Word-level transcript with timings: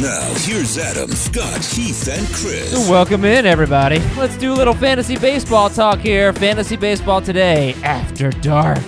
Now, 0.00 0.34
here's 0.40 0.76
Adam, 0.76 1.10
Scott, 1.10 1.64
Heath, 1.64 2.06
and 2.08 2.26
Chris. 2.28 2.88
Welcome 2.88 3.24
in, 3.24 3.46
everybody. 3.46 3.98
Let's 4.16 4.36
do 4.36 4.52
a 4.52 4.54
little 4.54 4.74
fantasy 4.74 5.16
baseball 5.18 5.70
talk 5.70 6.00
here. 6.00 6.34
Fantasy 6.34 6.76
baseball 6.76 7.22
today, 7.22 7.72
after 7.82 8.28
dark. 8.30 8.78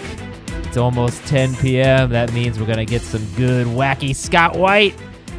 It's 0.65 0.77
almost 0.77 1.25
10 1.27 1.57
p.m. 1.57 2.11
That 2.11 2.33
means 2.35 2.61
we're 2.61 2.67
going 2.67 2.77
to 2.79 2.85
get 2.85 3.01
some 3.01 3.25
good, 3.37 3.67
wacky 3.69 4.15
Scott 4.15 4.57
White. 4.59 4.93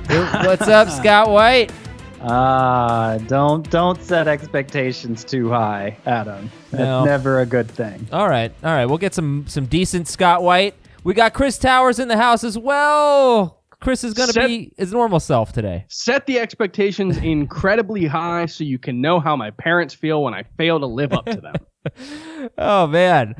What's 0.08 0.67
up, 0.67 0.90
Scott 1.02 1.30
White? 1.30 1.72
Ah, 2.22 3.20
don't 3.28 3.70
don't 3.70 4.02
set 4.02 4.28
expectations 4.28 5.23
too 5.23 5.50
high, 5.50 5.95
Adam. 6.08 6.50
That's 6.72 6.81
No. 6.84 7.06
never 7.06 7.42
a 7.42 7.45
good 7.45 7.70
thing. 7.70 8.08
All 8.12 8.28
right, 8.28 8.52
all 8.64 8.72
right. 8.73 8.86
We'll 8.88 8.97
get 8.97 9.14
some 9.14 9.45
some 9.47 9.67
decent 9.67 10.08
Scott 10.08 10.42
White. 10.42 10.73
We 11.03 11.14
got 11.14 11.34
Chris 11.36 11.58
Towers 11.59 12.00
in 12.00 12.08
the 12.08 12.17
house 12.17 12.44
as 12.44 12.58
well. 12.58 13.59
Chris 13.81 14.03
is 14.03 14.13
going 14.13 14.30
to 14.30 14.47
be 14.47 14.73
his 14.77 14.91
normal 14.91 15.19
self 15.19 15.53
today. 15.53 15.85
set 15.89 16.25
the 16.25 16.38
expectations 16.39 17.17
incredibly 17.23 18.05
high 18.05 18.45
so 18.45 18.63
you 18.63 18.77
can 18.77 18.99
know 19.02 19.19
how 19.19 19.35
my 19.35 19.52
parents 19.52 19.94
feel 19.94 20.23
when 20.23 20.33
I 20.33 20.44
fail 20.58 20.80
to 20.80 20.85
live 20.85 21.13
up 21.13 21.25
to 21.25 21.39
them. 21.41 21.55
Oh 22.57 22.88
man, 22.88 23.35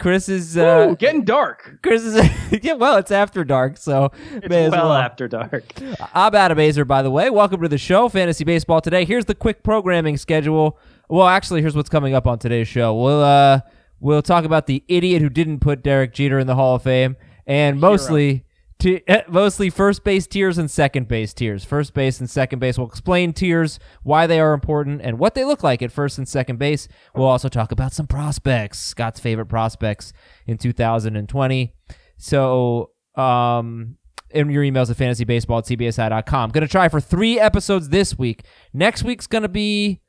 Chris 0.00 0.28
is 0.28 0.58
uh, 0.58 0.88
Ooh, 0.90 0.96
getting 0.96 1.24
dark. 1.24 1.78
Chris 1.82 2.02
is 2.02 2.16
yeah. 2.62 2.72
Well, 2.74 2.96
it's 2.96 3.12
after 3.12 3.44
dark, 3.44 3.78
so 3.78 4.10
may 4.48 4.64
as 4.66 4.72
well, 4.72 4.88
well. 4.88 4.92
after 4.92 5.28
dark. 5.28 5.64
I'm 6.12 6.34
Adam 6.34 6.58
Aizer, 6.58 6.86
by 6.86 7.02
the 7.02 7.10
way. 7.10 7.30
Welcome 7.30 7.62
to 7.62 7.68
the 7.68 7.78
show, 7.78 8.08
Fantasy 8.08 8.42
Baseball 8.44 8.80
Today. 8.80 9.04
Here's 9.04 9.24
the 9.26 9.36
quick 9.36 9.62
programming 9.62 10.16
schedule. 10.16 10.78
Well, 11.08 11.28
actually, 11.28 11.60
here's 11.60 11.76
what's 11.76 11.88
coming 11.88 12.12
up 12.12 12.26
on 12.26 12.40
today's 12.40 12.66
show. 12.68 12.92
We'll 12.94 13.22
uh, 13.22 13.60
we'll 14.00 14.20
talk 14.22 14.44
about 14.44 14.66
the 14.66 14.82
idiot 14.88 15.22
who 15.22 15.28
didn't 15.30 15.60
put 15.60 15.82
Derek 15.84 16.12
Jeter 16.12 16.40
in 16.40 16.48
the 16.48 16.56
Hall 16.56 16.74
of 16.74 16.82
Fame, 16.82 17.16
and 17.46 17.80
mostly. 17.80 18.44
T- 18.78 19.02
eh, 19.06 19.22
mostly 19.28 19.70
first 19.70 20.04
base 20.04 20.26
tiers 20.26 20.58
and 20.58 20.70
second 20.70 21.08
base 21.08 21.32
tiers. 21.32 21.64
First 21.64 21.94
base 21.94 22.20
and 22.20 22.28
second 22.28 22.58
base. 22.58 22.76
We'll 22.76 22.88
explain 22.88 23.32
tiers, 23.32 23.78
why 24.02 24.26
they 24.26 24.38
are 24.38 24.52
important, 24.52 25.00
and 25.02 25.18
what 25.18 25.34
they 25.34 25.44
look 25.44 25.62
like 25.62 25.80
at 25.82 25.90
first 25.90 26.18
and 26.18 26.28
second 26.28 26.58
base. 26.58 26.86
We'll 27.14 27.26
also 27.26 27.48
talk 27.48 27.72
about 27.72 27.94
some 27.94 28.06
prospects, 28.06 28.78
Scott's 28.78 29.18
favorite 29.18 29.46
prospects 29.46 30.12
in 30.46 30.58
2020. 30.58 31.72
So, 32.18 32.90
um, 33.14 33.96
in 34.30 34.50
your 34.50 34.62
emails 34.62 34.90
at 34.90 34.96
fantasybaseball 34.96 35.58
at 35.58 35.78
cbsi.com. 35.78 36.50
Going 36.50 36.66
to 36.66 36.70
try 36.70 36.88
for 36.88 37.00
three 37.00 37.40
episodes 37.40 37.88
this 37.88 38.18
week. 38.18 38.44
Next 38.74 39.02
week's 39.02 39.26
going 39.26 39.42
to 39.42 39.48
be 39.48 40.00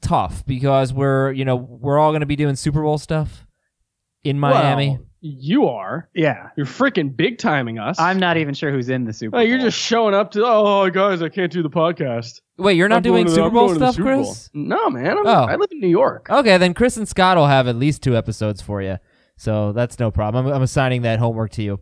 tough 0.00 0.44
because 0.46 0.92
we're, 0.92 1.30
you 1.32 1.44
know, 1.44 1.56
we're 1.56 1.98
all 1.98 2.10
going 2.10 2.20
to 2.20 2.26
be 2.26 2.36
doing 2.36 2.56
Super 2.56 2.82
Bowl 2.82 2.98
stuff 2.98 3.46
in 4.24 4.38
Miami. 4.40 4.90
Well, 4.90 5.06
you 5.20 5.66
are. 5.68 6.08
Yeah, 6.14 6.48
You're 6.56 6.66
freaking 6.66 7.14
big 7.16 7.38
timing 7.38 7.78
us. 7.78 7.98
I'm 8.00 8.18
not 8.18 8.36
even 8.36 8.54
sure 8.54 8.70
who's 8.72 8.88
in 8.88 9.04
the 9.04 9.12
Super 9.12 9.36
Oh, 9.36 9.40
Bowl. 9.40 9.46
you're 9.48 9.58
just 9.58 9.78
showing 9.78 10.14
up 10.14 10.30
to. 10.32 10.44
Oh, 10.44 10.88
guys, 10.90 11.22
I 11.22 11.28
can't 11.28 11.52
do 11.52 11.62
the 11.62 11.70
podcast. 11.70 12.40
Wait, 12.58 12.76
you're 12.76 12.88
not 12.88 12.96
I'm 12.96 13.02
doing 13.02 13.24
going 13.24 13.26
to 13.26 13.30
the- 13.30 13.34
Super 13.36 13.46
I'm 13.48 13.52
Bowl 13.54 13.66
going 13.68 13.74
to 13.74 13.80
the 13.80 13.86
stuff, 13.92 13.94
Super 13.96 14.14
Bowl. 14.16 14.24
Chris? 14.24 14.50
No, 14.54 14.90
man. 14.90 15.18
I'm, 15.18 15.26
Oh. 15.26 15.30
I 15.44 15.56
live 15.56 15.70
in 15.72 15.80
New 15.80 15.88
York. 15.88 16.28
Okay, 16.30 16.56
then 16.58 16.74
Chris 16.74 16.96
and 16.96 17.08
Scott 17.08 17.36
will 17.36 17.46
have 17.46 17.68
at 17.68 17.76
least 17.76 18.02
two 18.02 18.16
episodes 18.16 18.60
for 18.62 18.80
you. 18.82 18.98
So 19.36 19.72
that's 19.72 19.98
no 19.98 20.10
problem. 20.10 20.46
I'm, 20.46 20.52
I'm 20.54 20.62
assigning 20.62 21.02
that 21.02 21.18
homework 21.18 21.50
to 21.52 21.62
you. 21.62 21.80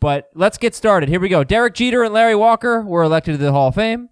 But 0.00 0.28
let's 0.34 0.58
get 0.58 0.74
started. 0.74 1.08
Here 1.08 1.20
we 1.20 1.28
go. 1.28 1.42
Derek 1.44 1.74
Jeter 1.74 2.02
and 2.04 2.14
Larry 2.14 2.34
Walker 2.36 2.82
were 2.82 3.02
elected 3.02 3.34
to 3.34 3.38
the 3.44 3.52
Hall 3.52 3.68
of 3.68 3.74
Fame. 3.74 4.08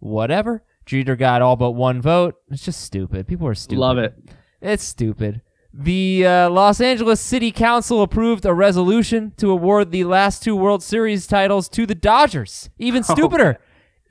Whatever. 0.00 0.64
Jeter 0.86 1.16
got 1.16 1.42
all 1.42 1.56
but 1.56 1.72
one 1.72 2.00
vote. 2.00 2.36
It's 2.50 2.64
just 2.64 2.80
stupid. 2.80 3.26
People 3.26 3.46
are 3.46 3.54
stupid. 3.54 3.80
Love 3.80 3.98
it. 3.98 4.14
It's 4.60 4.82
stupid. 4.82 5.42
The 5.80 6.26
uh, 6.26 6.50
Los 6.50 6.80
Angeles 6.80 7.20
City 7.20 7.52
Council 7.52 8.02
approved 8.02 8.44
a 8.44 8.52
resolution 8.52 9.32
to 9.36 9.52
award 9.52 9.92
the 9.92 10.02
last 10.02 10.42
two 10.42 10.56
World 10.56 10.82
Series 10.82 11.24
titles 11.28 11.68
to 11.68 11.86
the 11.86 11.94
Dodgers. 11.94 12.68
Even 12.80 13.02
stupider. 13.04 13.60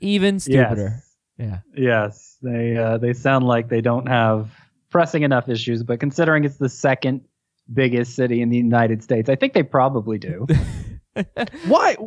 Even 0.00 0.40
stupider. 0.40 0.94
Yes. 0.94 1.14
Yeah. 1.36 1.58
Yes, 1.76 2.36
they 2.42 2.74
uh, 2.74 2.96
they 2.96 3.12
sound 3.12 3.46
like 3.46 3.68
they 3.68 3.82
don't 3.82 4.08
have 4.08 4.50
pressing 4.88 5.24
enough 5.24 5.50
issues, 5.50 5.82
but 5.82 6.00
considering 6.00 6.44
it's 6.44 6.56
the 6.56 6.70
second 6.70 7.20
biggest 7.74 8.14
city 8.16 8.40
in 8.40 8.48
the 8.48 8.56
United 8.56 9.02
States, 9.02 9.28
I 9.28 9.36
think 9.36 9.52
they 9.52 9.62
probably 9.62 10.16
do. 10.16 10.46
Why? 11.66 11.98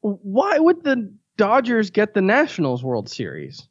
Why 0.00 0.58
would 0.58 0.84
the 0.84 1.12
Dodgers 1.36 1.90
get 1.90 2.14
the 2.14 2.22
Nationals 2.22 2.82
World 2.82 3.10
Series? 3.10 3.68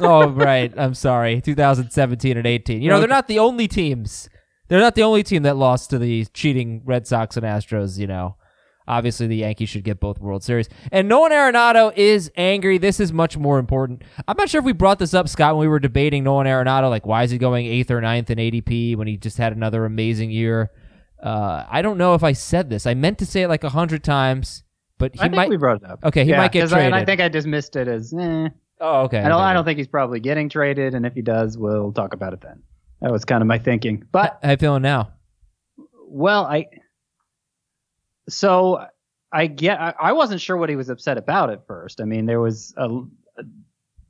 oh 0.00 0.30
right 0.30 0.72
i'm 0.78 0.94
sorry 0.94 1.38
2017 1.42 2.38
and 2.38 2.46
18 2.46 2.80
you 2.80 2.88
know 2.88 2.98
they're 2.98 3.06
not 3.06 3.28
the 3.28 3.38
only 3.38 3.68
teams 3.68 4.30
they're 4.68 4.80
not 4.80 4.94
the 4.94 5.02
only 5.02 5.22
team 5.22 5.42
that 5.42 5.56
lost 5.56 5.90
to 5.90 5.98
the 5.98 6.24
cheating 6.26 6.82
red 6.84 7.06
sox 7.06 7.36
and 7.36 7.44
astros 7.44 7.98
you 7.98 8.06
know 8.06 8.36
obviously 8.86 9.26
the 9.26 9.36
yankees 9.36 9.68
should 9.68 9.84
get 9.84 9.98
both 10.00 10.18
world 10.20 10.42
series 10.44 10.68
and 10.92 11.08
nolan 11.08 11.32
arenado 11.32 11.92
is 11.96 12.30
angry 12.36 12.76
this 12.78 13.00
is 13.00 13.12
much 13.12 13.36
more 13.36 13.58
important 13.58 14.02
i'm 14.28 14.36
not 14.36 14.48
sure 14.48 14.58
if 14.58 14.64
we 14.64 14.72
brought 14.72 14.98
this 14.98 15.14
up 15.14 15.28
scott 15.28 15.54
when 15.54 15.62
we 15.62 15.68
were 15.68 15.78
debating 15.78 16.22
nolan 16.24 16.46
arenado 16.46 16.90
like 16.90 17.06
why 17.06 17.22
is 17.22 17.30
he 17.30 17.38
going 17.38 17.64
eighth 17.66 17.90
or 17.90 18.00
ninth 18.00 18.28
in 18.30 18.38
adp 18.38 18.96
when 18.96 19.06
he 19.06 19.16
just 19.16 19.38
had 19.38 19.52
another 19.54 19.84
amazing 19.86 20.30
year 20.30 20.70
uh, 21.22 21.64
i 21.70 21.80
don't 21.80 21.96
know 21.96 22.14
if 22.14 22.22
i 22.22 22.32
said 22.32 22.68
this 22.68 22.86
i 22.86 22.92
meant 22.92 23.18
to 23.18 23.24
say 23.24 23.42
it 23.42 23.48
like 23.48 23.64
a 23.64 23.70
hundred 23.70 24.04
times 24.04 24.62
but 24.98 25.12
he 25.14 25.20
I 25.20 25.24
think 25.24 25.34
might 25.34 25.48
we 25.48 25.56
brought 25.56 25.82
it 25.82 25.90
up. 25.90 26.04
Okay, 26.04 26.22
he 26.24 26.30
Yeah, 26.30 26.36
might 26.36 26.52
get 26.52 26.60
'cause 26.62 26.72
I, 26.72 26.82
and 26.82 26.94
I 26.94 26.98
traded. 26.98 27.06
think 27.08 27.20
I 27.20 27.28
dismissed 27.28 27.74
it 27.74 27.88
as. 27.88 28.14
Eh. 28.16 28.48
oh 28.80 29.00
okay 29.02 29.18
I 29.18 29.22
don't. 29.22 29.32
okay. 29.32 29.42
I 29.42 29.52
don't 29.52 29.64
think 29.64 29.78
he's 29.78 29.88
probably 29.88 30.20
getting 30.20 30.48
traded, 30.48 30.94
and 30.94 31.04
if 31.04 31.14
he 31.14 31.20
does, 31.20 31.58
we'll 31.58 31.92
talk 31.92 32.14
about 32.14 32.32
it 32.32 32.40
then. 32.42 32.62
That 33.04 33.12
was 33.12 33.24
kind 33.24 33.42
of 33.42 33.46
my 33.46 33.58
thinking. 33.58 34.04
But 34.10 34.40
how 34.42 34.52
you 34.52 34.56
feeling 34.56 34.82
now 34.82 35.10
well, 36.14 36.44
I. 36.44 36.66
So 38.28 38.86
I 39.32 39.48
get. 39.48 39.80
I, 39.80 39.94
I 40.00 40.12
wasn't 40.12 40.40
sure 40.40 40.56
what 40.56 40.70
he 40.70 40.76
was 40.76 40.88
upset 40.88 41.18
about 41.18 41.50
at 41.50 41.66
first. 41.66 42.00
I 42.00 42.04
mean, 42.04 42.26
there 42.26 42.40
was 42.40 42.72
a. 42.76 42.88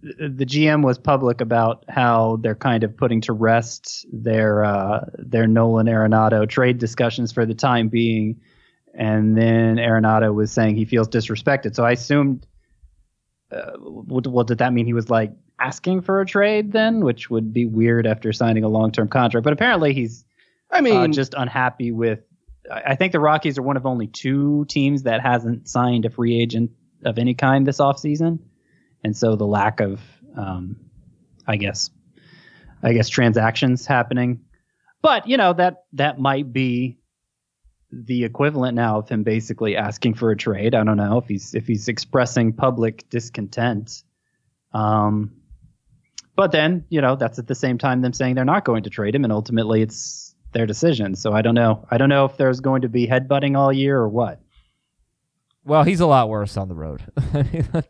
The 0.03 0.45
GM 0.45 0.85
was 0.85 0.99
public 0.99 1.41
about 1.41 1.85
how 1.89 2.39
they're 2.43 2.55
kind 2.55 2.85
of 2.85 2.95
putting 2.95 3.23
to 3.23 3.33
rest 3.33 4.05
their 4.13 4.63
uh, 4.63 5.07
their 5.17 5.47
Nolan 5.47 5.87
Arenado 5.87 6.47
trade 6.47 6.79
discussions 6.79 7.33
for 7.33 7.47
the 7.47 7.55
time 7.55 7.89
being, 7.89 8.39
and 8.93 9.35
then 9.37 9.77
Arenado 9.77 10.35
was 10.35 10.53
saying 10.53 10.77
he 10.77 10.85
feels 10.85 11.09
disrespected. 11.09 11.75
So 11.75 11.85
I 11.85 11.93
assumed 11.93 12.47
uh, 13.51 13.73
what 13.79 14.47
did 14.47 14.59
that 14.59 14.75
mean? 14.75 14.85
He 14.85 14.93
was 14.93 15.09
like 15.09 15.33
asking 15.59 16.03
for 16.03 16.21
a 16.21 16.27
trade 16.27 16.73
then, 16.73 17.05
which 17.05 17.31
would 17.31 17.53
be 17.53 17.67
weird 17.67 18.07
after 18.07 18.33
signing 18.33 18.65
a 18.65 18.69
long 18.69 18.93
term 18.93 19.09
contract. 19.09 19.45
But 19.45 19.53
apparently 19.53 19.95
he's 19.95 20.25
I 20.71 20.81
mean, 20.81 20.97
uh, 20.97 21.09
just 21.09 21.35
unhappy 21.37 21.93
with. 21.93 22.21
I 22.71 22.83
I 22.87 22.95
think 22.97 23.13
the 23.13 23.21
Rockies 23.21 23.59
are 23.59 23.63
one 23.63 23.77
of 23.77 23.87
only 23.87 24.07
two 24.07 24.65
teams 24.69 25.05
that 25.05 25.21
hasn't 25.21 25.69
signed 25.69 26.05
a 26.05 26.11
free 26.11 26.41
agent 26.41 26.73
of 27.05 27.19
any 27.19 27.35
kind 27.35 27.67
this 27.67 27.79
offseason. 27.79 28.39
and 29.03 29.17
so 29.17 29.37
the 29.37 29.47
lack 29.47 29.81
of, 29.81 30.01
um, 30.35 30.77
I 31.47 31.57
guess, 31.57 31.91
I 32.83 32.95
guess 32.95 33.09
transactions 33.09 33.87
happening. 33.87 34.41
But 35.03 35.29
you 35.29 35.37
know 35.37 35.53
that 35.53 35.85
that 35.93 36.19
might 36.19 36.53
be 36.53 36.99
the 37.93 38.25
equivalent 38.25 38.75
now 38.75 38.99
of 38.99 39.09
him 39.09 39.23
basically 39.23 39.77
asking 39.77 40.15
for 40.15 40.31
a 40.31 40.37
trade. 40.37 40.75
I 40.75 40.83
don't 40.83 40.97
know 40.97 41.19
if 41.19 41.29
he's 41.29 41.55
if 41.55 41.67
he's 41.67 41.89
expressing 41.89 42.55
public 42.55 43.09
discontent. 43.09 44.03
Um, 44.73 45.37
but 46.37 46.53
then 46.53 46.85
you 46.89 47.01
know 47.01 47.17
that's 47.17 47.39
at 47.39 47.47
the 47.47 47.55
same 47.55 47.79
time 47.79 48.03
them 48.03 48.13
saying 48.13 48.35
they're 48.35 48.45
not 48.45 48.65
going 48.65 48.83
to 48.85 48.91
trade 48.91 49.15
him, 49.15 49.25
and 49.25 49.33
ultimately 49.33 49.83
it's 49.83 50.35
their 50.53 50.67
decision. 50.67 51.15
So 51.15 51.33
I 51.33 51.43
don't 51.43 51.55
know. 51.55 51.87
I 51.91 51.99
don't 51.99 52.09
know 52.09 52.25
if 52.25 52.37
there's 52.37 52.61
going 52.61 52.83
to 52.83 52.89
be 52.89 53.07
headbutting 53.07 53.57
all 53.57 53.73
year 53.73 53.99
or 53.99 54.09
what. 54.09 54.41
Well, 55.65 55.83
he's 55.83 56.01
a 56.01 56.07
lot 56.07 56.29
worse 56.29 56.57
on 56.57 56.69
the 56.69 56.75
road. 56.75 57.03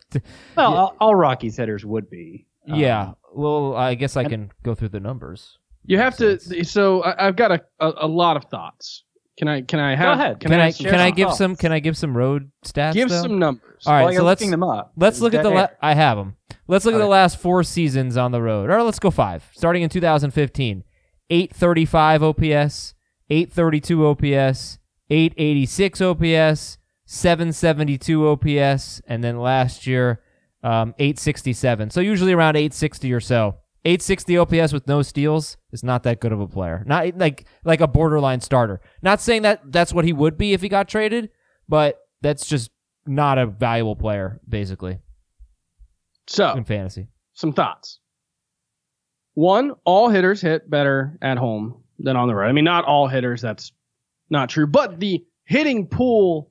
Well, 0.56 0.75
all, 0.75 0.96
all 1.00 1.14
Rockies 1.14 1.56
hitters 1.56 1.85
would 1.85 2.08
be. 2.08 2.46
Um, 2.70 2.79
yeah. 2.79 3.12
Well, 3.35 3.75
I 3.75 3.94
guess 3.96 4.17
I 4.17 4.25
can 4.25 4.52
go 4.62 4.75
through 4.75 4.91
the 4.91 5.00
numbers. 5.00 5.58
You 5.85 5.99
have 5.99 6.17
to. 6.19 6.38
sense. 6.38 6.70
So 6.70 7.02
I, 7.02 7.26
I've 7.26 7.37
got 7.37 7.50
a, 7.50 7.61
a, 7.81 7.93
a 8.02 8.06
lot 8.06 8.37
of 8.37 8.44
thoughts. 8.44 9.02
Can 9.37 9.49
I? 9.49 9.63
Can 9.63 9.81
I 9.81 9.97
have? 9.97 10.07
Go 10.07 10.13
ahead. 10.23 10.41
Can, 10.41 10.51
Can 10.51 10.61
I 10.61 10.67
have 10.67 10.77
can 10.77 10.95
I 10.95 11.09
some 11.09 11.15
give 11.17 11.27
thoughts. 11.29 11.39
some 11.39 11.57
can 11.57 11.73
I 11.73 11.79
give 11.81 11.97
some 11.97 12.17
road 12.17 12.51
stats? 12.65 12.93
give 12.95 13.09
though? 13.09 13.23
some 13.23 13.39
numbers? 13.39 13.85
All 13.87 13.93
right, 13.93 14.03
While 14.03 14.11
so 14.11 14.15
you're 14.15 14.23
let's 14.23 14.41
looking 14.41 14.51
them 14.53 14.63
up. 14.63 14.93
let's 14.97 15.21
look 15.21 15.35
at 15.35 15.43
the 15.43 15.51
Dead 15.51 15.57
la- 15.57 15.69
I 15.89 15.95
have 15.95 16.17
them. 16.17 16.37
Let's 16.69 16.85
look 16.85 16.95
at 16.95 16.99
the 16.99 17.07
last 17.07 17.39
four 17.39 17.63
seasons 17.65 18.17
on 18.17 18.31
the 18.33 18.41
road. 18.41 18.71
Or 18.71 18.83
let's 18.83 18.99
go 19.01 19.11
five. 19.11 19.45
Starting 19.53 19.83
in 19.83 19.89
2015, 19.91 20.85
835 21.31 22.23
OPS, 22.23 22.95
832 23.29 24.07
OPS, 24.07 24.79
886 25.11 26.01
OPS, 26.01 26.79
772 27.05 28.29
OPS, 28.29 29.03
and 29.07 29.23
then 29.25 29.39
last 29.39 29.87
year 29.87 30.21
um, 30.63 30.95
867. 30.99 31.91
So 31.91 32.01
usually 32.01 32.33
around 32.33 32.57
860 32.57 33.13
or 33.13 33.21
so. 33.21 33.57
860 33.87 34.39
OPS 34.39 34.73
with 34.73 34.87
no 34.89 35.03
steals 35.03 35.57
is 35.73 35.83
not 35.85 36.05
that 36.05 36.21
good 36.21 36.33
of 36.33 36.41
a 36.41 36.49
player. 36.49 36.83
Not 36.87 37.19
like 37.19 37.47
like 37.65 37.81
a 37.81 37.87
borderline 37.87 38.41
starter. 38.41 38.81
Not 39.03 39.21
saying 39.21 39.43
that 39.43 39.61
that's 39.71 39.93
what 39.93 40.05
he 40.05 40.13
would 40.13 40.39
be 40.39 40.53
if 40.55 40.63
he 40.63 40.69
got 40.69 40.89
traded, 40.89 41.31
but 41.69 41.99
that's 42.23 42.47
just 42.47 42.71
not 43.07 43.37
a 43.37 43.47
valuable 43.47 43.97
player 43.97 44.41
basically 44.49 44.99
So 46.27 46.53
in 46.53 46.65
fantasy. 46.65 47.09
some 47.35 47.53
thoughts. 47.53 48.01
One, 49.35 49.73
all 49.85 50.09
hitters 50.09 50.41
hit 50.41 50.71
better 50.71 51.19
at 51.21 51.37
home 51.37 51.83
than 51.99 52.17
on 52.17 52.29
the 52.29 52.35
road. 52.35 52.49
I 52.49 52.53
mean, 52.53 52.65
not 52.65 52.85
all 52.85 53.09
hitters. 53.09 53.43
That's 53.43 53.73
not 54.31 54.49
true, 54.49 54.67
but 54.67 55.01
the 55.01 55.25
hitting 55.45 55.87
pool 55.87 56.51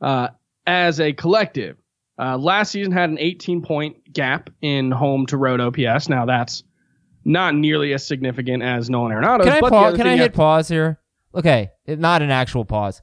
uh, 0.00 0.28
as 0.66 1.00
a 1.00 1.12
collective 1.12 1.76
uh, 2.18 2.36
last 2.36 2.72
season 2.72 2.92
had 2.92 3.10
an 3.10 3.18
18 3.18 3.62
point 3.62 4.12
gap 4.12 4.50
in 4.62 4.90
home 4.90 5.26
to 5.26 5.36
road 5.36 5.60
OPS. 5.60 6.08
Now 6.08 6.24
that's 6.26 6.62
not 7.24 7.54
nearly 7.54 7.92
as 7.92 8.06
significant 8.06 8.62
as 8.62 8.88
Nolan 8.90 9.12
Arenado's. 9.12 9.46
Can 9.46 9.54
I 9.54 9.60
but 9.60 9.66
the 9.68 9.70
pause? 9.70 9.96
Can 9.96 10.06
I 10.06 10.10
hit 10.12 10.20
have- 10.20 10.32
pause 10.32 10.68
here? 10.68 11.00
Okay, 11.34 11.70
it- 11.86 11.98
not 11.98 12.22
an 12.22 12.30
actual 12.30 12.64
pause. 12.64 13.02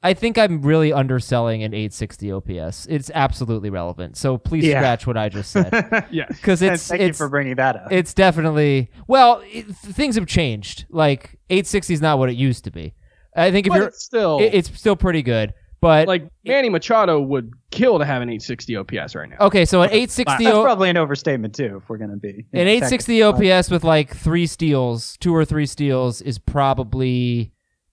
I 0.00 0.14
think 0.14 0.38
I'm 0.38 0.62
really 0.62 0.92
underselling 0.92 1.64
an 1.64 1.74
860 1.74 2.30
OPS. 2.30 2.86
It's 2.88 3.10
absolutely 3.12 3.68
relevant. 3.68 4.16
So 4.16 4.38
please 4.38 4.64
Yeah. 4.64 4.78
scratch 4.80 5.08
what 5.08 5.16
I 5.16 5.28
just 5.28 5.50
said 5.50 5.72
Yes. 6.12 6.28
because 6.36 6.62
it's 6.62 6.86
Thank 6.86 7.02
you 7.02 7.12
for 7.14 7.28
bringing 7.28 7.56
that 7.56 7.74
up. 7.74 7.90
it's 7.92 8.14
definitely 8.14 8.90
well 9.08 9.42
it, 9.44 9.66
things 9.66 10.14
have 10.14 10.26
changed. 10.26 10.86
Like 10.88 11.38
860 11.50 11.94
is 11.94 12.00
not 12.00 12.18
what 12.20 12.28
it 12.30 12.36
used 12.36 12.62
to 12.64 12.70
be. 12.70 12.94
I 13.36 13.50
think 13.50 13.66
if 13.66 13.72
But 13.72 13.76
you're 13.78 13.88
it's 13.88 14.04
still 14.04 14.38
it, 14.38 14.54
it's 14.54 14.78
still 14.78 14.94
pretty 14.96 15.22
good, 15.22 15.52
but 15.80 16.08
like 16.08 16.28
Manny 16.44 16.68
Machado 16.68 17.20
would 17.20 17.52
kill 17.70 17.98
to 17.98 18.04
have 18.04 18.22
an 18.22 18.28
860 18.28 18.76
OPS 18.76 19.14
right 19.14 19.28
now. 19.30 19.36
okay. 19.42 19.64
So 19.64 19.82
an 19.82 19.90
860 19.90 20.44
That's 20.44 20.56
O- 20.56 20.62
probably 20.64 20.90
an 20.90 20.96
overstatement 20.96 21.54
too, 21.54 21.80
if 21.82 21.88
we're 21.88 21.98
gonna 21.98 22.16
be 22.16 22.46
An 22.52 22.66
860 22.66 23.22
OPS 23.22 23.70
with 23.70 23.84
like 23.84 24.14
three 24.16 24.46
steals, 24.46 25.16
two 25.18 25.34
or 25.34 25.44
three 25.44 25.66
steals, 25.66 26.20
is 26.22 26.38
probably 26.38 27.52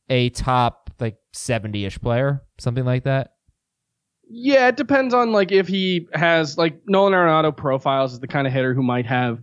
a 0.09 0.29
top 0.29 0.91
like 0.99 1.17
70 1.33 1.85
ish 1.85 1.99
player, 1.99 2.41
something 2.59 2.85
like 2.85 3.03
that. 3.03 3.31
Yeah, 4.27 4.67
it 4.69 4.77
depends 4.77 5.13
on 5.13 5.31
like 5.31 5.51
if 5.51 5.67
he 5.67 6.07
has 6.13 6.57
like 6.57 6.81
Nolan 6.87 7.13
Arenado 7.13 7.55
profiles 7.55 8.13
as 8.13 8.19
the 8.19 8.27
kind 8.27 8.47
of 8.47 8.53
hitter 8.53 8.73
who 8.73 8.81
might 8.81 9.05
have 9.05 9.39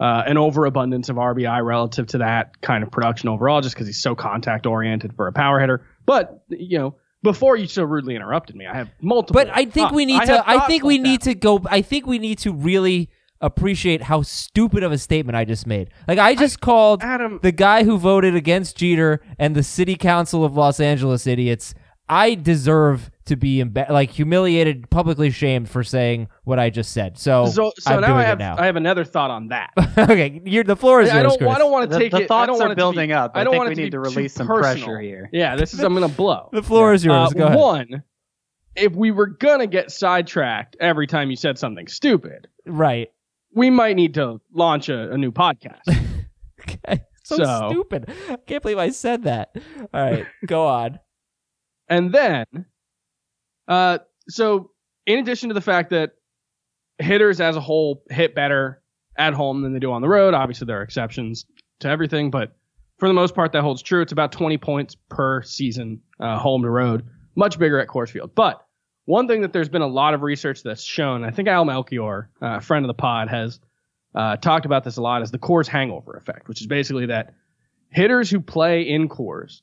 uh, 0.00 0.24
an 0.26 0.36
overabundance 0.36 1.08
of 1.08 1.16
RBI 1.16 1.64
relative 1.64 2.08
to 2.08 2.18
that 2.18 2.60
kind 2.60 2.82
of 2.82 2.90
production 2.90 3.28
overall, 3.28 3.60
just 3.60 3.74
because 3.74 3.86
he's 3.86 4.02
so 4.02 4.14
contact 4.16 4.66
oriented 4.66 5.14
for 5.14 5.28
a 5.28 5.32
power 5.32 5.60
hitter. 5.60 5.86
But 6.04 6.42
you 6.48 6.78
know, 6.78 6.96
before 7.26 7.56
you 7.56 7.66
so 7.66 7.84
rudely 7.84 8.16
interrupted 8.16 8.56
me, 8.56 8.66
I 8.66 8.74
have 8.74 8.90
multiple. 9.00 9.34
But 9.34 9.50
I 9.54 9.64
think 9.66 9.92
we 9.92 10.06
need 10.06 10.18
thoughts. 10.18 10.28
to. 10.28 10.48
I 10.48 10.54
thoughts 10.54 10.66
think 10.68 10.84
we 10.84 10.98
need 10.98 11.22
that. 11.22 11.30
to 11.30 11.34
go. 11.34 11.60
I 11.68 11.82
think 11.82 12.06
we 12.06 12.18
need 12.18 12.38
to 12.38 12.52
really 12.52 13.10
appreciate 13.40 14.02
how 14.02 14.22
stupid 14.22 14.82
of 14.82 14.92
a 14.92 14.98
statement 14.98 15.36
I 15.36 15.44
just 15.44 15.66
made. 15.66 15.90
Like 16.08 16.18
I 16.18 16.34
just 16.34 16.60
called 16.60 17.02
Adam. 17.02 17.38
the 17.42 17.52
guy 17.52 17.84
who 17.84 17.98
voted 17.98 18.34
against 18.34 18.76
Jeter 18.76 19.20
and 19.38 19.54
the 19.54 19.62
City 19.62 19.96
Council 19.96 20.44
of 20.44 20.56
Los 20.56 20.80
Angeles 20.80 21.26
idiots. 21.26 21.74
I 22.08 22.34
deserve 22.34 23.10
to 23.26 23.36
be 23.36 23.62
emba- 23.62 23.90
like 23.90 24.10
humiliated, 24.10 24.88
publicly 24.90 25.30
shamed 25.30 25.68
for 25.68 25.82
saying 25.84 26.28
what 26.44 26.58
I 26.58 26.70
just 26.70 26.92
said. 26.92 27.18
So, 27.18 27.46
So, 27.46 27.72
so 27.78 27.94
I'm 27.94 28.00
now 28.00 28.06
doing 28.08 28.18
I 28.18 28.22
have 28.24 28.38
it 28.38 28.42
now. 28.42 28.56
I 28.58 28.66
have 28.66 28.76
another 28.76 29.04
thought 29.04 29.30
on 29.30 29.48
that. 29.48 29.70
okay, 29.98 30.40
you're, 30.44 30.64
the 30.64 30.76
floor 30.76 31.00
is 31.00 31.10
I 31.10 31.20
yours, 31.20 31.32
don't. 31.32 31.38
Chris. 31.38 31.54
I 31.54 31.58
don't 31.58 31.72
want 31.72 31.90
to 31.90 31.94
The- 31.94 32.00
take 32.00 32.12
the 32.12 32.18
it. 32.18 32.24
I 32.24 32.26
thoughts 32.26 32.46
don't 32.46 32.56
are 32.56 32.60
want 32.60 32.72
it 32.72 32.74
to 32.74 32.76
building 32.76 33.08
be, 33.10 33.14
up. 33.14 33.32
I 33.34 33.40
I 33.40 33.44
don't 33.44 33.52
think 33.52 33.58
want 33.58 33.68
we 33.70 33.74
to 33.76 33.82
need 33.82 33.90
to 33.90 34.00
release 34.00 34.32
some 34.34 34.46
personal. 34.46 34.86
pressure 34.86 35.00
here. 35.00 35.28
Yeah, 35.32 35.56
this 35.56 35.74
is. 35.74 35.80
I'm 35.80 35.92
gonna 35.94 36.08
blow. 36.08 36.48
The 36.52 36.62
floor 36.62 36.94
is 36.94 37.04
yours. 37.04 37.30
Uh, 37.30 37.34
Go 37.34 37.44
ahead. 37.46 37.58
One, 37.58 38.02
if 38.76 38.92
we 38.94 39.10
were 39.10 39.26
gonna 39.26 39.66
get 39.66 39.90
sidetracked 39.90 40.76
every 40.80 41.06
time 41.06 41.30
you 41.30 41.36
said 41.36 41.58
something 41.58 41.88
stupid, 41.88 42.46
Right. 42.66 43.08
we 43.54 43.70
might 43.70 43.96
need 43.96 44.14
to 44.14 44.40
launch 44.52 44.88
a, 44.88 45.12
a 45.12 45.18
new 45.18 45.32
podcast. 45.32 45.80
Okay. 46.68 47.02
So, 47.24 47.36
So- 47.36 47.68
stupid. 47.70 48.10
I 48.28 48.36
can't 48.46 48.62
believe 48.62 48.78
I 48.78 48.90
said 48.90 49.24
that. 49.24 49.50
All 49.94 50.00
right, 50.02 50.26
go 50.46 50.66
on. 50.66 50.98
and 51.88 52.12
then, 52.12 52.44
uh, 53.68 53.98
so 54.28 54.70
in 55.06 55.18
addition 55.18 55.48
to 55.48 55.54
the 55.54 55.60
fact 55.60 55.90
that 55.90 56.12
hitters 56.98 57.40
as 57.40 57.56
a 57.56 57.60
whole 57.60 58.02
hit 58.10 58.34
better 58.34 58.82
at 59.16 59.34
home 59.34 59.62
than 59.62 59.72
they 59.72 59.78
do 59.78 59.92
on 59.92 60.02
the 60.02 60.08
road, 60.08 60.34
obviously 60.34 60.66
there 60.66 60.80
are 60.80 60.82
exceptions 60.82 61.46
to 61.80 61.88
everything, 61.88 62.30
but 62.30 62.56
for 62.98 63.08
the 63.08 63.14
most 63.14 63.34
part 63.34 63.52
that 63.52 63.62
holds 63.62 63.82
true. 63.82 64.02
It's 64.02 64.12
about 64.12 64.32
20 64.32 64.58
points 64.58 64.96
per 65.08 65.42
season, 65.42 66.00
uh, 66.18 66.38
home 66.38 66.62
to 66.62 66.70
road, 66.70 67.04
much 67.34 67.58
bigger 67.58 67.78
at 67.78 67.88
Coors 67.88 68.10
Field. 68.10 68.34
But 68.34 68.64
one 69.04 69.28
thing 69.28 69.42
that 69.42 69.52
there's 69.52 69.68
been 69.68 69.82
a 69.82 69.86
lot 69.86 70.14
of 70.14 70.22
research 70.22 70.62
that's 70.62 70.82
shown, 70.82 71.24
I 71.24 71.30
think 71.30 71.48
Al 71.48 71.64
Melchior, 71.64 72.30
uh, 72.42 72.56
a 72.56 72.60
friend 72.60 72.84
of 72.84 72.88
the 72.88 72.94
pod, 72.94 73.28
has 73.28 73.60
uh, 74.14 74.36
talked 74.36 74.66
about 74.66 74.82
this 74.84 74.96
a 74.96 75.02
lot, 75.02 75.22
is 75.22 75.30
the 75.30 75.38
Coors 75.38 75.68
hangover 75.68 76.14
effect, 76.14 76.48
which 76.48 76.60
is 76.60 76.66
basically 76.66 77.06
that 77.06 77.34
hitters 77.90 78.30
who 78.30 78.40
play 78.40 78.82
in 78.82 79.08
Coors, 79.08 79.60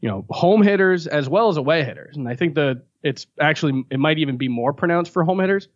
you 0.00 0.08
know, 0.08 0.24
home 0.30 0.62
hitters 0.62 1.06
as 1.06 1.28
well 1.28 1.48
as 1.48 1.56
away 1.56 1.84
hitters, 1.84 2.16
and 2.16 2.28
I 2.28 2.34
think 2.34 2.54
the 2.54 2.82
it's 3.02 3.26
actually 3.40 3.84
it 3.90 3.98
might 3.98 4.18
even 4.18 4.36
be 4.36 4.48
more 4.48 4.72
pronounced 4.72 5.12
for 5.12 5.24
home 5.24 5.40
hitters. 5.40 5.68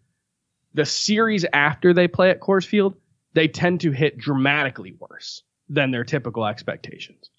The 0.75 0.85
series 0.85 1.45
after 1.53 1.93
they 1.93 2.09
play 2.09 2.31
at 2.31 2.41
Coors 2.41 2.67
Field, 2.67 2.95
they 3.33 3.49
tend 3.49 3.81
to 3.83 3.91
hit 3.93 4.19
dramatically 4.19 4.95
worse 4.99 5.43
than 5.69 5.91
their 5.91 6.05
typical 6.05 6.45
expectations. 6.47 7.31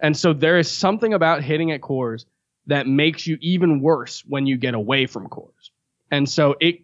And 0.00 0.16
so 0.16 0.32
there 0.32 0.58
is 0.58 0.70
something 0.70 1.12
about 1.12 1.42
hitting 1.42 1.72
at 1.72 1.80
Coors 1.82 2.24
that 2.66 2.86
makes 2.86 3.26
you 3.26 3.38
even 3.40 3.80
worse 3.80 4.24
when 4.26 4.46
you 4.46 4.56
get 4.56 4.74
away 4.74 5.06
from 5.06 5.28
Coors. 5.28 5.70
And 6.10 6.28
so 6.28 6.56
it 6.60 6.80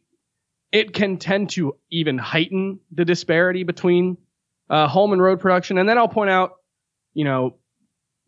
it 0.73 0.93
can 0.93 1.17
tend 1.17 1.51
to 1.51 1.77
even 1.91 2.19
heighten 2.19 2.81
the 2.93 3.05
disparity 3.05 3.63
between 3.63 4.17
uh, 4.69 4.87
home 4.89 5.13
and 5.13 5.23
road 5.23 5.41
production. 5.41 5.79
And 5.79 5.89
then 5.89 5.97
I'll 5.97 6.09
point 6.09 6.29
out, 6.29 6.57
you 7.15 7.25
know, 7.25 7.55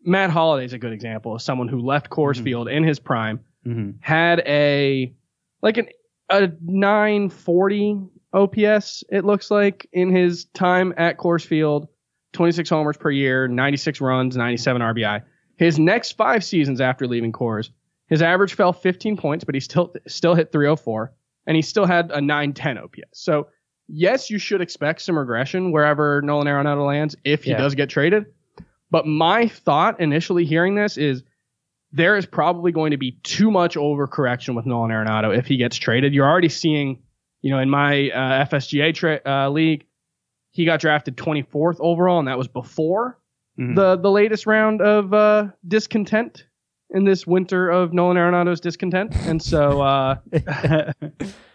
Matt 0.03 0.29
Holliday 0.29 0.65
is 0.65 0.73
a 0.73 0.79
good 0.79 0.93
example 0.93 1.35
of 1.35 1.41
someone 1.41 1.67
who 1.67 1.81
left 1.81 2.09
Coors 2.09 2.39
Mhm. 2.39 2.43
Field 2.43 2.67
in 2.69 2.83
his 2.83 2.97
prime, 2.97 3.41
Mhm. 3.65 3.95
had 4.01 4.39
a 4.45 5.13
like 5.61 5.77
an 5.77 5.87
a 6.29 6.49
940 6.61 7.99
OPS. 8.33 9.03
It 9.09 9.25
looks 9.25 9.49
like 9.51 9.87
in 9.91 10.09
his 10.15 10.45
time 10.45 10.93
at 10.97 11.17
Coors 11.17 11.45
Field, 11.45 11.87
26 12.33 12.69
homers 12.69 12.97
per 12.97 13.09
year, 13.11 13.47
96 13.47 13.99
runs, 14.01 14.37
97 14.37 14.81
RBI. 14.81 15.21
His 15.57 15.77
next 15.79 16.13
five 16.13 16.43
seasons 16.43 16.79
after 16.79 17.07
leaving 17.07 17.31
Coors, 17.31 17.69
his 18.07 18.21
average 18.21 18.53
fell 18.53 18.71
15 18.73 19.17
points, 19.17 19.43
but 19.43 19.55
he 19.55 19.59
still 19.61 19.93
still 20.07 20.35
hit 20.35 20.51
304, 20.51 21.11
and 21.47 21.55
he 21.55 21.61
still 21.61 21.85
had 21.85 22.11
a 22.11 22.21
910 22.21 22.77
OPS. 22.77 23.19
So 23.19 23.47
yes, 23.87 24.29
you 24.29 24.37
should 24.37 24.61
expect 24.61 25.01
some 25.01 25.17
regression 25.17 25.71
wherever 25.71 26.21
Nolan 26.21 26.47
Arenado 26.47 26.85
lands 26.85 27.15
if 27.23 27.43
he 27.43 27.51
Yeah. 27.51 27.57
does 27.57 27.75
get 27.75 27.89
traded. 27.89 28.25
But 28.91 29.05
my 29.05 29.47
thought 29.47 29.99
initially 29.99 30.45
hearing 30.45 30.75
this 30.75 30.97
is 30.97 31.23
there 31.91 32.17
is 32.17 32.25
probably 32.25 32.71
going 32.71 32.91
to 32.91 32.97
be 32.97 33.13
too 33.23 33.49
much 33.51 33.75
overcorrection 33.75 34.55
with 34.55 34.65
Nolan 34.65 34.91
Arenado 34.91 35.35
if 35.35 35.47
he 35.47 35.57
gets 35.57 35.75
traded. 35.77 36.13
You're 36.13 36.27
already 36.29 36.49
seeing, 36.49 37.01
you 37.41 37.51
know, 37.51 37.59
in 37.59 37.69
my 37.69 38.09
uh, 38.11 38.45
FSGA 38.45 38.93
tra- 38.93 39.21
uh, 39.25 39.49
league, 39.49 39.85
he 40.51 40.65
got 40.65 40.79
drafted 40.79 41.15
24th 41.17 41.77
overall, 41.79 42.19
and 42.19 42.27
that 42.27 42.37
was 42.37 42.47
before 42.47 43.17
Mhm. 43.59 43.75
the 43.75 43.97
the 43.97 44.09
latest 44.11 44.45
round 44.45 44.81
of 44.81 45.13
uh, 45.13 45.47
discontent 45.67 46.45
in 46.91 47.03
this 47.03 47.27
winter 47.27 47.69
of 47.69 47.91
Nolan 47.93 48.17
Arenado's 48.17 48.59
discontent. 48.61 49.13
And 49.27 49.41
so 49.41 49.81
uh, 49.81 50.15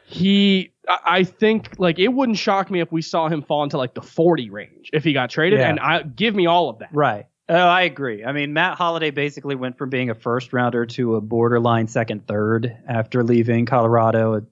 he, 0.07 0.73
I 0.89 0.99
I 1.07 1.25
think, 1.25 1.79
like 1.79 1.99
it 1.99 2.09
wouldn't 2.09 2.39
shock 2.39 2.71
me 2.71 2.81
if 2.81 2.93
we 2.93 3.03
saw 3.03 3.29
him 3.29 3.43
fall 3.43 3.63
into 3.65 3.79
like 3.79 3.95
the 3.95 4.03
40 4.03 4.51
range 4.51 4.91
if 4.93 5.05
he 5.05 5.13
got 5.13 5.31
traded. 5.31 5.59
Yeah. 5.61 5.71
And 5.71 5.81
I 5.81 6.03
give 6.03 6.35
me 6.35 6.47
all 6.47 6.69
of 6.69 6.79
that. 6.81 6.91
Right. 6.93 7.27
Oh, 7.49 7.55
I 7.55 7.83
agree. 7.83 8.25
I 8.25 8.33
mean, 8.33 8.55
Matt 8.55 8.79
Holliday 8.79 9.11
basically 9.11 9.55
went 9.55 9.77
from 9.77 9.91
being 9.91 10.09
a 10.09 10.15
first 10.15 10.53
rounder 10.53 10.87
to 10.87 11.17
a 11.17 11.21
borderline 11.21 11.89
second, 11.89 12.27
third 12.27 12.75
after 12.89 13.23
leaving 13.23 13.67
Colorado. 13.67 14.47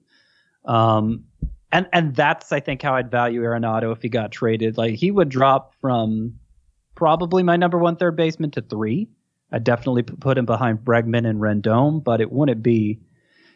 Um, 0.63 1.25
and 1.71 1.87
and 1.91 2.15
that's 2.15 2.51
I 2.51 2.59
think 2.59 2.83
how 2.83 2.93
I'd 2.93 3.09
value 3.09 3.41
Arenado 3.41 3.91
if 3.91 4.01
he 4.03 4.09
got 4.09 4.31
traded. 4.31 4.77
Like 4.77 4.93
he 4.93 5.09
would 5.09 5.29
drop 5.29 5.73
from 5.81 6.35
probably 6.93 7.41
my 7.41 7.55
number 7.55 7.79
one 7.79 7.95
third 7.95 8.15
baseman 8.15 8.51
to 8.51 8.61
three. 8.61 9.09
I'd 9.51 9.63
definitely 9.63 10.03
put 10.03 10.37
him 10.37 10.45
behind 10.45 10.79
Bregman 10.79 11.27
and 11.27 11.39
Rendon, 11.39 12.03
but 12.03 12.21
it 12.21 12.31
wouldn't 12.31 12.61
be 12.61 12.99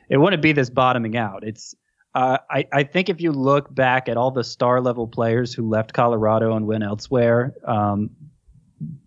it 0.09 0.17
wouldn't 0.17 0.41
be 0.41 0.51
this 0.51 0.71
bottoming 0.71 1.15
out. 1.15 1.43
It's 1.43 1.75
uh, 2.15 2.39
I, 2.49 2.65
I 2.73 2.83
think 2.83 3.09
if 3.09 3.21
you 3.21 3.31
look 3.31 3.73
back 3.73 4.09
at 4.09 4.17
all 4.17 4.31
the 4.31 4.43
star 4.43 4.81
level 4.81 5.07
players 5.07 5.53
who 5.53 5.69
left 5.69 5.93
Colorado 5.93 6.55
and 6.55 6.65
went 6.65 6.83
elsewhere, 6.83 7.53
um, 7.65 8.09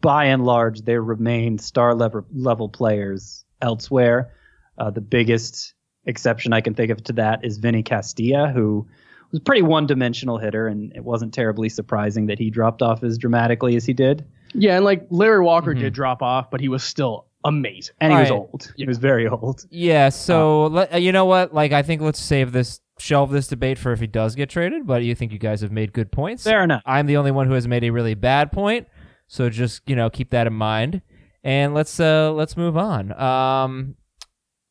by 0.01 0.25
and 0.27 0.45
large, 0.45 0.83
they 0.83 0.97
remain 0.99 1.59
star 1.59 1.95
level 1.95 2.25
level 2.35 2.69
players 2.69 3.45
elsewhere. 3.63 4.33
Uh, 4.79 4.91
the 4.91 5.01
biggest 5.01 5.75
exception 6.07 6.53
I 6.53 6.61
can 6.61 6.75
think 6.75 6.91
of 6.91 7.03
to 7.05 7.13
that 7.15 7.45
is 7.45 7.59
Vinny 7.59 7.83
Castilla, 7.83 8.49
who 8.49 8.87
was 9.31 9.41
a 9.41 9.43
pretty 9.43 9.63
one 9.63 9.87
dimensional 9.87 10.39
hitter, 10.39 10.67
and 10.67 10.93
it 10.97 11.05
wasn't 11.05 11.33
terribly 11.35 11.69
surprising 11.69 12.27
that 12.27 12.39
he 12.39 12.51
dropped 12.51 12.83
off 12.83 13.03
as 13.05 13.19
dramatically 13.19 13.77
as 13.77 13.85
he 13.85 13.93
did. 13.93 14.25
Yeah, 14.55 14.77
and 14.77 14.85
like 14.85 15.07
Larry 15.11 15.41
Walker 15.45 15.75
did 15.75 15.93
drop 15.93 16.23
off, 16.23 16.51
but 16.51 16.61
he 16.61 16.69
was 16.69 16.83
still 16.83 17.27
amazing. 17.45 17.95
And 18.01 18.13
he 18.13 18.19
was 18.19 18.31
Right. 18.31 18.37
old. 18.37 18.73
He 18.77 18.87
was 18.87 18.99
very 18.99 19.29
old. 19.29 19.65
Yeah, 19.71 20.09
so 20.09 20.67
let, 20.67 20.95
uh, 20.95 20.97
you 20.99 21.13
know 21.13 21.27
what? 21.27 21.55
Like, 21.55 21.71
I 21.73 21.83
think 21.83 22.03
let's 22.03 22.19
save 22.21 22.51
this, 22.53 22.81
shelve 22.99 23.31
this 23.31 23.47
debate 23.47 23.79
for 23.79 23.93
if 23.93 24.01
he 24.01 24.07
does 24.09 24.35
get 24.35 24.51
traded. 24.51 24.87
But 24.87 25.05
you 25.05 25.15
think 25.15 25.31
you 25.33 25.39
guys 25.39 25.61
have 25.61 25.71
made 25.71 25.93
good 25.93 26.11
points. 26.11 26.43
Fair 26.43 26.65
enough. 26.65 26.83
I'm 26.85 27.07
the 27.07 27.17
only 27.17 27.31
one 27.31 27.47
who 27.47 27.55
has 27.55 27.69
made 27.69 27.85
a 27.85 27.91
really 27.91 28.15
bad 28.15 28.51
point, 28.51 28.89
so 29.33 29.49
just 29.49 29.89
you 29.89 29.95
know 29.95 30.11
keep 30.11 30.31
that 30.31 30.47
in 30.49 30.53
mind. 30.53 31.03
And 31.45 31.73
let's 31.73 31.99
uh 32.01 32.33
let's 32.33 32.57
move 32.57 32.77
on. 32.77 33.13
Um, 33.13 33.95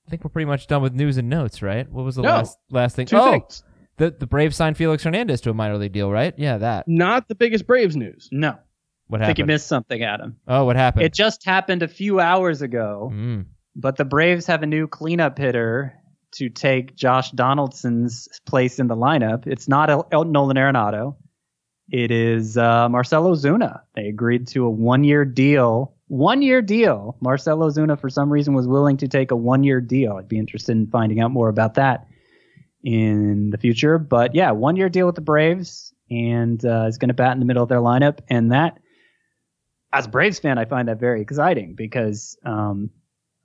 I 0.06 0.10
think 0.10 0.24
we're 0.24 0.30
pretty 0.30 0.46
much 0.46 0.68
done 0.68 0.82
with 0.82 0.94
news 0.94 1.18
and 1.18 1.30
notes, 1.30 1.62
right? 1.62 1.89
What 1.89 2.04
was 2.06 2.16
the 2.16 2.22
No. 2.24 2.30
last 2.30 2.58
last 2.70 2.96
thing? 2.96 3.06
Two 3.08 3.18
oh, 3.18 3.32
things. 3.32 3.63
the 3.98 4.12
the 4.12 4.28
Braves 4.28 4.56
signed 4.56 4.75
Felix 4.78 5.04
Hernandez 5.04 5.42
to 5.42 5.50
a 5.50 5.54
minor 5.54 5.78
league 5.78 5.94
deal, 5.94 6.12
right? 6.12 6.34
Yeah, 6.38 6.58
that. 6.60 6.88
Not 6.88 7.28
the 7.28 7.36
biggest 7.36 7.66
Braves 7.66 7.96
news. 7.96 8.28
No, 8.32 8.56
What 9.08 9.22
I 9.22 9.28
think 9.28 9.39
you 9.39 9.46
missed 9.46 9.68
something, 9.68 10.04
Adam. 10.04 10.36
oh, 10.48 10.66
what 10.66 10.75
happened? 10.75 11.06
It 11.06 11.13
just 11.13 11.44
happened 11.46 11.82
a 11.84 11.88
few 11.88 12.20
hours 12.20 12.62
ago, 12.62 13.12
Mm. 13.13 13.46
but 13.75 13.96
the 13.98 14.06
Braves 14.06 14.46
have 14.48 14.62
a 14.62 14.68
new 14.68 14.88
cleanup 14.88 15.38
hitter 15.38 15.94
to 16.34 16.50
take 16.50 16.96
Josh 16.96 17.32
Donaldson's 17.32 18.28
place 18.46 18.78
in 18.78 18.88
the 18.88 18.96
lineup. 18.96 19.48
It's 19.48 19.68
not 19.68 19.89
El- 19.89 20.08
El- 20.12 20.25
Nolan 20.25 20.58
Arenado. 20.58 21.16
It 21.91 22.12
is 22.12 22.58
uh, 22.58 22.88
Marcell 22.89 23.24
Ozuna. 23.24 23.81
They 23.96 24.08
agreed 24.08 24.48
to 24.50 24.65
a 24.65 24.69
one-year 24.69 25.25
deal. 25.25 25.93
One-year 26.08 26.62
deal. 26.62 27.17
Marcell 27.19 27.60
Ozuna, 27.60 28.00
for 28.00 28.10
some 28.10 28.31
reason, 28.31 28.53
was 28.53 28.67
willing 28.67 28.98
to 28.98 29.08
take 29.08 29.31
a 29.31 29.36
one-year 29.36 29.81
deal. 29.81 30.13
I'd 30.13 30.27
be 30.27 30.38
interested 30.38 30.74
in 30.74 30.88
finding 30.88 31.19
out 31.19 31.31
more 31.31 31.50
about 31.50 31.75
that 31.75 32.08
in 32.84 33.50
the 33.50 33.58
future. 33.58 33.98
But 33.98 34.36
yeah, 34.36 34.51
one-year 34.51 34.89
deal 34.89 35.05
with 35.05 35.15
the 35.15 35.22
Braves, 35.22 35.93
and 36.12 36.63
uh, 36.65 36.86
is 36.88 36.98
going 36.98 37.10
to 37.10 37.13
bat 37.13 37.34
in 37.34 37.39
the 37.39 37.46
middle 37.46 37.63
of 37.63 37.69
their 37.69 37.79
lineup. 37.79 38.19
And 38.29 38.51
that, 38.51 38.79
as 39.93 40.05
a 40.05 40.10
Braves 40.10 40.39
fan, 40.39 40.58
I 40.58 40.65
find 40.65 40.88
that 40.88 41.00
very 41.00 41.22
exciting 41.22 41.75
because 41.75 42.38
um, 42.46 42.89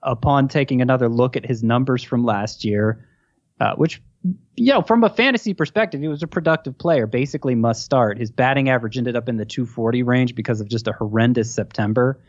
upon 0.02 0.48
taking 0.48 0.80
another 0.82 1.08
look 1.08 1.36
at 1.36 1.46
his 1.46 1.62
numbers 1.62 2.02
from 2.02 2.24
last 2.24 2.64
year, 2.64 3.06
uh, 3.60 3.74
which, 3.76 4.02
you 4.56 4.72
know, 4.72 4.82
from 4.82 5.04
a 5.04 5.10
fantasy 5.10 5.52
perspective, 5.52 6.00
he 6.00 6.08
was 6.08 6.22
a 6.22 6.26
productive 6.26 6.78
player, 6.78 7.06
basically 7.06 7.54
must 7.54 7.84
start. 7.84 8.18
His 8.18 8.30
batting 8.30 8.68
average 8.68 8.96
ended 8.96 9.16
up 9.16 9.28
in 9.28 9.36
the 9.36 9.44
240 9.44 10.02
range 10.02 10.34
because 10.34 10.60
of 10.60 10.68
just 10.68 10.88
a 10.88 10.92
horrendous 10.92 11.54
September. 11.54 12.20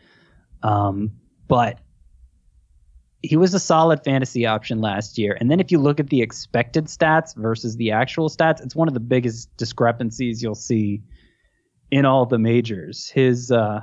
Um, 0.62 1.12
but 1.48 1.78
he 3.22 3.36
was 3.36 3.54
a 3.54 3.58
solid 3.58 4.04
fantasy 4.04 4.44
option 4.46 4.80
last 4.80 5.18
year. 5.18 5.36
And 5.40 5.50
then 5.50 5.60
if 5.60 5.72
you 5.72 5.78
look 5.78 6.00
at 6.00 6.10
the 6.10 6.22
expected 6.22 6.86
stats 6.86 7.34
versus 7.34 7.76
the 7.76 7.92
actual 7.92 8.28
stats, 8.28 8.62
it's 8.62 8.76
one 8.76 8.88
of 8.88 8.94
the 8.94 9.00
biggest 9.00 9.56
discrepancies 9.56 10.42
you'll 10.42 10.54
see 10.54 11.02
in 11.90 12.04
all 12.04 12.26
the 12.26 12.38
majors. 12.38 13.08
His 13.08 13.50
uh, 13.50 13.80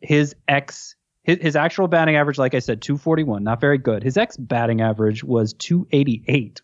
his 0.00 0.34
X 0.46 0.94
his, 1.30 1.38
his 1.40 1.56
actual 1.56 1.88
batting 1.88 2.16
average, 2.16 2.38
like 2.38 2.54
I 2.54 2.58
said, 2.58 2.82
241, 2.82 3.44
not 3.44 3.60
very 3.60 3.78
good. 3.78 4.02
His 4.02 4.16
X 4.16 4.36
batting 4.36 4.80
average 4.80 5.22
was 5.22 5.52
288. 5.54 6.60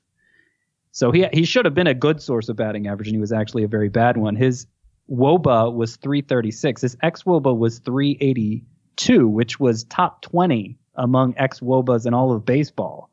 So 0.91 1.13
he 1.13 1.27
he 1.33 1.45
should 1.45 1.67
have 1.67 1.75
been 1.75 1.87
a 1.87 1.95
good 1.95 2.23
source 2.23 2.49
of 2.49 2.57
batting 2.57 2.87
average, 2.87 3.09
and 3.09 3.15
he 3.15 3.21
was 3.21 3.33
actually 3.33 3.65
a 3.65 3.69
very 3.69 3.91
bad 3.91 4.17
one. 4.17 4.35
His 4.35 4.67
WOBA 5.11 5.73
was 5.73 5.97
336. 5.97 6.83
His 6.83 6.97
X 7.03 7.23
WOBA 7.23 7.57
was 7.57 7.79
382, 7.81 9.29
which 9.29 9.61
was 9.61 9.85
top 9.85 10.23
20 10.23 10.79
among 10.95 11.35
X 11.37 11.61
WOBAs 11.61 12.07
in 12.07 12.15
all 12.15 12.33
of 12.33 12.45
baseball. 12.45 13.11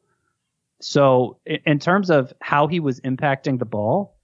So 0.81 1.37
in 1.45 1.79
terms 1.79 2.09
of 2.09 2.33
how 2.41 2.67
he 2.67 2.79
was 2.79 2.99
impacting 3.01 3.59
the 3.59 3.65
ball, 3.65 4.17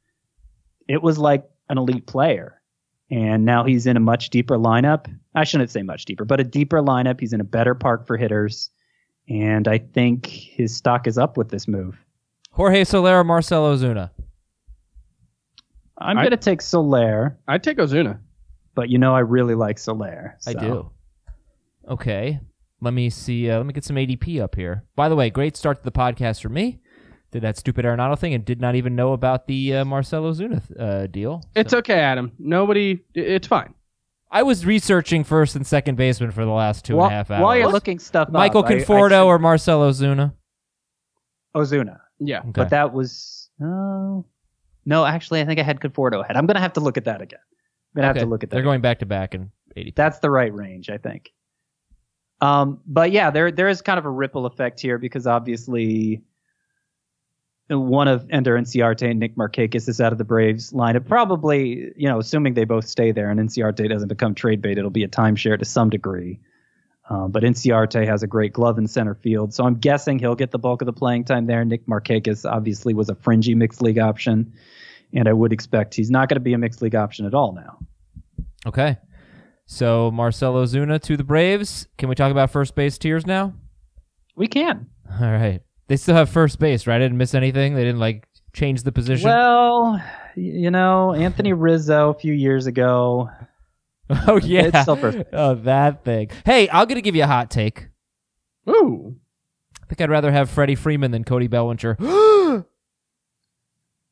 it 0.88 1.02
was 1.02 1.18
like 1.18 1.50
an 1.70 1.78
elite 1.78 2.08
player. 2.08 2.59
And 3.12 3.44
now 3.46 3.64
he's 3.64 3.88
in 3.88 3.98
a 3.98 4.00
much 4.00 4.30
deeper 4.30 4.58
lineup. 4.58 5.08
I 5.34 5.44
shouldn't 5.44 5.72
say 5.72 5.82
much 5.82 6.06
deeper, 6.06 6.26
but 6.26 6.40
a 6.40 6.44
deeper 6.44 6.80
lineup. 6.82 7.20
He's 7.20 7.34
in 7.34 7.42
a 7.42 7.46
better 7.46 7.74
park 7.74 8.06
for 8.06 8.18
hitters. 8.18 8.70
And 9.28 9.68
I 9.68 9.80
think 9.80 10.26
his 10.28 10.76
stock 10.76 11.08
is 11.08 11.18
up 11.18 11.36
with 11.38 11.50
this 11.50 11.68
move. 11.68 11.98
Jorge 12.52 12.84
Soler, 12.84 13.24
Marcell 13.24 13.64
Ozuna. 13.76 14.12
I'm 15.98 16.18
I- 16.18 16.22
going 16.24 16.32
to 16.32 16.38
take 16.38 16.62
Soler, 16.62 17.38
I'd 17.48 17.64
take 17.64 17.78
Ozuna. 17.78 18.20
but 18.76 18.90
you 18.90 18.98
know 18.98 19.16
I 19.16 19.20
really 19.20 19.56
like 19.56 19.78
Soler. 19.80 20.38
I 20.48 20.54
do. 20.54 20.92
Okay. 21.88 22.40
Let 22.82 22.94
me 22.94 23.10
see. 23.10 23.50
Uh, 23.50 23.58
let 23.58 23.66
me 23.66 23.74
get 23.74 23.84
some 23.84 23.98
ADP 23.98 24.42
up 24.42 24.56
here. 24.56 24.86
By 24.96 25.10
the 25.10 25.16
way, 25.16 25.30
great 25.30 25.58
start 25.58 25.80
to 25.80 25.84
the 25.84 25.92
podcast 25.92 26.42
for 26.42 26.50
me. 26.50 26.80
Did 27.32 27.44
that 27.44 27.58
stupid 27.58 27.86
Arenado 27.86 28.18
thing 28.18 28.34
and 28.34 28.44
did 28.44 28.60
not 28.60 28.76
even 28.76 28.96
know 28.96 29.14
about 29.14 29.46
the 29.46 29.76
uh, 29.76 29.86
Marcell 29.86 30.24
Ozuna 30.24 30.62
uh, 30.80 31.08
deal. 31.08 31.44
It's 31.56 31.74
okay, 31.74 32.00
Adam. 32.00 32.32
Nobody. 32.40 33.04
It's 33.14 33.48
fine. 33.48 33.74
I 34.32 34.44
was 34.44 34.66
researching 34.66 35.24
first 35.24 35.56
and 35.56 35.66
second 35.66 35.96
baseman 35.96 36.32
for 36.32 36.46
the 36.46 36.52
last 36.52 36.86
two 36.86 36.94
and 36.94 37.00
a 37.00 37.02
While, 37.02 37.10
half 37.10 37.32
hours. 37.32 37.42
while 37.42 37.58
you're 37.58 37.72
looking 37.72 38.00
stuff 38.00 38.30
Michael 38.30 38.64
up, 38.64 38.70
I- 38.70 38.76
I 38.76 38.80
Conforto 38.80 39.26
or 39.26 39.40
Marcelo 39.40 39.92
Zuna? 39.92 40.34
Ozuna. 41.56 42.00
Yeah. 42.20 42.40
Okay. 42.40 42.52
But 42.54 42.70
that 42.70 42.94
was 42.94 43.50
oh 43.62 44.26
no, 44.86 45.06
actually 45.06 45.42
I 45.42 45.46
think 45.46 45.60
I 45.60 45.64
had 45.64 45.80
Conforto 45.80 46.22
ahead. 46.24 46.36
I'm 46.36 46.46
gonna 46.46 46.60
have 46.60 46.74
to 46.74 46.80
look 46.80 46.98
at 46.98 47.06
that 47.06 47.22
again. 47.22 47.40
I'm 47.96 48.02
gonna 48.02 48.08
have 48.08 48.18
to 48.18 48.26
look 48.26 48.44
at 48.44 48.50
that. 48.50 48.56
They're 48.56 48.64
going 48.64 48.82
back 48.82 49.00
to 49.00 49.06
back 49.06 49.34
in 49.34 49.52
ADP. 49.76 49.96
That's 49.96 50.20
the 50.20 50.30
right 50.30 50.54
range, 50.54 50.90
I 50.90 50.98
think. 50.98 51.32
Um, 52.42 52.80
but 52.86 53.12
yeah, 53.12 53.32
there 53.32 53.52
there 53.52 53.68
is 53.68 53.82
kind 53.82 53.98
of 54.00 54.06
a 54.06 54.10
ripple 54.10 54.46
effect 54.46 54.80
here 54.80 54.98
because 54.98 55.26
obviously 55.28 56.22
one 57.70 58.08
of 58.08 58.26
Ender 58.30 58.58
Inciarte 58.58 59.10
and 59.10 59.20
Nick 59.20 59.36
Markakis 59.36 59.88
is 59.88 60.02
out 60.02 60.12
of 60.12 60.18
the 60.18 60.24
Braves 60.24 60.72
lineup. 60.72 61.08
Probably, 61.08 61.92
you 61.96 62.08
know, 62.08 62.20
assuming 62.20 62.56
they 62.56 62.66
both 62.66 62.88
stay 62.88 63.12
there 63.12 63.30
and 63.30 63.40
Inciarte 63.40 63.88
doesn't 63.88 64.08
become 64.08 64.34
trade 64.34 64.62
bait, 64.62 64.78
it'll 64.78 64.90
be 64.90 65.04
a 65.04 65.08
timeshare 65.08 65.58
to 65.58 65.66
some 65.66 65.90
degree. 65.90 66.40
Uh, 67.10 67.28
but 67.28 67.44
Inciarte 67.44 68.06
has 68.06 68.22
a 68.22 68.28
great 68.28 68.54
glove 68.54 68.78
in 68.78 68.88
center 68.88 69.16
field, 69.16 69.54
so 69.54 69.66
I'm 69.66 69.76
guessing 69.76 70.20
he'll 70.20 70.36
get 70.36 70.52
the 70.52 70.60
bulk 70.60 70.82
of 70.82 70.86
the 70.86 70.94
playing 70.94 71.26
time 71.26 71.48
there. 71.48 71.66
Nick 71.66 71.88
Markakis 71.88 72.50
obviously 72.50 72.94
was 72.94 73.10
a 73.10 73.16
fringy 73.16 73.56
mixed 73.56 73.82
league 73.82 73.98
option, 73.98 74.54
and 75.14 75.28
I 75.28 75.34
would 75.34 75.52
expect 75.52 75.96
he's 75.96 76.12
not 76.12 76.30
going 76.30 76.36
to 76.36 76.42
be 76.42 76.54
a 76.54 76.58
mixed 76.60 76.84
league 76.84 76.96
option 76.96 77.26
at 77.26 77.34
all 77.34 77.54
now. 77.54 77.80
okay. 78.68 78.98
So 79.66 80.10
Marcell 80.10 80.56
Ozuna 80.56 81.00
to 81.04 81.16
the 81.16 81.24
Braves. 81.24 81.88
Can 82.00 82.10
we 82.10 82.16
talk 82.16 82.32
about 82.32 82.50
first 82.50 82.74
base 82.74 82.98
tiers 82.98 83.28
now? 83.28 83.54
We 84.36 84.48
can. 84.48 84.88
All 85.12 85.32
right. 85.32 85.62
They 85.90 85.98
still 85.98 86.16
have 86.16 86.30
first 86.30 86.60
base, 86.60 86.86
right? 86.86 86.96
I 86.96 87.00
didn't 87.00 87.18
miss 87.18 87.34
anything. 87.34 87.74
They 87.74 87.84
didn't 87.84 88.00
like 88.00 88.28
change 88.54 88.84
the 88.84 88.92
position. 88.92 89.28
Well, 89.28 90.02
you 90.36 90.70
know, 90.72 91.14
Anthony 91.16 91.52
Rizzo 91.52 92.12
a 92.12 92.14
few 92.14 92.32
years 92.34 92.68
ago. 92.68 93.30
oh 94.28 94.38
yeah. 94.38 94.66
it's 94.68 94.82
still 94.84 94.96
first 94.96 95.18
base. 95.18 95.28
Oh, 95.34 95.56
that 95.56 96.06
thing. 96.06 96.30
Hey, 96.46 96.70
I'm 96.70 96.88
gonna 96.88 97.02
give 97.02 97.16
you 97.16 97.24
a 97.24 97.28
hot 97.28 97.50
take. 97.50 97.88
Ooh. 98.70 99.16
I 99.82 99.86
think 99.88 100.00
I'd 100.02 100.12
rather 100.12 100.32
have 100.32 100.50
Freddie 100.52 100.76
Freeman 100.76 101.10
than 101.10 101.24
Cody 101.24 101.48
Bellinger. 101.48 101.98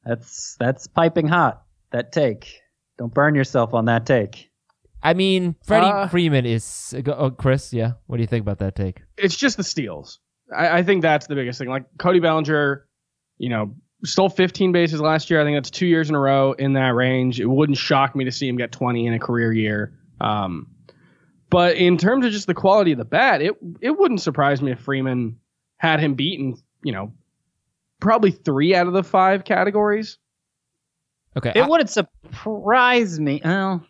That's 0.04 0.56
that's 0.58 0.88
piping 0.88 1.28
hot. 1.28 1.64
That 1.92 2.12
take. 2.12 2.62
Don't 2.98 3.14
burn 3.14 3.36
yourself 3.36 3.74
on 3.74 3.86
that 3.86 4.06
take. 4.06 4.50
I 5.04 5.14
mean, 5.14 5.56
Freddie 5.64 5.88
Uh, 5.88 6.08
Freeman 6.08 6.46
is. 6.46 6.96
Oh, 7.06 7.30
Chris, 7.30 7.74
yeah. 7.74 7.92
What 8.08 8.16
do 8.18 8.24
you 8.24 8.28
think 8.28 8.42
about 8.42 8.60
that 8.60 8.76
take? 8.76 9.02
It's 9.18 9.36
just 9.36 9.58
the 9.58 9.64
steals. 9.64 10.20
I, 10.56 10.80
I 10.80 10.84
think 10.84 11.02
that's 11.02 11.28
the 11.28 11.36
biggest 11.36 11.60
thing. 11.60 11.70
Like 11.70 11.86
Cody 11.98 12.20
Bellinger, 12.20 12.86
you 13.38 13.50
know, 13.50 13.76
stole 14.04 14.30
15 14.30 14.72
bases 14.72 15.02
last 15.02 15.30
year. 15.30 15.42
I 15.42 15.44
think 15.44 15.58
that's 15.58 15.72
two 15.72 15.88
years 15.88 16.10
in 16.10 16.16
a 16.16 16.20
row 16.20 16.54
in 16.54 16.74
that 16.74 16.94
range. 16.94 17.40
It 17.40 17.46
wouldn't 17.46 17.78
shock 17.78 18.16
me 18.16 18.26
to 18.26 18.32
see 18.32 18.48
him 18.48 18.58
get 18.58 18.72
20 18.72 19.08
in 19.08 19.14
a 19.14 19.20
career 19.20 19.52
year. 19.52 19.94
Um, 20.22 20.68
but 21.50 21.76
in 21.78 21.98
terms 21.98 22.26
of 22.26 22.32
just 22.32 22.48
the 22.48 22.54
quality 22.54 22.92
of 22.92 22.98
the 22.98 23.06
bat, 23.06 23.42
it 23.42 23.56
it 23.80 23.98
wouldn't 23.98 24.22
surprise 24.22 24.62
me 24.62 24.72
if 24.72 24.80
Freeman 24.80 25.40
had 25.78 26.00
him 26.00 26.16
beaten. 26.16 26.56
You 26.84 26.92
know, 26.92 27.14
probably 28.00 28.32
three 28.32 28.76
out 28.76 28.88
of 28.88 28.94
the 28.94 29.04
five 29.04 29.46
categories. 29.46 30.18
Okay. 31.38 31.54
It 31.56 31.62
I- 31.62 31.68
wouldn't 31.68 31.90
surprise 31.90 33.20
me. 33.20 33.42
Well, 33.44 33.86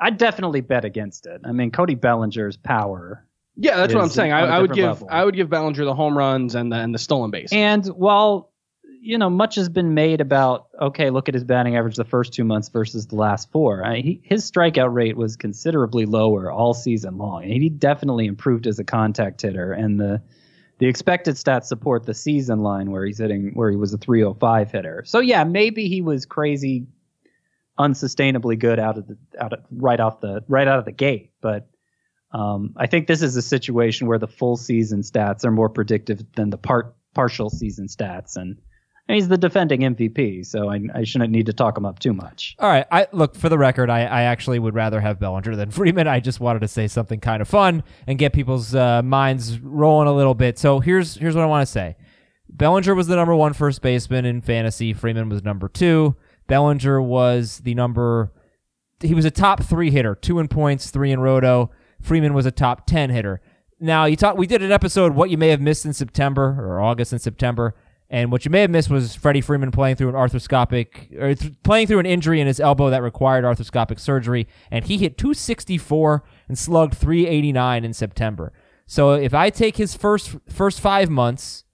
I'd 0.00 0.18
definitely 0.18 0.60
bet 0.60 0.84
against 0.84 1.26
it. 1.26 1.40
I 1.44 1.52
mean, 1.52 1.70
Cody 1.70 1.94
Bellinger's 1.94 2.56
power. 2.56 3.24
Yeah, 3.56 3.76
that's 3.76 3.94
what 3.94 4.02
I'm 4.02 4.10
saying. 4.10 4.32
I, 4.32 4.40
I 4.40 4.60
would 4.60 4.72
give 4.72 4.86
level. 4.86 5.08
I 5.10 5.24
would 5.24 5.34
give 5.34 5.50
Bellinger 5.50 5.84
the 5.84 5.94
home 5.94 6.16
runs 6.16 6.54
and 6.54 6.72
the 6.72 6.76
and 6.76 6.94
the 6.94 6.98
stolen 6.98 7.30
base. 7.30 7.52
And 7.52 7.84
while 7.86 8.50
you 9.00 9.18
know 9.18 9.28
much 9.28 9.56
has 9.56 9.68
been 9.68 9.94
made 9.94 10.20
about 10.20 10.68
okay, 10.80 11.10
look 11.10 11.28
at 11.28 11.34
his 11.34 11.44
batting 11.44 11.76
average 11.76 11.96
the 11.96 12.04
first 12.04 12.32
two 12.32 12.44
months 12.44 12.68
versus 12.68 13.08
the 13.08 13.16
last 13.16 13.50
four. 13.52 13.84
I, 13.84 13.96
he, 13.96 14.20
his 14.24 14.50
strikeout 14.50 14.92
rate 14.94 15.16
was 15.16 15.36
considerably 15.36 16.06
lower 16.06 16.50
all 16.50 16.72
season 16.72 17.18
long. 17.18 17.42
He 17.42 17.68
definitely 17.68 18.26
improved 18.26 18.66
as 18.66 18.78
a 18.78 18.84
contact 18.84 19.42
hitter, 19.42 19.72
and 19.72 20.00
the 20.00 20.22
the 20.78 20.86
expected 20.86 21.34
stats 21.34 21.66
support 21.66 22.06
the 22.06 22.14
season 22.14 22.60
line 22.60 22.90
where 22.90 23.04
he's 23.04 23.18
hitting 23.18 23.52
where 23.54 23.70
he 23.70 23.76
was 23.76 23.92
a 23.92 23.98
305 23.98 24.72
hitter. 24.72 25.02
So 25.06 25.20
yeah, 25.20 25.44
maybe 25.44 25.88
he 25.88 26.00
was 26.00 26.24
crazy 26.26 26.86
unsustainably 27.78 28.58
good 28.58 28.78
out 28.78 28.98
of 28.98 29.06
the 29.06 29.16
out 29.38 29.52
of 29.52 29.60
right 29.70 30.00
off 30.00 30.20
the 30.20 30.42
right 30.48 30.66
out 30.66 30.78
of 30.78 30.84
the 30.84 30.92
gate. 30.92 31.32
But 31.40 31.68
um, 32.32 32.74
I 32.76 32.86
think 32.86 33.06
this 33.06 33.22
is 33.22 33.36
a 33.36 33.42
situation 33.42 34.06
where 34.06 34.18
the 34.18 34.28
full 34.28 34.56
season 34.56 35.02
stats 35.02 35.44
are 35.44 35.50
more 35.50 35.68
predictive 35.68 36.24
than 36.34 36.50
the 36.50 36.58
part 36.58 36.94
partial 37.14 37.50
season 37.50 37.86
stats, 37.88 38.36
and 38.36 38.56
he's 39.08 39.28
the 39.28 39.36
defending 39.36 39.80
MVP, 39.80 40.46
so 40.46 40.70
I, 40.70 40.80
I 40.94 41.04
shouldn't 41.04 41.30
need 41.30 41.46
to 41.46 41.52
talk 41.52 41.76
him 41.76 41.84
up 41.84 41.98
too 41.98 42.12
much. 42.12 42.56
All 42.58 42.68
right. 42.68 42.86
I 42.90 43.06
look 43.12 43.34
for 43.34 43.48
the 43.48 43.58
record. 43.58 43.90
I, 43.90 44.00
I 44.04 44.22
actually 44.22 44.58
would 44.58 44.74
rather 44.74 45.00
have 45.00 45.18
Bellinger 45.18 45.56
than 45.56 45.70
Freeman. 45.72 46.08
I 46.08 46.20
just 46.20 46.40
wanted 46.40 46.60
to 46.60 46.68
say 46.68 46.88
something 46.88 47.20
kind 47.20 47.42
of 47.42 47.48
fun 47.48 47.82
and 48.06 48.18
get 48.18 48.32
people's 48.32 48.74
uh, 48.74 49.02
minds 49.02 49.58
rolling 49.58 50.08
a 50.08 50.12
little 50.12 50.34
bit. 50.34 50.58
So 50.58 50.80
here's 50.80 51.16
here's 51.16 51.34
what 51.34 51.42
I 51.42 51.46
want 51.46 51.66
to 51.66 51.70
say. 51.70 51.96
Bellinger 52.48 52.94
was 52.94 53.06
the 53.06 53.16
number 53.16 53.34
one 53.34 53.54
first 53.54 53.80
baseman 53.82 54.24
in 54.24 54.40
fantasy. 54.40 54.92
Freeman 54.92 55.28
was 55.28 55.42
number 55.42 55.68
two. 55.68 56.16
Bellinger 56.46 57.00
was 57.00 57.60
the 57.60 57.74
number. 57.74 58.32
He 59.00 59.14
was 59.14 59.24
a 59.24 59.30
top 59.30 59.62
three 59.62 59.90
hitter, 59.90 60.14
two 60.14 60.38
in 60.38 60.48
points, 60.48 60.90
three 60.90 61.12
in 61.12 61.20
roto. 61.20 61.70
Freeman 62.02 62.34
was 62.34 62.46
a 62.46 62.50
top 62.50 62.86
ten 62.86 63.10
hitter. 63.10 63.40
Now 63.80 64.04
you 64.04 64.16
talk. 64.16 64.36
We 64.36 64.46
did 64.46 64.62
an 64.62 64.72
episode 64.72 65.14
what 65.14 65.30
you 65.30 65.38
may 65.38 65.48
have 65.48 65.60
missed 65.60 65.86
in 65.86 65.92
September 65.92 66.56
or 66.58 66.80
August 66.80 67.12
and 67.12 67.20
September. 67.20 67.74
And 68.10 68.30
what 68.30 68.44
you 68.44 68.50
may 68.50 68.60
have 68.60 68.70
missed 68.70 68.90
was 68.90 69.14
Freddie 69.14 69.40
Freeman 69.40 69.70
playing 69.70 69.96
through 69.96 70.10
an 70.10 70.14
arthroscopic, 70.14 71.18
or 71.18 71.34
th- 71.34 71.54
playing 71.62 71.86
through 71.86 71.98
an 71.98 72.04
injury 72.04 72.42
in 72.42 72.46
his 72.46 72.60
elbow 72.60 72.90
that 72.90 73.02
required 73.02 73.42
arthroscopic 73.42 73.98
surgery, 73.98 74.46
and 74.70 74.84
he 74.84 74.98
hit 74.98 75.16
264 75.16 76.22
and 76.46 76.58
slugged 76.58 76.94
389 76.94 77.86
in 77.86 77.94
September. 77.94 78.52
So 78.84 79.12
if 79.14 79.32
I 79.32 79.48
take 79.48 79.78
his 79.78 79.96
first 79.96 80.36
first 80.46 80.78
five 80.78 81.08
months, 81.08 81.64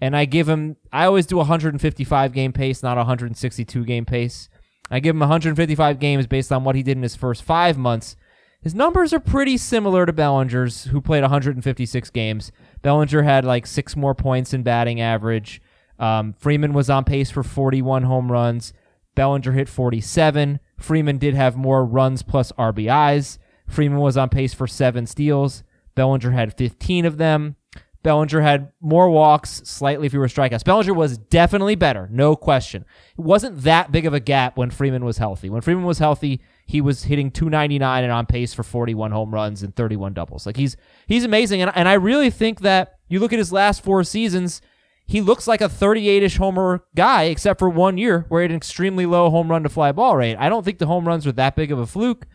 and 0.00 0.16
I 0.16 0.24
give 0.24 0.48
him, 0.48 0.76
I 0.92 1.04
always 1.06 1.26
do 1.26 1.36
155 1.36 2.32
game 2.32 2.52
pace, 2.52 2.82
not 2.82 2.96
162 2.96 3.84
game 3.84 4.04
pace. 4.04 4.48
I 4.90 5.00
give 5.00 5.14
him 5.14 5.20
155 5.20 5.98
games 5.98 6.26
based 6.26 6.52
on 6.52 6.64
what 6.64 6.74
he 6.74 6.82
did 6.82 6.96
in 6.96 7.02
his 7.02 7.16
first 7.16 7.42
five 7.42 7.78
months. 7.78 8.16
His 8.64 8.74
numbers 8.74 9.12
are 9.12 9.20
pretty 9.20 9.58
similar 9.58 10.06
to 10.06 10.12
Bellinger's, 10.12 10.84
who 10.84 11.02
played 11.02 11.20
156 11.20 12.08
games. 12.08 12.50
Bellinger 12.80 13.22
had 13.22 13.44
like 13.44 13.66
six 13.66 13.94
more 13.94 14.14
points 14.14 14.54
in 14.54 14.62
batting 14.62 15.02
average. 15.02 15.60
Um, 15.98 16.32
Freeman 16.32 16.72
was 16.72 16.88
on 16.88 17.04
pace 17.04 17.30
for 17.30 17.42
41 17.42 18.04
home 18.04 18.32
runs. 18.32 18.72
Bellinger 19.14 19.52
hit 19.52 19.68
47. 19.68 20.60
Freeman 20.78 21.18
did 21.18 21.34
have 21.34 21.56
more 21.56 21.84
runs 21.84 22.22
plus 22.22 22.52
RBIs. 22.52 23.36
Freeman 23.68 23.98
was 23.98 24.16
on 24.16 24.30
pace 24.30 24.54
for 24.54 24.66
seven 24.66 25.06
steals. 25.06 25.62
Bellinger 25.94 26.30
had 26.30 26.56
15 26.56 27.04
of 27.04 27.18
them. 27.18 27.56
Bellinger 28.02 28.40
had 28.40 28.72
more 28.80 29.10
walks, 29.10 29.60
slightly 29.64 30.08
fewer 30.08 30.26
strikeouts. 30.26 30.64
Bellinger 30.64 30.94
was 30.94 31.18
definitely 31.18 31.74
better, 31.74 32.08
no 32.10 32.34
question. 32.34 32.86
It 33.18 33.22
wasn't 33.22 33.62
that 33.62 33.92
big 33.92 34.06
of 34.06 34.14
a 34.14 34.20
gap 34.20 34.56
when 34.56 34.70
Freeman 34.70 35.04
was 35.04 35.18
healthy. 35.18 35.50
When 35.50 35.60
Freeman 35.60 35.84
was 35.84 35.98
healthy, 35.98 36.40
he 36.66 36.80
was 36.80 37.04
hitting 37.04 37.30
299 37.30 38.04
and 38.04 38.12
on 38.12 38.26
pace 38.26 38.54
for 38.54 38.62
41 38.62 39.10
home 39.10 39.32
runs 39.32 39.62
and 39.62 39.74
31 39.74 40.14
doubles. 40.14 40.46
Like 40.46 40.56
he's 40.56 40.76
he's 41.06 41.24
amazing, 41.24 41.62
and 41.62 41.70
and 41.74 41.88
I 41.88 41.94
really 41.94 42.30
think 42.30 42.60
that 42.60 42.94
you 43.08 43.20
look 43.20 43.32
at 43.32 43.38
his 43.38 43.52
last 43.52 43.84
four 43.84 44.02
seasons, 44.04 44.60
he 45.06 45.20
looks 45.20 45.46
like 45.46 45.60
a 45.60 45.68
38ish 45.68 46.38
homer 46.38 46.84
guy, 46.96 47.24
except 47.24 47.58
for 47.58 47.68
one 47.68 47.98
year 47.98 48.24
where 48.28 48.40
he 48.40 48.44
had 48.44 48.50
an 48.50 48.56
extremely 48.56 49.04
low 49.04 49.30
home 49.30 49.50
run 49.50 49.62
to 49.62 49.68
fly 49.68 49.92
ball 49.92 50.16
rate. 50.16 50.36
I 50.36 50.48
don't 50.48 50.64
think 50.64 50.78
the 50.78 50.86
home 50.86 51.06
runs 51.06 51.26
were 51.26 51.32
that 51.32 51.56
big 51.56 51.70
of 51.70 51.78
a 51.78 51.86
fluke. 51.86 52.26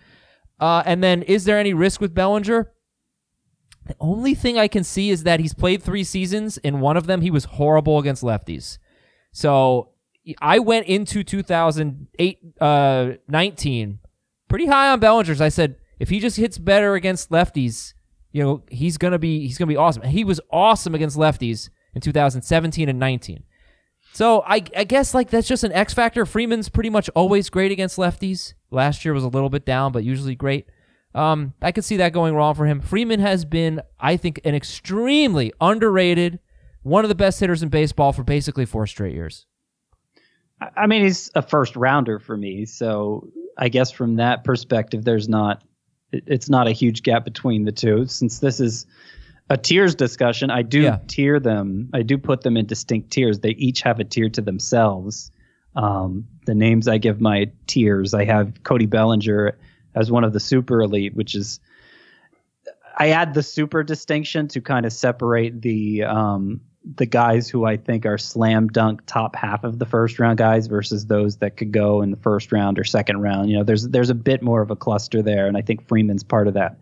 Uh, 0.59 0.83
and 0.85 1.03
then, 1.03 1.23
is 1.23 1.45
there 1.45 1.57
any 1.57 1.73
risk 1.73 2.01
with 2.01 2.13
Bellinger? 2.13 2.71
The 3.87 3.95
only 3.99 4.35
thing 4.35 4.59
I 4.59 4.67
can 4.67 4.83
see 4.83 5.09
is 5.09 5.23
that 5.23 5.39
he's 5.39 5.53
played 5.53 5.81
three 5.81 6.03
seasons. 6.03 6.57
In 6.59 6.79
one 6.79 6.97
of 6.97 7.07
them, 7.07 7.21
he 7.21 7.31
was 7.31 7.45
horrible 7.45 7.97
against 7.97 8.21
lefties. 8.21 8.77
So 9.31 9.89
I 10.41 10.59
went 10.59 10.85
into 10.85 11.23
2008, 11.23 12.39
uh, 12.61 13.11
19 13.27 13.99
pretty 14.49 14.65
high 14.65 14.89
on 14.89 14.99
Bellinger's. 14.99 15.39
I 15.39 15.49
said 15.49 15.75
if 15.99 16.09
he 16.09 16.19
just 16.19 16.37
hits 16.37 16.57
better 16.57 16.95
against 16.95 17.29
lefties, 17.29 17.93
you 18.31 18.43
know, 18.43 18.63
he's 18.69 18.97
gonna 18.97 19.19
be 19.19 19.47
he's 19.47 19.57
gonna 19.57 19.69
be 19.69 19.77
awesome. 19.77 20.03
He 20.03 20.23
was 20.23 20.41
awesome 20.51 20.93
against 20.93 21.17
lefties 21.17 21.69
in 21.95 22.01
2017 22.01 22.89
and 22.89 22.99
19. 22.99 23.43
So 24.13 24.43
I, 24.45 24.63
I 24.75 24.83
guess 24.83 25.13
like 25.13 25.29
that's 25.29 25.47
just 25.47 25.63
an 25.63 25.71
X 25.71 25.93
factor. 25.93 26.25
Freeman's 26.25 26.69
pretty 26.69 26.89
much 26.89 27.09
always 27.15 27.49
great 27.49 27.71
against 27.71 27.97
lefties. 27.97 28.53
Last 28.71 29.05
year 29.05 29.13
was 29.13 29.23
a 29.23 29.29
little 29.29 29.49
bit 29.49 29.65
down, 29.65 29.91
but 29.91 30.03
usually 30.03 30.35
great. 30.35 30.67
Um, 31.15 31.53
I 31.61 31.71
could 31.71 31.85
see 31.85 31.97
that 31.97 32.13
going 32.13 32.35
wrong 32.35 32.53
for 32.53 32.65
him. 32.65 32.81
Freeman 32.81 33.19
has 33.19 33.43
been, 33.43 33.81
I 33.99 34.15
think, 34.15 34.39
an 34.43 34.53
extremely 34.53 35.51
underrated, 35.59 36.39
one 36.83 37.03
of 37.03 37.09
the 37.09 37.15
best 37.15 37.39
hitters 37.39 37.63
in 37.63 37.69
baseball 37.69 38.13
for 38.13 38.23
basically 38.23 38.65
four 38.65 38.85
straight 38.85 39.15
years. 39.15 39.47
I- 40.61 40.87
mean, 40.87 41.03
he's 41.03 41.31
a 41.35 41.41
first 41.41 41.75
rounder 41.75 42.19
for 42.19 42.35
me, 42.35 42.65
so 42.65 43.29
I 43.57 43.69
guess 43.69 43.91
from 43.91 44.15
that 44.17 44.43
perspective, 44.43 45.03
there's 45.05 45.29
not 45.29 45.63
it's 46.11 46.49
not 46.49 46.67
a 46.67 46.71
huge 46.71 47.03
gap 47.03 47.23
between 47.23 47.65
the 47.65 47.71
two. 47.71 48.07
Since 48.07 48.39
this 48.39 48.59
is 48.59 48.87
a 49.51 49.57
tiers 49.57 49.93
discussion, 49.93 50.49
I 50.49 50.63
do 50.63 50.81
Yeah. 50.81 50.97
tier 51.07 51.39
them. 51.39 51.89
I 51.93 52.01
do 52.01 52.17
put 52.17 52.41
them 52.41 52.57
in 52.57 52.65
distinct 52.65 53.11
tiers. 53.11 53.39
They 53.39 53.51
each 53.51 53.81
have 53.83 53.99
a 53.99 54.03
tier 54.03 54.27
to 54.29 54.41
themselves. 54.41 55.31
Um, 55.75 56.25
the 56.47 56.55
names 56.55 56.87
I 56.87 56.97
give 56.97 57.21
my 57.21 57.51
tiers, 57.67 58.15
I 58.15 58.25
have 58.25 58.63
Cody 58.63 58.87
Bellinger 58.87 59.55
as 59.93 60.09
one 60.11 60.23
of 60.23 60.33
the 60.33 60.39
super 60.39 60.81
elite, 60.81 61.15
which 61.15 61.35
is 61.35 61.59
I 62.97 63.09
add 63.09 63.33
the 63.35 63.43
super 63.43 63.83
distinction 63.83 64.47
to 64.49 64.61
kind 64.61 64.85
of 64.85 64.91
separate 64.91 65.61
the 65.61 66.03
um, 66.03 66.59
the 66.83 67.05
guys 67.05 67.49
who 67.49 67.65
I 67.65 67.77
think 67.77 68.05
are 68.05 68.17
slam 68.17 68.67
dunk 68.67 69.01
top 69.05 69.35
half 69.35 69.63
of 69.63 69.79
the 69.79 69.85
first 69.85 70.17
round 70.17 70.37
guys 70.37 70.67
versus 70.67 71.05
those 71.05 71.37
that 71.37 71.57
could 71.57 71.71
go 71.71 72.01
in 72.01 72.11
the 72.11 72.17
first 72.17 72.51
round 72.51 72.79
or 72.79 72.83
second 72.83 73.21
round. 73.21 73.49
You 73.49 73.57
know, 73.57 73.63
there's 73.63 73.87
there's 73.87 74.09
a 74.09 74.15
bit 74.15 74.41
more 74.41 74.61
of 74.61 74.71
a 74.71 74.75
cluster 74.75 75.21
there, 75.21 75.47
and 75.47 75.57
I 75.57 75.61
think 75.61 75.87
Freeman's 75.87 76.23
part 76.23 76.47
of 76.47 76.53
that 76.53 76.79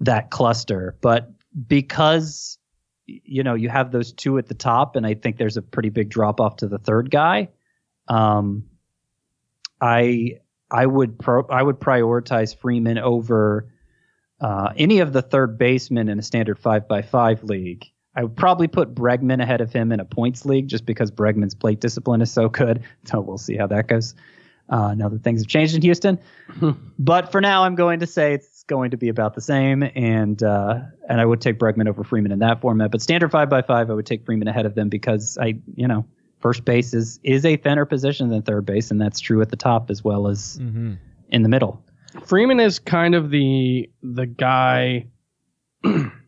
that 0.00 0.30
cluster. 0.30 0.96
But 1.00 1.30
because 1.66 2.58
you 3.06 3.42
know 3.42 3.54
you 3.54 3.68
have 3.68 3.92
those 3.92 4.12
two 4.12 4.38
at 4.38 4.46
the 4.46 4.54
top, 4.54 4.96
and 4.96 5.06
I 5.06 5.14
think 5.14 5.36
there's 5.36 5.58
a 5.58 5.62
pretty 5.62 5.90
big 5.90 6.08
drop 6.08 6.40
off 6.40 6.56
to 6.56 6.68
the 6.68 6.78
third 6.78 7.10
guy. 7.10 7.50
Um, 8.08 8.64
I 9.80 10.38
I 10.70 10.86
would 10.86 11.18
pro- 11.18 11.46
I 11.48 11.62
would 11.62 11.78
prioritize 11.78 12.56
Freeman 12.56 12.98
over 12.98 13.68
uh, 14.40 14.72
any 14.76 15.00
of 15.00 15.12
the 15.12 15.22
third 15.22 15.58
basemen 15.58 16.08
in 16.08 16.18
a 16.18 16.22
standard 16.22 16.58
five 16.58 16.88
by 16.88 17.02
five 17.02 17.44
league. 17.44 17.84
I 18.16 18.22
would 18.22 18.36
probably 18.36 18.68
put 18.68 18.94
Bregman 18.94 19.42
ahead 19.42 19.60
of 19.60 19.72
him 19.72 19.90
in 19.92 20.00
a 20.00 20.04
points 20.04 20.44
league 20.44 20.68
just 20.68 20.86
because 20.86 21.10
Bregman's 21.10 21.54
plate 21.54 21.80
discipline 21.80 22.22
is 22.22 22.30
so 22.30 22.48
good. 22.48 22.82
So 23.06 23.20
we'll 23.20 23.38
see 23.38 23.56
how 23.56 23.66
that 23.68 23.88
goes. 23.88 24.14
Uh, 24.70 24.94
now 24.94 25.10
that 25.10 25.22
things 25.22 25.42
have 25.42 25.48
changed 25.48 25.74
in 25.74 25.82
Houston, 25.82 26.18
but 26.98 27.30
for 27.30 27.40
now, 27.42 27.64
I'm 27.64 27.74
going 27.74 28.00
to 28.00 28.06
say 28.06 28.32
it's 28.32 28.62
going 28.62 28.92
to 28.92 28.96
be 28.96 29.10
about 29.10 29.34
the 29.34 29.42
same, 29.42 29.82
and 29.82 30.42
uh, 30.42 30.80
and 31.06 31.20
I 31.20 31.24
would 31.26 31.42
take 31.42 31.58
Bregman 31.58 31.86
over 31.86 32.02
Freeman 32.02 32.32
in 32.32 32.38
that 32.38 32.62
format. 32.62 32.90
But 32.90 33.02
standard 33.02 33.30
five 33.30 33.50
by 33.50 33.60
five, 33.60 33.90
I 33.90 33.94
would 33.94 34.06
take 34.06 34.24
Freeman 34.24 34.48
ahead 34.48 34.64
of 34.64 34.74
them 34.74 34.88
because 34.88 35.36
I, 35.38 35.58
you 35.74 35.86
know, 35.86 36.06
first 36.40 36.64
base 36.64 36.94
is 36.94 37.20
is 37.22 37.44
a 37.44 37.58
thinner 37.58 37.84
position 37.84 38.30
than 38.30 38.40
third 38.40 38.64
base, 38.64 38.90
and 38.90 38.98
that's 38.98 39.20
true 39.20 39.42
at 39.42 39.50
the 39.50 39.56
top 39.56 39.90
as 39.90 40.02
well 40.02 40.28
as 40.28 40.56
Mm-hmm. 40.58 40.94
in 41.28 41.42
the 41.42 41.50
middle. 41.50 41.84
Freeman 42.24 42.58
is 42.58 42.78
kind 42.78 43.14
of 43.14 43.28
the 43.28 43.90
the 44.02 44.24
guy. 44.24 45.08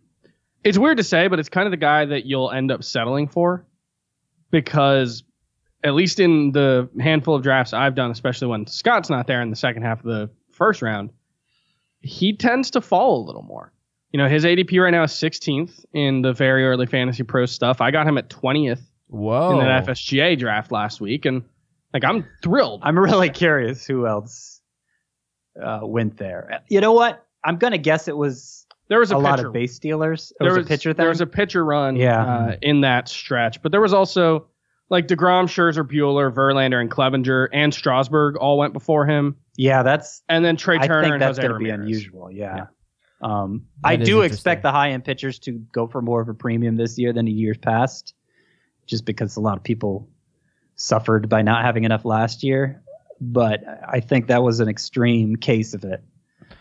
it's 0.67 0.77
weird 0.77 0.97
to 0.97 1.05
say, 1.05 1.29
but 1.29 1.39
it's 1.39 1.49
kind 1.49 1.67
of 1.67 1.71
the 1.71 1.77
guy 1.77 2.05
that 2.07 2.27
you'll 2.27 2.51
end 2.51 2.73
up 2.73 2.83
settling 2.83 3.29
for, 3.29 3.65
because 4.51 5.23
at 5.85 5.95
least 5.95 6.19
in 6.19 6.51
the 6.51 6.91
handful 7.01 7.37
of 7.37 7.45
drafts 7.45 7.73
I've 7.73 7.95
done, 7.95 8.11
especially 8.11 8.49
when 8.49 8.67
Scott's 8.67 9.09
not 9.09 9.29
there 9.29 9.43
in 9.43 9.51
the 9.51 9.57
second 9.57 9.83
half 9.83 10.01
of 10.01 10.07
the 10.07 10.31
first 10.51 10.83
round, 10.83 11.11
he 12.01 12.37
tends 12.37 12.73
to 12.73 12.81
fall 12.81 13.23
a 13.23 13.27
little 13.27 13.45
more. 13.45 13.73
You 14.11 14.19
know, 14.19 14.29
his 14.29 14.45
ADP 14.45 14.83
right 14.83 14.91
now 14.91 15.05
is 15.05 15.13
16th 15.13 15.85
in 15.93 16.23
the 16.23 16.33
very 16.33 16.67
early 16.67 16.87
fantasy 16.87 17.23
pro 17.23 17.47
stuff. 17.47 17.81
I 17.81 17.93
got 17.93 18.09
him 18.09 18.19
at 18.19 18.29
20th 18.29 18.83
Whoa. 19.07 19.53
in 19.53 19.65
that 19.65 19.87
FSGA 19.87 20.37
draft 20.37 20.73
last 20.73 21.01
week, 21.01 21.27
and 21.27 21.45
like 21.95 22.03
I'm 22.05 22.27
thrilled. 22.43 22.81
I'm 22.83 22.99
really 22.99 23.31
curious 23.31 23.87
who 23.87 24.05
else 24.09 24.61
uh, 25.63 25.81
went 25.83 26.17
there. 26.17 26.63
You 26.69 26.81
know 26.81 26.93
what? 26.93 27.25
I'm 27.45 27.59
gonna 27.59 27.79
guess 27.79 28.09
it 28.09 28.17
was 28.17 28.66
there 28.89 28.99
was 28.99 29.11
a, 29.11 29.17
a, 29.17 29.19
lot 29.19 29.45
of 29.45 29.53
base 29.53 29.75
stealers. 29.75 30.33
It 30.33 30.45
there 30.45 30.55
was, 30.55 30.67
a 30.67 30.69
pitcher 30.69 30.93
thing. 30.93 31.03
There 31.03 31.09
was 31.09 31.21
a 31.21 31.27
pitcher 31.27 31.65
run 31.65 31.97
Yeah. 31.97 32.25
uh, 32.25 32.57
in 32.63 32.83
that 32.83 33.09
stretch, 33.09 33.63
but 33.63 33.73
there 33.73 33.81
was 33.81 33.93
also 33.93 34.47
like 34.89 35.09
Degrom, 35.09 35.47
Scherzer, 35.47 35.83
Buehler, 35.85 36.33
Verlander, 36.33 36.81
and 36.81 36.91
Clevinger 36.91 37.49
and 37.53 37.75
Strasburg 37.75 38.37
all 38.37 38.59
went 38.59 38.73
before 38.73 39.07
him, 39.07 39.37
yeah, 39.57 39.83
that's. 39.83 40.23
and 40.29 40.45
then 40.45 40.57
Trea 40.57 40.79
Turner. 40.79 40.99
I 40.99 41.09
think 41.11 41.21
that's 41.21 41.39
going 41.39 41.53
to 41.53 41.59
be 41.59 41.71
unusual. 41.71 42.31
Yeah. 42.31 42.57
Yeah. 42.57 42.67
Um, 43.23 43.67
I 43.83 43.97
do 43.97 44.21
expect 44.23 44.63
the 44.63 44.71
high 44.71 44.91
end 44.91 45.05
pitchers 45.05 45.39
to 45.41 45.53
go 45.53 45.87
for 45.87 46.03
more 46.03 46.21
of 46.21 46.29
a 46.29 46.35
premium 46.35 46.77
this 46.77 46.99
year 46.99 47.13
than 47.13 47.27
in 47.27 47.37
years 47.37 47.57
past, 47.57 48.15
just 48.87 49.07
because 49.07 49.37
a 49.37 49.41
lot 49.41 49.57
of 49.57 49.65
people 49.65 50.09
suffered 50.77 51.29
by 51.29 51.43
not 51.43 51.65
having 51.65 51.85
enough 51.85 52.05
last 52.05 52.43
year. 52.43 52.83
But 53.19 53.65
I 53.89 54.01
think 54.01 54.27
that 54.27 54.43
was 54.43 54.61
an 54.61 54.69
extreme 54.69 55.37
case 55.37 55.73
of 55.73 55.85
it. 55.85 56.05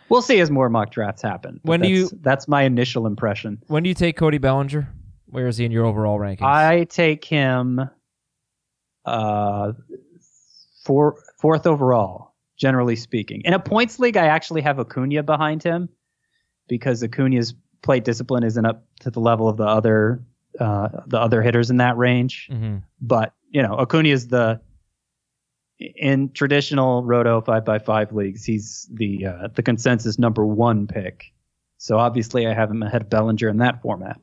We'll 0.09 0.21
see 0.21 0.39
as 0.39 0.51
more 0.51 0.69
mock 0.69 0.91
drafts 0.91 1.21
happen. 1.21 1.59
When 1.63 1.81
do 1.81 1.89
you? 1.89 2.09
That's 2.21 2.47
my 2.47 2.63
initial 2.63 3.07
impression. 3.07 3.61
When 3.67 3.83
do 3.83 3.89
you 3.89 3.95
take 3.95 4.17
Cody 4.17 4.37
Bellinger? 4.37 4.87
Where 5.27 5.47
is 5.47 5.57
he 5.57 5.65
in 5.65 5.71
your 5.71 5.85
overall 5.85 6.19
rankings? 6.19 6.43
I 6.43 6.83
take 6.85 7.25
him 7.25 7.89
uh 9.05 9.73
four, 10.83 11.15
fourth 11.39 11.65
overall. 11.67 12.33
generally 12.57 12.95
speaking. 12.95 13.41
In 13.43 13.53
a 13.53 13.59
points 13.59 13.99
league, 13.99 14.17
I 14.17 14.27
actually 14.27 14.61
have 14.61 14.79
Acuna 14.79 15.23
behind 15.23 15.63
him 15.63 15.89
because 16.67 17.03
Acuna's 17.03 17.53
plate 17.81 18.05
discipline 18.05 18.43
isn't 18.43 18.65
up 18.65 18.85
to 19.01 19.11
the 19.11 19.19
level 19.19 19.47
of 19.47 19.57
the 19.57 19.65
other 19.65 20.23
uh, 20.59 20.87
the 21.07 21.19
other 21.19 21.41
hitters 21.41 21.69
in 21.69 21.77
that 21.77 21.97
range. 21.97 22.47
Mm-hmm. 22.51 22.77
But 23.01 23.33
you 23.49 23.61
know, 23.61 23.75
Acuna 23.75 24.09
is 24.09 24.27
the 24.29 24.61
in 25.79 26.31
traditional 26.33 27.03
Roto 27.03 27.41
five 27.41 27.65
by 27.65 27.79
five 27.79 28.11
leagues, 28.13 28.43
he's 28.45 28.89
the 28.93 29.25
uh, 29.25 29.47
the 29.55 29.63
consensus 29.63 30.17
number 30.19 30.45
one 30.45 30.87
pick. 30.87 31.25
So 31.77 31.97
obviously, 31.97 32.47
I 32.47 32.53
have 32.53 32.71
him 32.71 32.81
ahead 32.83 33.01
of 33.03 33.09
Bellinger 33.09 33.49
in 33.49 33.57
that 33.57 33.81
format. 33.81 34.19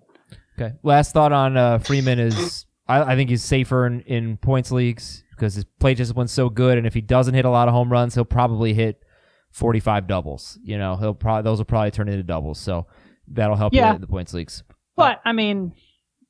Okay. 0.59 0.75
Last 0.83 1.13
thought 1.13 1.33
on 1.33 1.57
uh, 1.57 1.79
Freeman 1.79 2.19
is 2.19 2.67
I, 2.89 3.13
I 3.13 3.17
think 3.17 3.31
he's 3.31 3.43
safer 3.45 3.87
in, 3.87 4.01
in 4.03 4.37
points 4.37 4.71
leagues 4.71 5.23
because 5.31 5.55
his 5.55 5.65
plate 5.79 5.97
discipline's 5.97 6.33
so 6.33 6.49
good, 6.49 6.79
and 6.79 6.87
if 6.87 6.95
he 6.95 7.01
doesn't 7.01 7.35
hit 7.35 7.45
a 7.45 7.51
lot 7.51 7.69
of 7.69 7.75
home 7.75 7.91
runs, 7.93 8.15
he'll 8.15 8.25
probably 8.25 8.75
hit 8.75 9.03
45 9.53 10.07
doubles. 10.07 10.59
You 10.63 10.79
know, 10.79 10.97
he'll 10.97 11.15
probably 11.15 11.43
those 11.49 11.59
will 11.59 11.65
probably 11.67 11.91
turn 11.91 12.09
into 12.09 12.23
doubles. 12.23 12.59
So 12.59 12.87
that'll 13.29 13.57
help 13.57 13.73
Yeah. 13.75 13.91
you 13.91 13.95
in 13.97 14.01
the 14.01 14.07
points 14.07 14.33
leagues. 14.35 14.63
But 14.97 15.21
I 15.25 15.33
mean, 15.33 15.73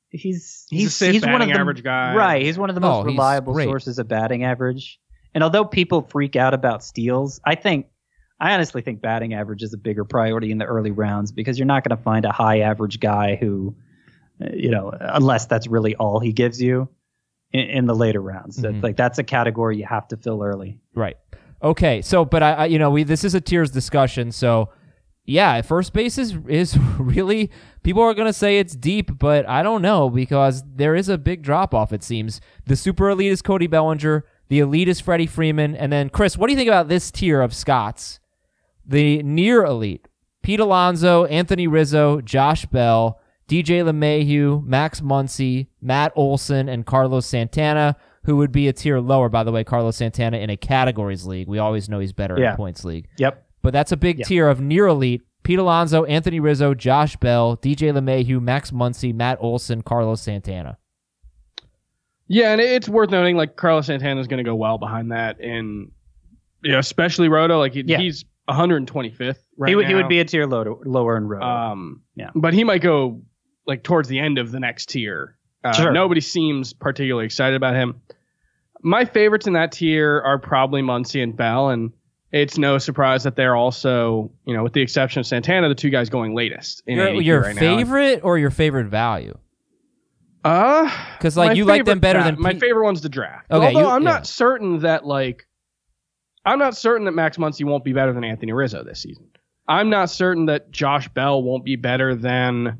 he's 0.09 0.65
He's 0.69 0.79
a 0.79 0.83
he's 0.83 0.95
safe 0.95 1.13
he's 1.13 1.25
one 1.25 1.41
of 1.41 1.47
the 1.47 1.53
average 1.53 1.83
guy. 1.83 2.15
right. 2.15 2.41
He's 2.45 2.57
one 2.57 2.69
of 2.69 2.75
the 2.75 2.81
most 2.81 3.01
Oh, 3.01 3.03
reliable 3.03 3.53
sources 3.59 3.99
of 3.99 4.07
batting 4.07 4.43
average. 4.43 4.99
And 5.33 5.43
although 5.43 5.65
people 5.65 6.01
freak 6.01 6.35
out 6.35 6.53
about 6.53 6.83
steals, 6.83 7.39
I 7.45 7.55
think 7.55 7.87
I 8.39 8.53
honestly 8.53 8.81
think 8.81 9.01
batting 9.01 9.33
average 9.33 9.63
is 9.63 9.73
a 9.73 9.77
bigger 9.77 10.03
priority 10.03 10.51
in 10.51 10.57
the 10.57 10.65
early 10.65 10.91
rounds 10.91 11.31
because 11.31 11.57
you're 11.57 11.65
not 11.65 11.83
going 11.87 11.95
to 11.97 12.03
find 12.03 12.25
a 12.25 12.31
high 12.31 12.59
average 12.59 12.99
guy 12.99 13.35
who, 13.35 13.75
uh, 14.43 14.49
you 14.53 14.69
know, 14.69 14.91
unless 14.99 15.45
that's 15.45 15.67
really 15.67 15.95
all 15.95 16.19
he 16.19 16.33
gives 16.33 16.61
you 16.61 16.89
in, 17.51 17.61
in 17.61 17.85
the 17.85 17.95
later 17.95 18.21
rounds. 18.21 18.57
So, 18.57 18.71
Mhm. 18.71 18.83
Like 18.83 18.97
that's 18.97 19.17
a 19.17 19.23
category 19.23 19.77
you 19.77 19.85
have 19.85 20.07
to 20.09 20.17
fill 20.17 20.43
early. 20.43 20.79
Right. 20.93 21.15
Okay. 21.61 22.01
So, 22.01 22.25
but 22.25 22.43
I, 22.43 22.51
I 22.53 22.65
you 22.65 22.77
know, 22.79 22.89
we 22.89 23.03
this 23.03 23.23
is 23.23 23.33
a 23.33 23.41
tiers 23.41 23.71
discussion. 23.71 24.31
So, 24.31 24.69
yeah, 25.25 25.61
first 25.61 25.93
base 25.93 26.17
is 26.17 26.37
is 26.49 26.77
really 26.99 27.49
people 27.83 28.01
are 28.01 28.13
gonna 28.13 28.33
say 28.33 28.59
it's 28.59 28.75
deep, 28.75 29.17
but 29.19 29.47
I 29.47 29.63
don't 29.63 29.81
know 29.81 30.09
because 30.09 30.63
there 30.75 30.95
is 30.95 31.07
a 31.07 31.17
big 31.17 31.43
drop 31.43 31.73
off. 31.73 31.93
It 31.93 32.03
seems 32.03 32.41
the 32.65 32.75
super 32.75 33.09
elite 33.09 33.31
is 33.31 33.41
Cody 33.41 33.67
Bellinger, 33.67 34.25
the 34.53 34.59
elite 34.59 34.87
is 34.87 34.99
Freddie 34.99 35.25
Freeman, 35.25 35.75
and 35.75 35.91
then 35.91 36.11
Chris. 36.11 36.37
What 36.37 36.45
do 36.45 36.53
you 36.53 36.57
think 36.57 36.67
about 36.67 36.87
this 36.87 37.09
tier 37.09 37.41
of 37.41 37.55
Scott's? 37.55 38.19
The 38.85 39.23
near 39.23 39.63
elite: 39.65 40.07
Pete 40.43 40.59
Alonso, 40.59 41.25
Anthony 41.25 41.65
Rizzo, 41.65 42.21
Josh 42.21 42.67
Bell, 42.67 43.19
DJ 43.49 43.81
LeMahieu, 43.83 44.63
Max 44.63 45.01
Muncy, 45.01 45.69
Matt 45.81 46.13
Olson, 46.15 46.69
and 46.69 46.85
Carlos 46.85 47.25
Santana, 47.25 47.95
who 48.25 48.35
would 48.37 48.51
be 48.51 48.67
a 48.67 48.73
tier 48.73 48.99
lower, 48.99 49.27
by 49.27 49.43
the 49.43 49.51
way, 49.51 49.63
Carlos 49.63 49.97
Santana 49.97 50.37
in 50.37 50.51
a 50.51 50.55
categories 50.57 51.25
league. 51.25 51.47
We 51.47 51.57
always 51.57 51.89
know 51.89 51.97
he's 51.97 52.13
better 52.13 52.35
in 52.35 52.43
Yeah. 52.43 52.53
a 52.53 52.55
points 52.55 52.85
league. 52.85 53.07
Yep. 53.17 53.43
But 53.63 53.73
that's 53.73 53.91
a 53.91 53.97
big 53.97 54.19
Yeah. 54.19 54.25
tier 54.25 54.49
of 54.49 54.61
near 54.61 54.85
elite. 54.85 55.23
Pete 55.41 55.57
Alonso, 55.57 56.03
Anthony 56.03 56.39
Rizzo, 56.39 56.75
Josh 56.75 57.15
Bell, 57.17 57.57
DJ 57.57 57.91
LeMahieu, 57.91 58.39
Max 58.39 58.69
Muncy, 58.69 59.15
Matt 59.15 59.39
Olson, 59.41 59.81
Carlos 59.81 60.21
Santana. 60.21 60.77
Yeah, 62.27 62.51
and 62.53 62.61
it's 62.61 62.87
worth 62.89 63.09
noting 63.09 63.35
like 63.37 63.55
Carlos 63.55 63.87
Santana 63.87 64.19
is 64.21 64.27
going 64.27 64.43
to 64.43 64.49
go 64.49 64.55
well 64.55 64.77
behind 64.77 65.11
that, 65.11 65.39
and 65.39 65.91
you 66.63 66.71
know, 66.71 66.79
especially 66.79 67.27
Roto, 67.29 67.59
like 67.59 67.73
he, 67.73 67.83
Yeah. 67.85 67.97
he's 67.99 68.23
125th 68.49 69.37
right 69.57 69.69
he 69.69 69.75
would 69.75 69.87
he 69.87 69.93
would 69.93 70.09
be 70.09 70.19
a 70.19 70.25
tier 70.25 70.45
lower 70.45 70.75
lower 70.85 71.15
in 71.17 71.27
row. 71.27 71.41
Um, 71.41 72.01
Yeah. 72.15 72.29
But 72.35 72.53
he 72.53 72.63
might 72.63 72.81
go 72.81 73.21
like 73.65 73.83
towards 73.83 74.09
the 74.09 74.19
end 74.19 74.37
of 74.37 74.51
the 74.51 74.59
next 74.59 74.89
tier. 74.89 75.37
Uh, 75.63 75.71
Sure. 75.73 75.91
Nobody 75.93 76.19
seems 76.21 76.73
particularly 76.73 77.25
excited 77.25 77.55
about 77.55 77.75
him. 77.75 78.01
My 78.81 79.05
favorites 79.05 79.47
in 79.47 79.53
that 79.53 79.71
tier 79.71 80.19
are 80.25 80.37
probably 80.39 80.81
Muncy 80.81 81.23
and 81.23 81.35
Bell, 81.37 81.69
and 81.69 81.93
it's 82.33 82.57
no 82.57 82.77
surprise 82.79 83.23
that 83.23 83.37
they're 83.37 83.55
also, 83.55 84.29
you 84.45 84.53
know, 84.53 84.61
with 84.63 84.73
the 84.73 84.81
exception 84.81 85.21
of 85.21 85.25
Santana, 85.25 85.69
the 85.69 85.75
two 85.75 85.89
guys 85.89 86.09
going 86.09 86.35
latest. 86.35 86.83
In 86.85 86.97
Your, 86.97 87.21
your 87.21 87.41
right 87.41 87.55
now. 87.55 87.61
favorite 87.61 88.21
or 88.23 88.37
your 88.37 88.49
favorite 88.51 88.87
value? 88.87 89.37
Uh, 90.43 90.89
'Cause, 91.19 91.37
like, 91.37 91.55
you 91.55 91.63
like 91.65 91.85
them 91.85 91.99
better 91.99 92.19
dra- 92.19 92.31
than 92.31 92.41
my 92.41 92.51
Pete- 92.51 92.61
favorite 92.61 92.83
one's 92.83 93.01
the 93.01 93.09
draft. 93.09 93.49
Okay, 93.49 93.67
Although 93.67 93.79
you- 93.79 93.85
I'm 93.87 94.03
yeah. 94.03 94.09
not 94.09 94.27
certain 94.27 94.79
that 94.79 95.05
like, 95.05 95.47
I'm 96.45 96.59
not 96.59 96.75
certain 96.75 97.05
that 97.05 97.13
Max 97.13 97.37
Muncy 97.37 97.63
won't 97.63 97.85
be 97.85 97.93
better 97.93 98.11
than 98.11 98.23
Anthony 98.25 98.51
Rizzo 98.51 98.83
this 98.83 99.01
season. 99.01 99.27
I'm 99.67 99.89
not 99.89 100.09
certain 100.09 100.47
that 100.47 100.69
Josh 100.71 101.07
Bell 101.09 101.41
won't 101.41 101.63
be 101.63 101.77
better 101.77 102.15
than 102.15 102.79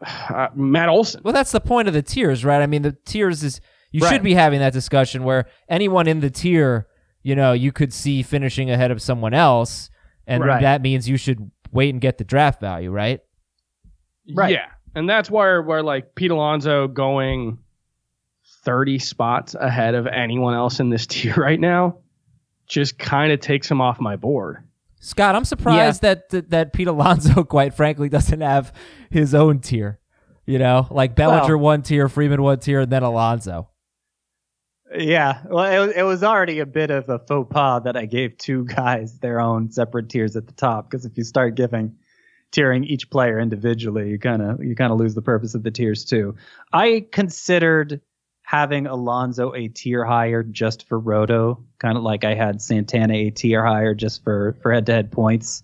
uh, 0.06 0.48
Matt 0.54 0.88
Olson. 0.88 1.22
Well, 1.24 1.34
that's 1.34 1.50
the 1.52 1.60
point 1.60 1.88
of 1.88 1.94
the 1.94 2.02
tiers, 2.02 2.44
right? 2.44 2.62
I 2.62 2.66
mean, 2.66 2.82
the 2.82 2.96
tiers 3.04 3.42
is 3.42 3.60
you 3.90 4.02
Right. 4.02 4.12
should 4.12 4.22
be 4.22 4.34
having 4.34 4.60
that 4.60 4.72
discussion 4.72 5.24
where 5.24 5.46
anyone 5.68 6.06
in 6.06 6.20
the 6.20 6.30
tier, 6.30 6.86
you 7.24 7.34
know, 7.34 7.52
you 7.52 7.72
could 7.72 7.92
see 7.92 8.22
finishing 8.22 8.70
ahead 8.70 8.90
of 8.92 9.02
someone 9.02 9.34
else, 9.34 9.90
and 10.26 10.44
Right. 10.44 10.60
that 10.60 10.82
means 10.82 11.08
you 11.08 11.16
should 11.16 11.50
wait 11.72 11.90
and 11.90 12.00
get 12.00 12.18
the 12.18 12.24
draft 12.24 12.60
value, 12.60 12.90
right? 12.92 13.20
Right. 14.32 14.52
Yeah, 14.52 14.66
and 14.94 15.08
that's 15.08 15.30
where 15.30 15.62
where 15.62 15.82
like 15.82 16.14
Pete 16.14 16.30
Alonso 16.30 16.88
going 16.88 17.58
30 18.64 18.98
spots 18.98 19.54
ahead 19.54 19.94
of 19.94 20.06
anyone 20.06 20.54
else 20.54 20.80
in 20.80 20.90
this 20.90 21.06
tier 21.08 21.34
right 21.34 21.60
now 21.60 21.98
just 22.66 22.98
kind 22.98 23.32
of 23.32 23.40
takes 23.40 23.70
him 23.70 23.80
off 23.80 24.00
my 24.00 24.16
board. 24.16 24.62
Scott, 25.00 25.34
I'm 25.34 25.44
surprised 25.44 26.02
that, 26.02 26.28
that 26.30 26.50
that 26.50 26.72
Pete 26.72 26.88
Alonso, 26.88 27.44
quite 27.44 27.74
frankly, 27.74 28.08
doesn't 28.08 28.40
have 28.40 28.72
his 29.10 29.34
own 29.34 29.60
tier. 29.60 30.00
You 30.44 30.58
know, 30.58 30.86
like 30.90 31.14
Bellinger 31.14 31.56
Well- 31.56 31.64
one 31.64 31.82
tier, 31.82 32.08
Freeman 32.08 32.42
one 32.42 32.58
tier, 32.58 32.80
and 32.80 32.90
then 32.90 33.02
Alonso. 33.02 33.68
Yeah, 34.96 35.42
well, 35.44 35.90
it 35.90 35.98
it 35.98 36.02
was 36.02 36.24
already 36.24 36.60
a 36.60 36.66
bit 36.66 36.90
of 36.90 37.10
a 37.10 37.18
faux 37.18 37.52
pas 37.52 37.82
that 37.84 37.96
I 37.96 38.06
gave 38.06 38.38
two 38.38 38.64
guys 38.76 39.18
their 39.18 39.40
own 39.40 39.70
separate 39.70 40.08
tiers 40.08 40.34
at 40.34 40.46
the 40.46 40.54
top 40.54 40.90
because 40.90 41.04
if 41.04 41.16
you 41.18 41.24
start 41.24 41.54
giving 41.54 41.96
tiering 42.52 42.84
each 42.86 43.10
player 43.10 43.38
individually, 43.38 44.10
you 44.10 44.18
kind 44.18 44.42
of 44.42 44.62
you 44.62 44.74
kind 44.74 44.92
of 44.92 44.98
lose 44.98 45.14
the 45.14 45.22
purpose 45.22 45.54
of 45.54 45.62
the 45.62 45.70
tiers 45.70 46.04
too. 46.04 46.34
I 46.72 47.06
considered 47.10 48.00
having 48.42 48.86
Alonso 48.86 49.54
a 49.54 49.68
tier 49.68 50.04
higher 50.04 50.42
just 50.42 50.88
for 50.88 50.98
Roto, 50.98 51.62
kind 51.78 51.98
of 51.98 52.02
like 52.02 52.24
I 52.24 52.34
had 52.34 52.62
Santana 52.62 53.14
a 53.14 53.30
tier 53.30 53.64
higher 53.64 53.94
just 53.94 54.24
for 54.24 54.56
for 54.62 54.72
head 54.72 54.86
to 54.86 54.92
head 54.92 55.12
points, 55.12 55.62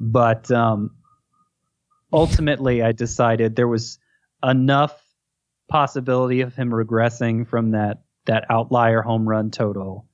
but 0.00 0.50
um, 0.50 0.92
ultimately 2.12 2.82
I 2.82 2.92
decided 2.92 3.54
there 3.54 3.68
was 3.68 3.98
enough 4.42 4.98
possibility 5.68 6.40
of 6.40 6.54
him 6.54 6.70
regressing 6.70 7.46
from 7.46 7.72
that 7.72 8.02
that 8.26 8.44
outlier 8.50 9.02
home 9.02 9.28
run 9.28 9.50
total 9.50 10.06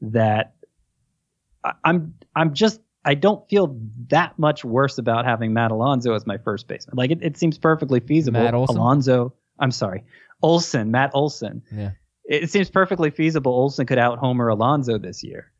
that 0.00 0.54
I'm 1.84 2.14
I'm 2.34 2.54
just 2.54 2.80
I 3.04 3.14
don't 3.14 3.48
feel 3.48 3.76
that 4.10 4.38
much 4.38 4.64
worse 4.64 4.98
about 4.98 5.24
having 5.24 5.52
Matt 5.52 5.70
Alonso 5.70 6.14
as 6.14 6.26
my 6.26 6.38
first 6.38 6.68
baseman. 6.68 6.96
Like 6.96 7.10
it, 7.10 7.18
it 7.22 7.36
seems 7.36 7.58
perfectly 7.58 8.00
feasible. 8.00 8.40
Matt 8.40 8.54
Olson? 8.54 8.76
Alonso, 8.76 9.34
I'm 9.58 9.72
sorry, 9.72 10.04
Olson, 10.42 10.90
Matt 10.90 11.10
Olson. 11.14 11.62
Yeah. 11.72 11.92
It, 12.24 12.44
it 12.44 12.50
seems 12.50 12.70
perfectly 12.70 13.10
feasible. 13.10 13.52
Olson 13.52 13.86
could 13.86 13.98
out 13.98 14.18
homer 14.18 14.48
Alonso 14.48 14.98
this 14.98 15.24
year. 15.24 15.50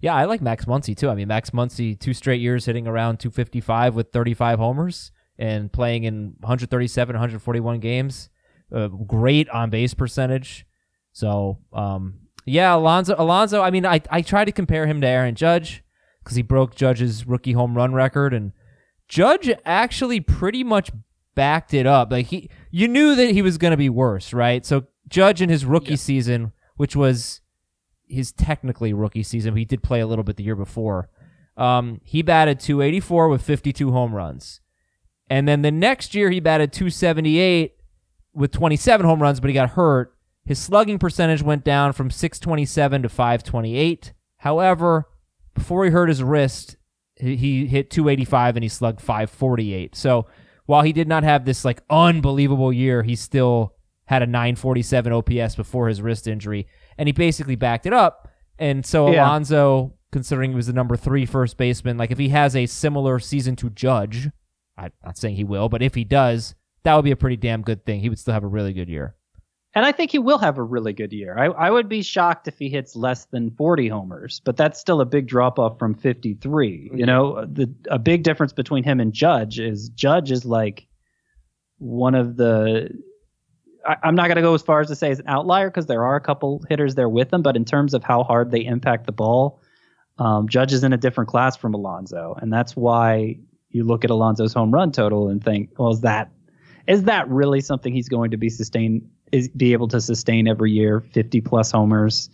Yeah, 0.00 0.14
I 0.14 0.24
like 0.24 0.40
Max 0.40 0.64
Muncy 0.64 0.96
too. 0.96 1.10
I 1.10 1.14
mean, 1.14 1.28
Max 1.28 1.50
Muncy 1.50 1.98
two 1.98 2.14
straight 2.14 2.40
years 2.40 2.64
hitting 2.64 2.86
around 2.86 3.18
255 3.18 3.94
with 3.94 4.12
35 4.12 4.58
homers 4.58 5.12
and 5.38 5.72
playing 5.72 6.04
in 6.04 6.34
137, 6.40 7.14
141 7.14 7.80
games. 7.80 8.30
Uh, 8.72 8.88
great 8.88 9.48
on 9.50 9.68
base 9.68 9.94
percentage. 9.94 10.64
So, 11.12 11.58
um, 11.72 12.14
yeah, 12.46 12.74
Alonso. 12.74 13.14
Alonso. 13.18 13.60
I 13.62 13.70
mean, 13.70 13.84
I 13.84 14.00
I 14.10 14.22
tried 14.22 14.46
to 14.46 14.52
compare 14.52 14.86
him 14.86 15.00
to 15.00 15.06
Aaron 15.06 15.34
Judge 15.34 15.82
because 16.22 16.36
he 16.36 16.42
broke 16.42 16.74
Judge's 16.74 17.26
rookie 17.26 17.52
home 17.52 17.76
run 17.76 17.92
record, 17.92 18.34
and 18.34 18.52
Judge 19.08 19.50
actually 19.64 20.20
pretty 20.20 20.62
much 20.62 20.90
backed 21.34 21.74
it 21.74 21.86
up. 21.86 22.10
Like 22.12 22.26
he, 22.26 22.50
you 22.70 22.88
knew 22.88 23.14
that 23.14 23.30
he 23.30 23.42
was 23.42 23.58
going 23.58 23.70
to 23.72 23.76
be 23.76 23.88
worse, 23.88 24.32
right? 24.32 24.64
So 24.64 24.84
Judge 25.08 25.42
in 25.42 25.48
his 25.48 25.64
rookie 25.64 25.96
season, 25.96 26.52
which 26.76 26.94
was 26.94 27.40
his 28.06 28.32
technically 28.32 28.92
rookie 28.92 29.22
season, 29.22 29.56
he 29.56 29.64
did 29.64 29.82
play 29.82 30.00
a 30.00 30.06
little 30.06 30.24
bit 30.24 30.36
the 30.36 30.44
year 30.44 30.56
before. 30.56 31.08
Um, 31.56 32.00
he 32.04 32.22
batted 32.22 32.60
284 32.60 33.28
with 33.28 33.42
52 33.42 33.92
home 33.92 34.14
runs, 34.14 34.60
and 35.28 35.46
then 35.46 35.62
the 35.62 35.70
next 35.70 36.14
year 36.14 36.30
he 36.30 36.40
batted 36.40 36.72
278 36.72 37.74
with 38.32 38.52
27 38.52 39.06
home 39.06 39.20
runs, 39.20 39.40
but 39.40 39.48
he 39.48 39.54
got 39.54 39.70
hurt. 39.70 40.14
His 40.44 40.58
slugging 40.58 40.98
percentage 40.98 41.42
went 41.42 41.64
down 41.64 41.92
from 41.92 42.10
627 42.10 43.02
to 43.02 43.08
528. 43.08 44.12
However, 44.38 45.08
before 45.60 45.84
he 45.84 45.90
hurt 45.90 46.08
his 46.08 46.22
wrist, 46.22 46.76
he, 47.16 47.36
he 47.36 47.66
hit 47.66 47.90
285 47.90 48.56
and 48.56 48.62
he 48.62 48.68
slugged 48.68 49.00
548. 49.00 49.94
So 49.94 50.26
while 50.64 50.82
he 50.82 50.92
did 50.92 51.06
not 51.06 51.22
have 51.22 51.44
this 51.44 51.64
like 51.66 51.82
unbelievable 51.90 52.72
year, 52.72 53.02
he 53.02 53.14
still 53.14 53.74
had 54.06 54.22
a 54.22 54.26
947 54.26 55.12
OPS 55.12 55.54
before 55.56 55.88
his 55.88 56.00
wrist 56.00 56.26
injury, 56.26 56.66
and 56.96 57.08
he 57.08 57.12
basically 57.12 57.56
backed 57.56 57.86
it 57.86 57.92
up. 57.92 58.28
And 58.58 58.84
so 58.84 59.10
Yeah. 59.10 59.26
Alonso, 59.26 59.94
considering 60.12 60.50
he 60.50 60.56
was 60.56 60.66
the 60.66 60.72
number 60.72 60.96
three 60.96 61.26
first 61.26 61.56
baseman, 61.58 61.98
like 61.98 62.10
if 62.10 62.18
he 62.18 62.30
has 62.30 62.56
a 62.56 62.66
similar 62.66 63.18
season 63.18 63.54
to 63.56 63.68
Judge, 63.70 64.30
I'm 64.78 64.92
not 65.04 65.18
saying 65.18 65.36
he 65.36 65.44
will, 65.44 65.68
but 65.68 65.82
if 65.82 65.94
he 65.94 66.04
does, 66.04 66.54
that 66.84 66.94
would 66.94 67.04
be 67.04 67.10
a 67.10 67.16
pretty 67.16 67.36
damn 67.36 67.60
good 67.60 67.84
thing. 67.84 68.00
He 68.00 68.08
would 68.08 68.18
still 68.18 68.34
have 68.34 68.44
a 68.44 68.48
really 68.48 68.72
good 68.72 68.88
year. 68.88 69.14
And 69.74 69.84
I 69.84 69.92
think 69.92 70.10
he 70.10 70.18
will 70.18 70.38
have 70.38 70.58
a 70.58 70.62
really 70.62 70.92
good 70.92 71.12
year. 71.12 71.38
I, 71.38 71.46
I 71.46 71.70
would 71.70 71.88
be 71.88 72.02
shocked 72.02 72.48
if 72.48 72.58
he 72.58 72.68
hits 72.68 72.96
less 72.96 73.26
than 73.26 73.52
40 73.52 73.88
homers, 73.88 74.40
but 74.44 74.56
that's 74.56 74.80
still 74.80 75.00
a 75.00 75.04
big 75.04 75.28
drop 75.28 75.60
off 75.60 75.78
from 75.78 75.94
53. 75.94 76.90
You 76.92 77.06
know, 77.06 77.44
the 77.46 77.72
a 77.88 77.98
big 77.98 78.24
difference 78.24 78.52
between 78.52 78.82
him 78.82 78.98
and 78.98 79.12
Judge 79.12 79.60
is 79.60 79.88
Judge 79.90 80.32
is 80.32 80.44
like 80.44 80.88
one 81.78 82.16
of 82.16 82.36
the. 82.36 82.90
I, 83.86 83.96
I'm 84.02 84.16
not 84.16 84.26
going 84.26 84.36
to 84.36 84.42
go 84.42 84.54
as 84.54 84.62
far 84.62 84.80
as 84.80 84.88
to 84.88 84.96
say 84.96 85.10
as 85.10 85.20
an 85.20 85.28
outlier 85.28 85.70
because 85.70 85.86
there 85.86 86.04
are 86.04 86.16
a 86.16 86.20
couple 86.20 86.64
hitters 86.68 86.96
there 86.96 87.08
with 87.08 87.32
him, 87.32 87.42
but 87.42 87.54
in 87.54 87.64
terms 87.64 87.94
of 87.94 88.02
how 88.02 88.24
hard 88.24 88.50
they 88.50 88.64
impact 88.64 89.06
the 89.06 89.12
ball, 89.12 89.62
um, 90.18 90.48
Judge 90.48 90.72
is 90.72 90.82
in 90.82 90.92
a 90.92 90.98
different 90.98 91.30
class 91.30 91.56
from 91.56 91.74
Alonso, 91.74 92.36
and 92.42 92.52
that's 92.52 92.74
why 92.74 93.38
you 93.70 93.84
look 93.84 94.04
at 94.04 94.10
Alonso's 94.10 94.52
home 94.52 94.72
run 94.72 94.90
total 94.90 95.28
and 95.28 95.42
think, 95.42 95.70
well, 95.78 95.90
is 95.90 96.00
that 96.00 96.32
is 96.88 97.04
that 97.04 97.28
really 97.28 97.60
something 97.60 97.94
he's 97.94 98.08
going 98.08 98.32
to 98.32 98.36
be 98.36 98.50
sustain 98.50 99.08
is 99.32 99.48
be 99.48 99.72
able 99.72 99.88
to 99.88 100.00
sustain 100.00 100.48
every 100.48 100.72
year, 100.72 101.00
50 101.00 101.40
plus 101.40 101.70
homers? 101.70 102.30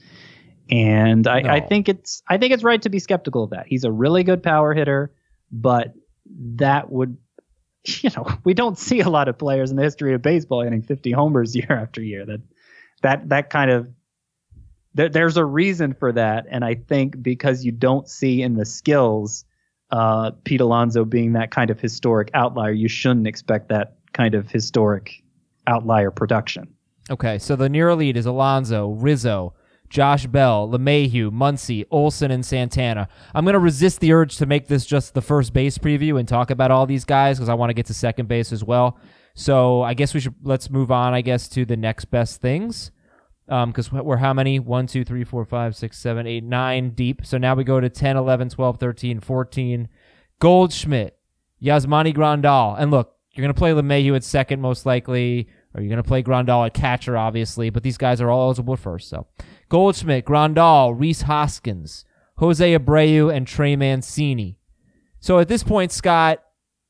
And 0.70 1.26
I, 1.26 1.40
No. 1.42 1.50
I 1.50 1.60
think 1.60 1.88
it's 1.88 2.22
I 2.28 2.38
think 2.38 2.52
it's 2.52 2.64
right 2.64 2.82
to 2.82 2.88
be 2.88 2.98
skeptical 2.98 3.44
of 3.44 3.50
that. 3.50 3.66
He's 3.66 3.84
a 3.84 3.92
really 3.92 4.24
good 4.24 4.42
power 4.42 4.74
hitter, 4.74 5.12
but 5.50 5.94
that 6.56 6.90
would 6.90 7.16
you 8.02 8.10
know, 8.16 8.26
we 8.44 8.54
don't 8.54 8.78
see 8.78 9.00
a 9.00 9.08
lot 9.08 9.28
of 9.28 9.38
players 9.38 9.70
in 9.70 9.76
the 9.76 9.82
history 9.82 10.14
of 10.14 10.22
baseball 10.22 10.62
hitting 10.62 10.82
50 10.82 11.12
homers 11.12 11.54
year 11.56 11.70
after 11.70 12.02
year. 12.02 12.26
That 12.26 12.40
that 13.02 13.28
that 13.28 13.50
kind 13.50 13.70
of 13.70 13.88
there, 14.94 15.08
there's 15.08 15.36
a 15.36 15.44
reason 15.44 15.92
for 15.92 16.12
that, 16.12 16.46
and 16.50 16.64
I 16.64 16.74
think 16.74 17.22
because 17.22 17.64
you 17.64 17.72
don't 17.72 18.08
see 18.08 18.42
in 18.42 18.54
the 18.54 18.64
skills 18.64 19.44
uh, 19.90 20.32
Pete 20.44 20.60
Alonso 20.60 21.04
being 21.04 21.34
that 21.34 21.50
kind 21.50 21.70
of 21.70 21.78
historic 21.78 22.30
outlier, 22.34 22.72
you 22.72 22.88
shouldn't 22.88 23.26
expect 23.26 23.68
that 23.68 23.98
kind 24.12 24.34
of 24.34 24.50
historic 24.50 25.22
outlier 25.66 26.10
production. 26.10 26.68
Okay, 27.10 27.38
so 27.38 27.54
the 27.54 27.68
near 27.68 27.90
elite 27.90 28.16
is 28.16 28.26
Alonso, 28.26 28.90
Rizzo, 28.90 29.54
Josh 29.88 30.26
Bell, 30.26 30.68
LeMahieu, 30.68 31.30
Muncy, 31.30 31.86
Olson, 31.90 32.32
and 32.32 32.44
Santana. 32.44 33.08
I'm 33.34 33.44
going 33.44 33.54
to 33.54 33.60
resist 33.60 34.00
the 34.00 34.12
urge 34.12 34.36
to 34.38 34.46
make 34.46 34.66
this 34.66 34.84
just 34.84 35.14
the 35.14 35.22
first 35.22 35.52
base 35.52 35.78
preview 35.78 36.18
and 36.18 36.26
talk 36.26 36.50
about 36.50 36.72
all 36.72 36.86
these 36.86 37.04
guys 37.04 37.38
because 37.38 37.48
I 37.48 37.54
want 37.54 37.70
to 37.70 37.74
get 37.74 37.86
to 37.86 37.94
second 37.94 38.26
base 38.26 38.52
as 38.52 38.64
well. 38.64 38.98
So 39.34 39.82
I 39.82 39.94
guess 39.94 40.14
we 40.14 40.20
should 40.20 40.34
let's 40.42 40.70
move 40.70 40.90
on. 40.90 41.14
I 41.14 41.20
guess 41.20 41.48
to 41.50 41.64
the 41.64 41.76
next 41.76 42.06
best 42.06 42.40
things 42.40 42.90
um, 43.48 43.70
because 43.70 43.92
we're 43.92 44.16
how 44.16 44.32
many? 44.32 44.58
1, 44.58 44.86
2, 44.86 45.04
3, 45.04 45.24
4, 45.24 45.44
5, 45.44 45.76
6, 45.76 45.98
7, 45.98 46.26
8, 46.26 46.44
9 46.44 46.90
deep. 46.90 47.24
So 47.24 47.38
now 47.38 47.54
we 47.54 47.64
go 47.64 47.80
to 47.80 47.88
10, 47.88 48.16
11, 48.16 48.48
12, 48.50 48.78
13, 48.78 49.20
14. 49.20 49.88
Goldschmidt, 50.38 51.16
Yasmani 51.62 52.14
Grandal. 52.14 52.76
And 52.78 52.90
look, 52.90 53.14
you're 53.32 53.42
going 53.42 53.54
to 53.54 53.58
play 53.58 53.72
LeMahieu 53.72 54.16
at 54.16 54.24
second, 54.24 54.60
most 54.60 54.86
likely, 54.86 55.48
or 55.76 55.82
you're 55.82 55.90
going 55.90 56.02
to 56.02 56.08
play 56.08 56.22
Grandal 56.22 56.64
at 56.64 56.74
catcher, 56.74 57.16
obviously, 57.16 57.68
but 57.68 57.82
these 57.82 57.98
guys 57.98 58.20
are 58.20 58.30
all 58.30 58.46
eligible 58.46 58.76
first. 58.76 59.08
So 59.08 59.26
Goldschmidt, 59.68 60.24
Grandal, 60.24 60.98
Rhys 60.98 61.22
Hoskins, 61.22 62.04
Jose 62.36 62.78
Abreu, 62.78 63.34
and 63.34 63.46
Trey 63.46 63.76
Mancini. 63.76 64.58
So 65.20 65.38
at 65.38 65.48
this 65.48 65.62
point, 65.62 65.92
Scott, 65.92 66.42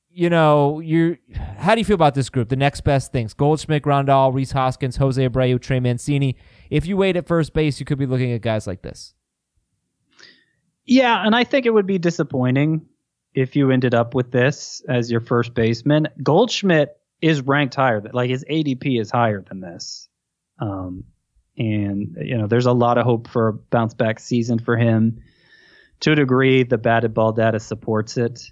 you 0.09 0.31
know, 0.31 0.81
you 0.81 1.18
how 1.59 1.75
do 1.75 1.81
you 1.81 1.85
feel 1.85 1.94
about 1.94 2.14
this 2.14 2.31
group? 2.31 2.49
The 2.49 2.57
next 2.57 2.83
best 2.83 3.12
things: 3.12 3.35
Goldschmidt, 3.35 3.83
Grandal, 3.83 4.33
Rhys 4.33 4.53
Hoskins, 4.53 4.96
Jose 4.96 5.29
Abreu, 5.29 5.61
Trey 5.61 5.81
Mancini. 5.81 6.37
If 6.70 6.87
you 6.87 6.96
wait 6.96 7.16
at 7.16 7.27
first 7.27 7.53
base, 7.53 7.81
you 7.81 7.87
could 7.87 7.99
be 7.99 8.07
looking 8.07 8.33
at 8.33 8.40
guys 8.40 8.66
like 8.66 8.83
this. 8.83 9.14
Yeah, 10.85 11.27
and 11.27 11.35
I 11.35 11.44
think 11.44 11.66
it 11.66 11.75
would 11.75 11.87
be 11.87 11.99
disappointing 11.99 12.87
if 13.35 13.57
you 13.57 13.70
ended 13.70 13.94
up 13.94 14.14
with 14.14 14.31
this 14.31 14.83
as 14.88 15.11
your 15.11 15.20
first 15.20 15.53
baseman. 15.53 16.09
Goldschmidt 16.22 16.96
is 17.20 17.40
ranked 17.42 17.74
higher, 17.74 18.02
like 18.12 18.31
his 18.31 18.44
ADP 18.44 19.00
is 19.00 19.11
higher 19.11 19.42
than 19.42 19.61
this. 19.61 20.09
Um, 20.59 21.05
and 21.57 22.16
you 22.20 22.37
know, 22.37 22.46
there's 22.46 22.66
a 22.66 22.72
lot 22.72 22.98
of 22.98 23.05
hope 23.05 23.29
for 23.29 23.48
a 23.48 23.52
bounce 23.52 23.94
back 23.94 24.18
season 24.18 24.59
for 24.59 24.76
him. 24.76 25.22
To 26.00 26.12
a 26.12 26.14
degree, 26.14 26.62
the 26.62 26.76
batted 26.79 27.14
ball 27.14 27.33
data 27.33 27.59
supports 27.59 28.16
it, 28.18 28.50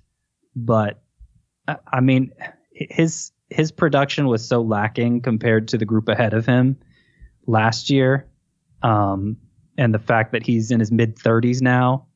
but 0.56 1.02
I- 1.68 1.76
I 1.92 2.00
mean, 2.00 2.32
his 2.72 3.32
his 3.50 3.70
production 3.70 4.26
was 4.26 4.46
so 4.46 4.62
lacking 4.62 5.20
compared 5.20 5.68
to 5.68 5.78
the 5.78 5.84
group 5.84 6.08
ahead 6.08 6.32
of 6.32 6.46
him 6.46 6.78
last 7.46 7.90
year, 7.90 8.26
um, 8.82 9.36
and 9.76 9.92
the 9.94 9.98
fact 9.98 10.32
that 10.32 10.44
he's 10.44 10.70
in 10.70 10.80
his 10.80 10.90
mid 10.90 11.16
30s 11.16 11.60
now. 11.60 12.06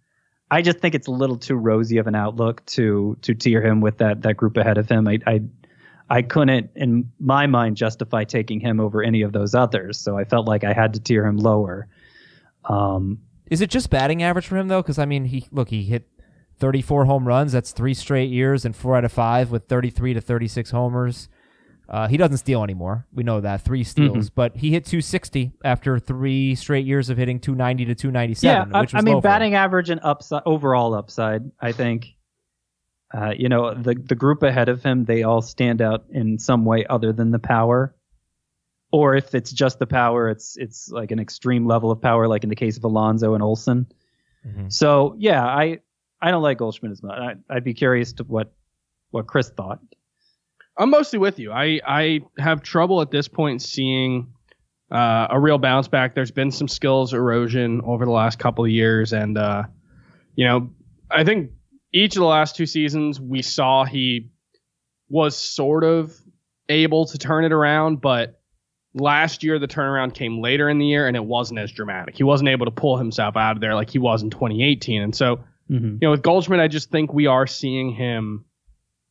I 0.51 0.63
just 0.63 0.79
think 0.79 0.95
it's 0.95 1.09
a 1.09 1.13
little 1.13 1.37
too 1.37 1.57
rosy 1.57 1.99
of 1.99 2.07
an 2.07 2.15
outlook 2.15 2.65
to 2.67 3.19
to 3.21 3.35
tier 3.35 3.61
him 3.63 3.83
with 3.83 3.99
that 3.99 4.23
that 4.23 4.39
group 4.39 4.57
ahead 4.57 4.79
of 4.79 4.89
him. 4.89 5.07
I 5.07 5.19
I, 5.27 5.41
I 6.11 6.23
couldn't, 6.23 6.71
in 6.75 7.11
my 7.21 7.47
mind, 7.47 7.77
justify 7.77 8.25
taking 8.25 8.61
him 8.61 8.81
over 8.81 9.03
any 9.03 9.23
of 9.23 9.33
those 9.33 9.55
others. 9.55 9.99
So 9.99 10.17
I 10.17 10.25
felt 10.25 10.47
like 10.47 10.65
I 10.65 10.73
had 10.73 10.95
to 10.95 11.01
tier 11.01 11.27
him 11.27 11.37
lower. 11.37 11.87
Um, 12.65 13.19
Is 13.51 13.61
it 13.61 13.71
just 13.71 13.91
batting 13.91 14.23
average 14.23 14.47
for 14.47 14.57
him 14.57 14.69
though? 14.69 14.83
Because 14.83 14.99
I 14.99 15.05
mean, 15.05 15.27
he 15.27 15.47
look 15.51 15.69
he 15.69 15.85
hit 15.85 16.09
34 16.59 17.05
home 17.05 17.27
runs. 17.27 17.53
That's 17.53 17.73
three 17.73 17.95
straight 17.95 18.31
years 18.31 18.65
and 18.65 18.75
four 18.75 18.97
out 18.97 19.05
of 19.05 19.13
five 19.13 19.51
with 19.51 19.65
33 19.67 20.15
to 20.15 20.21
36 20.21 20.71
homers. 20.71 21.29
Uh, 21.89 22.07
he 22.07 22.19
doesn't 22.19 22.37
steal 22.37 22.63
anymore. 22.63 23.07
We 23.15 23.23
know 23.23 23.41
that 23.41 23.63
three 23.63 23.83
steals, 23.83 24.29
but 24.29 24.55
he 24.57 24.71
hit 24.71 24.85
260 24.85 25.53
after 25.65 25.99
three 25.99 26.55
straight 26.55 26.85
years 26.85 27.09
of 27.09 27.17
hitting 27.17 27.41
290 27.41 27.87
to 27.87 27.95
297. 27.95 28.71
yeah, 28.71 28.79
I, 28.79 28.87
I 28.93 29.01
mean, 29.01 29.15
low 29.15 29.21
for 29.23 29.27
him. 29.29 29.33
batting 29.33 29.55
average 29.55 29.89
and 29.89 29.99
upside, 30.03 30.43
overall 30.45 30.93
upside. 30.93 31.51
I 31.63 31.73
think, 31.73 32.15
uh, 33.15 33.33
you 33.37 33.49
know, 33.49 33.75
the 33.75 33.95
the 33.95 34.15
group 34.15 34.43
ahead 34.43 34.69
of 34.69 34.83
him, 34.83 35.05
they 35.05 35.23
all 35.23 35.41
stand 35.43 35.81
out 35.81 36.05
in 36.11 36.39
some 36.39 36.65
way 36.65 36.85
other 36.87 37.13
than 37.13 37.31
the 37.31 37.39
power. 37.39 37.95
Or 38.91 39.15
if 39.17 39.35
it's 39.35 39.53
just 39.53 39.79
the 39.79 39.87
power, 39.87 40.31
it's 40.31 40.57
it's 40.57 40.89
like 40.91 41.11
an 41.11 41.19
extreme 41.19 41.67
level 41.67 41.91
of 41.91 42.01
power, 42.01 42.27
like 42.29 42.43
in 42.43 42.51
the 42.51 42.57
case 42.57 42.77
of 42.77 42.85
Alonso 42.85 43.35
and 43.35 43.43
Olson. 43.43 43.87
Mhm. 44.47 44.73
So 44.73 45.15
yeah, 45.19 45.45
I 45.45 45.81
I 46.21 46.31
don't 46.31 46.43
like 46.43 46.59
Goldschmidt 46.59 46.93
as 46.93 47.03
much. 47.03 47.19
I, 47.19 47.35
I'd 47.55 47.65
be 47.65 47.75
curious 47.75 48.15
to 48.15 48.25
what 48.25 48.53
what 49.11 49.27
Chris 49.27 49.51
thought. 49.51 49.81
I'm 50.77 50.91
mostly 50.91 51.19
with 51.19 51.39
you. 51.39 51.53
I 51.53 51.81
I 51.87 52.21
have 52.39 52.63
trouble 52.63 53.01
at 53.03 53.11
this 53.11 53.29
point 53.29 53.63
seeing 53.63 54.33
uh, 54.91 55.27
a 55.31 55.39
real 55.39 55.59
bounce 55.59 55.89
back. 55.89 56.15
There's 56.15 56.31
been 56.31 56.51
some 56.51 56.69
skills 56.69 57.13
erosion 57.13 57.83
over 57.85 58.05
the 58.05 58.11
last 58.11 58.39
couple 58.39 58.65
of 58.65 58.71
years, 58.71 59.13
and 59.13 59.37
uh, 59.37 59.65
you 60.35 60.47
know, 60.47 60.71
I 61.11 61.25
think 61.25 61.51
each 61.93 62.17
of 62.17 62.21
the 62.21 62.27
last 62.27 62.57
two 62.57 62.67
seasons 62.67 63.21
we 63.21 63.43
saw 63.43 63.85
he 63.85 64.31
was 65.09 65.37
sort 65.37 65.85
of 65.85 66.15
able 66.69 67.07
to 67.07 67.19
turn 67.19 67.45
it 67.45 67.53
around, 67.53 68.01
but 68.01 68.41
last 68.95 69.43
year 69.43 69.59
the 69.59 69.69
turnaround 69.69 70.15
came 70.15 70.41
later 70.41 70.69
in 70.69 70.79
the 70.79 70.87
year 70.87 71.07
and 71.07 71.17
it 71.17 71.25
wasn't 71.25 71.59
as 71.59 71.73
dramatic. 71.73 72.17
He 72.17 72.25
wasn't 72.25 72.51
able 72.51 72.67
to 72.67 72.73
pull 72.73 72.97
himself 72.97 73.37
out 73.37 73.57
of 73.57 73.61
there 73.61 73.75
like 73.75 73.91
he 73.91 73.99
was 73.99 74.23
in 74.23 74.31
2018, 74.31 75.03
and 75.03 75.15
so 75.15 75.41
Mm-hmm. 75.71 75.87
you 75.87 75.99
know, 76.01 76.11
with 76.11 76.23
Goldschmidt, 76.23 76.61
I 76.61 76.69
just 76.69 76.91
think 76.91 77.13
we 77.13 77.27
are 77.27 77.47
seeing 77.47 77.91
him, 77.91 78.45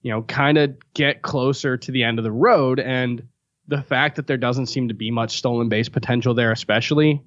you 0.01 0.11
know, 0.11 0.23
kind 0.23 0.57
of 0.57 0.75
get 0.93 1.21
closer 1.21 1.77
to 1.77 1.91
the 1.91 2.03
end 2.03 2.17
of 2.17 2.23
the 2.23 2.31
road. 2.31 2.79
And 2.79 3.27
the 3.67 3.81
fact 3.81 4.15
that 4.15 4.27
there 4.27 4.37
doesn't 4.37 4.67
seem 4.67 4.87
to 4.87 4.93
be 4.93 5.11
much 5.11 5.37
stolen 5.37 5.69
base 5.69 5.89
potential 5.89 6.33
there, 6.33 6.51
especially, 6.51 7.21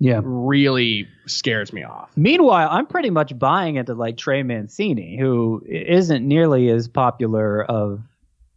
Yeah. 0.00 0.22
really 0.24 1.06
scares 1.26 1.72
me 1.72 1.84
off. 1.84 2.10
Meanwhile, 2.16 2.68
I'm 2.70 2.86
pretty 2.86 3.10
much 3.10 3.38
buying 3.38 3.76
into 3.76 3.94
like 3.94 4.16
Trey 4.16 4.42
Mancini, 4.42 5.18
who 5.18 5.62
isn't 5.66 6.26
nearly 6.26 6.70
as 6.70 6.88
popular 6.88 7.62
of 7.62 8.00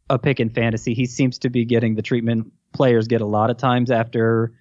a 0.09 0.17
pick 0.17 0.39
in 0.39 0.49
fantasy. 0.49 0.93
He 0.93 1.05
seems 1.05 1.37
to 1.39 1.49
be 1.49 1.65
getting 1.65 1.95
the 1.95 2.01
treatment 2.01 2.51
players 2.71 3.07
get 3.07 3.21
a 3.21 3.25
lot 3.25 3.49
of 3.49 3.57
times 3.57 3.91
after 3.91 4.53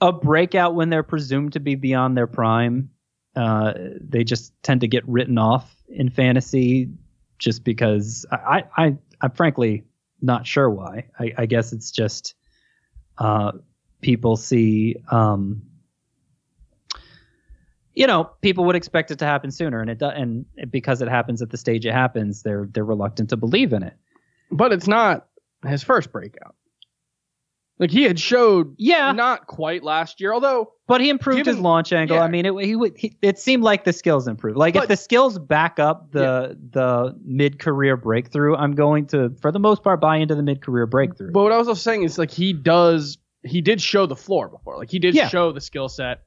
a 0.00 0.12
breakout 0.12 0.74
when 0.74 0.90
they're 0.90 1.04
presumed 1.04 1.52
to 1.52 1.60
be 1.60 1.76
beyond 1.76 2.16
their 2.16 2.26
prime. 2.26 2.90
Uh, 3.36 3.72
they 4.00 4.24
just 4.24 4.52
tend 4.62 4.80
to 4.80 4.88
get 4.88 5.06
written 5.08 5.38
off 5.38 5.74
in 5.88 6.10
fantasy 6.10 6.90
just 7.38 7.64
because 7.64 8.26
I, 8.30 8.36
I, 8.36 8.84
I 8.84 8.96
I'm 9.20 9.30
frankly 9.30 9.84
not 10.20 10.46
sure 10.46 10.68
why. 10.68 11.06
I, 11.18 11.32
I 11.38 11.46
guess 11.46 11.72
it's 11.72 11.90
just 11.90 12.34
uh, 13.18 13.52
people 14.00 14.36
see 14.36 14.96
um, 15.10 15.62
you 17.94 18.06
know, 18.06 18.30
people 18.40 18.64
would 18.64 18.76
expect 18.76 19.10
it 19.10 19.18
to 19.18 19.24
happen 19.26 19.50
sooner, 19.50 19.80
and 19.80 19.90
it 19.90 19.98
does, 19.98 20.12
and 20.16 20.44
because 20.70 21.02
it 21.02 21.08
happens 21.08 21.42
at 21.42 21.50
the 21.50 21.56
stage 21.56 21.84
it 21.86 21.92
happens, 21.92 22.42
they're 22.42 22.68
they're 22.72 22.84
reluctant 22.84 23.30
to 23.30 23.36
believe 23.36 23.72
in 23.72 23.82
it. 23.82 23.94
But 24.50 24.72
it's 24.72 24.86
not 24.86 25.26
his 25.66 25.82
first 25.82 26.12
breakout. 26.12 26.54
Like 27.78 27.90
he 27.90 28.02
had 28.04 28.20
showed 28.20 28.74
Yeah, 28.78 29.10
not 29.12 29.46
quite 29.46 29.82
last 29.82 30.20
year, 30.20 30.32
although 30.32 30.72
but 30.86 31.00
he 31.00 31.08
improved 31.08 31.38
given- 31.38 31.54
his 31.56 31.62
launch 31.62 31.92
angle. 31.92 32.16
yeah. 32.18 32.22
I 32.22 32.28
mean, 32.28 32.46
it 32.46 32.54
he, 32.64 32.76
he 32.96 33.16
it 33.22 33.38
seemed 33.38 33.64
like 33.64 33.84
the 33.84 33.92
skills 33.92 34.28
improved. 34.28 34.56
Like 34.56 34.76
if 34.76 34.86
the 34.88 34.96
skills 34.96 35.38
back 35.38 35.78
up 35.80 36.12
the 36.12 36.56
the 36.70 37.18
mid 37.24 37.58
career 37.58 37.96
breakthrough, 37.96 38.54
I'm 38.54 38.72
going 38.74 39.06
to, 39.08 39.30
for 39.40 39.50
the 39.50 39.58
most 39.58 39.82
part, 39.82 40.00
buy 40.00 40.16
into 40.18 40.34
the 40.34 40.42
mid 40.42 40.60
career 40.62 40.86
breakthrough. 40.86 41.32
But 41.32 41.42
what 41.42 41.52
I 41.52 41.58
was 41.58 41.66
also 41.66 41.80
saying 41.80 42.04
is 42.04 42.18
like 42.18 42.30
he 42.30 42.52
does 42.52 43.18
he 43.42 43.60
did 43.60 43.80
show 43.80 44.06
the 44.06 44.16
floor 44.16 44.48
before. 44.48 44.76
Like 44.76 44.90
he 44.90 44.98
did 45.00 45.14
Yeah. 45.16 45.28
show 45.28 45.50
the 45.50 45.60
skill 45.60 45.88
set 45.88 46.22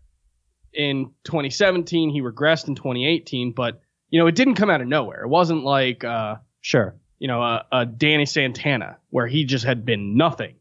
in 0.75 1.11
2017. 1.23 2.09
He 2.09 2.21
regressed 2.21 2.67
in 2.67 2.75
2018, 2.75 3.51
but 3.51 3.81
you 4.09 4.19
know 4.19 4.27
it 4.27 4.35
didn't 4.35 4.55
come 4.55 4.69
out 4.69 4.81
of 4.81 4.87
nowhere. 4.87 5.23
It 5.23 5.29
wasn't 5.29 5.63
like 5.63 6.03
uh, 6.03 6.35
sure. 6.61 6.95
you 7.19 7.27
know 7.27 7.41
a, 7.41 7.65
a 7.71 7.85
Danny 7.85 8.25
Santana 8.25 8.97
where 9.09 9.27
he 9.27 9.45
just 9.45 9.65
had 9.65 9.85
been 9.85 10.15
nothing 10.17 10.55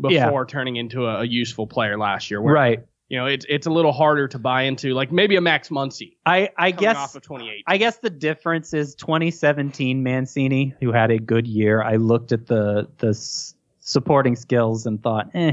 before 0.00 0.12
Yeah. 0.12 0.44
turning 0.48 0.76
into 0.76 1.06
a, 1.06 1.20
a 1.20 1.24
useful 1.24 1.66
player 1.66 1.96
last 1.98 2.30
year. 2.30 2.40
Where, 2.40 2.54
Right. 2.54 2.80
You 3.08 3.18
know, 3.18 3.26
it's 3.26 3.44
it's 3.48 3.66
a 3.66 3.70
little 3.70 3.92
harder 3.92 4.26
to 4.28 4.38
buy 4.38 4.62
into. 4.62 4.94
Like 4.94 5.12
maybe 5.12 5.36
a 5.36 5.40
Max 5.40 5.68
Muncy 5.68 6.16
I 6.24 6.48
I 6.56 6.70
guess 6.70 6.96
off 6.96 7.14
of 7.14 7.22
28. 7.22 7.62
I 7.66 7.76
guess 7.76 7.98
the 7.98 8.08
difference 8.10 8.72
is 8.72 8.94
2017 8.94 10.02
Mancini, 10.02 10.74
who 10.80 10.90
had 10.90 11.10
a 11.10 11.18
good 11.18 11.46
year. 11.46 11.82
I 11.82 11.96
looked 11.96 12.32
at 12.32 12.46
the 12.46 12.88
the 12.98 13.08
s- 13.08 13.54
supporting 13.80 14.34
skills 14.36 14.86
and 14.86 15.02
thought, 15.02 15.28
eh, 15.34 15.52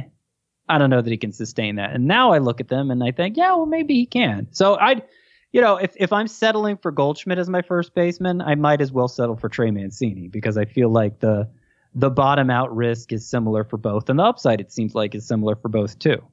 I 0.72 0.78
don't 0.78 0.90
know 0.90 1.02
that 1.02 1.10
he 1.12 1.18
can 1.18 1.32
sustain 1.32 1.76
that. 1.76 1.94
And 1.94 2.06
now 2.08 2.32
I 2.32 2.38
look 2.40 2.62
at 2.62 2.68
them 2.70 2.90
and 2.92 3.04
I 3.04 3.12
think, 3.12 3.38
yeah, 3.38 3.54
well, 3.54 3.66
maybe 3.66 3.94
he 3.96 4.06
can. 4.06 4.48
So 4.52 4.76
I'd, 4.76 5.04
you 5.52 5.62
know, 5.62 5.76
if 5.78 5.94
if 5.98 6.14
I'm 6.14 6.28
settling 6.28 6.78
for 6.78 6.92
Goldschmidt 6.92 7.38
as 7.38 7.50
my 7.50 7.62
first 7.62 7.94
baseman, 7.94 8.42
I 8.42 8.56
might 8.56 8.82
as 8.82 8.92
well 8.92 9.08
settle 9.08 9.36
for 9.36 9.50
Trey 9.50 9.70
Mancini 9.72 10.28
because 10.28 10.58
I 10.58 10.66
feel 10.66 10.90
like 10.90 11.20
the 11.20 11.50
the 11.94 12.10
bottom 12.10 12.50
out 12.50 12.74
risk 12.74 13.12
is 13.12 13.28
similar 13.28 13.64
for 13.66 13.78
both, 13.78 14.10
and 14.10 14.18
the 14.18 14.24
upside 14.24 14.62
it 14.62 14.72
seems 14.72 14.96
like 14.96 15.14
is 15.14 15.28
similar 15.28 15.56
for 15.58 15.68
both 15.68 16.00
too. 16.00 16.24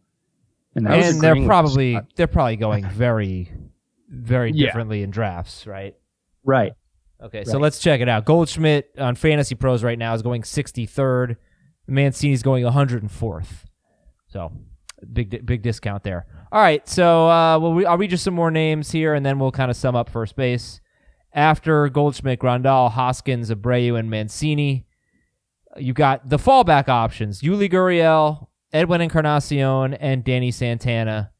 And 0.77 0.87
I 0.87 0.97
was 0.97 1.05
that's 1.07 1.15
and 1.17 1.23
they're 1.25 1.47
probably 1.47 1.99
they're 2.15 2.27
probably 2.29 2.57
going 2.57 2.85
very, 2.91 3.51
very 4.09 4.53
Yeah. 4.53 4.67
differently 4.67 5.03
in 5.03 5.11
drafts, 5.11 5.67
right? 5.67 5.97
right. 6.45 6.73
Okay, 7.21 7.43
so 7.43 7.59
let's 7.59 7.81
check 7.81 8.01
it 8.01 8.09
out. 8.09 8.25
Goldschmidt 8.25 8.91
on 8.97 9.17
Fantasy 9.17 9.57
Pros 9.57 9.83
right 9.83 9.99
now 9.99 10.15
is 10.15 10.23
going 10.23 10.43
63rd. 10.43 11.35
Mancini's 11.89 12.45
going 12.45 12.63
104th. 12.63 13.65
So 14.29 14.53
big 15.13 15.45
big 15.47 15.63
discount 15.63 16.03
there. 16.03 16.27
All 16.53 16.61
right, 16.61 16.87
so 16.89 17.29
uh, 17.29 17.59
well, 17.59 17.73
we, 17.73 17.87
I'll 17.87 17.99
read 17.99 18.11
you 18.11 18.17
some 18.17 18.35
more 18.35 18.51
names 18.51 18.91
here, 18.91 19.15
and 19.15 19.25
then 19.25 19.39
we'll 19.39 19.53
kind 19.53 19.71
of 19.71 19.77
sum 19.77 19.97
up 19.97 20.09
first 20.09 20.37
base. 20.37 20.81
After 21.33 21.89
Goldschmidt, 21.89 22.41
Grandal, 22.41 22.91
Hoskins, 22.91 23.51
Abreu, 23.51 23.99
and 23.99 24.11
Mancini, 24.11 24.87
you 25.77 25.93
got 25.93 26.29
the 26.29 26.39
fallback 26.39 26.89
options: 26.89 27.43
Yuli 27.43 27.71
Gurriel, 27.71 28.49
Edwin 28.73 29.01
Encarnacion, 29.01 29.95
and 29.95 30.25
Danny 30.25 30.51
Santana. 30.51 31.33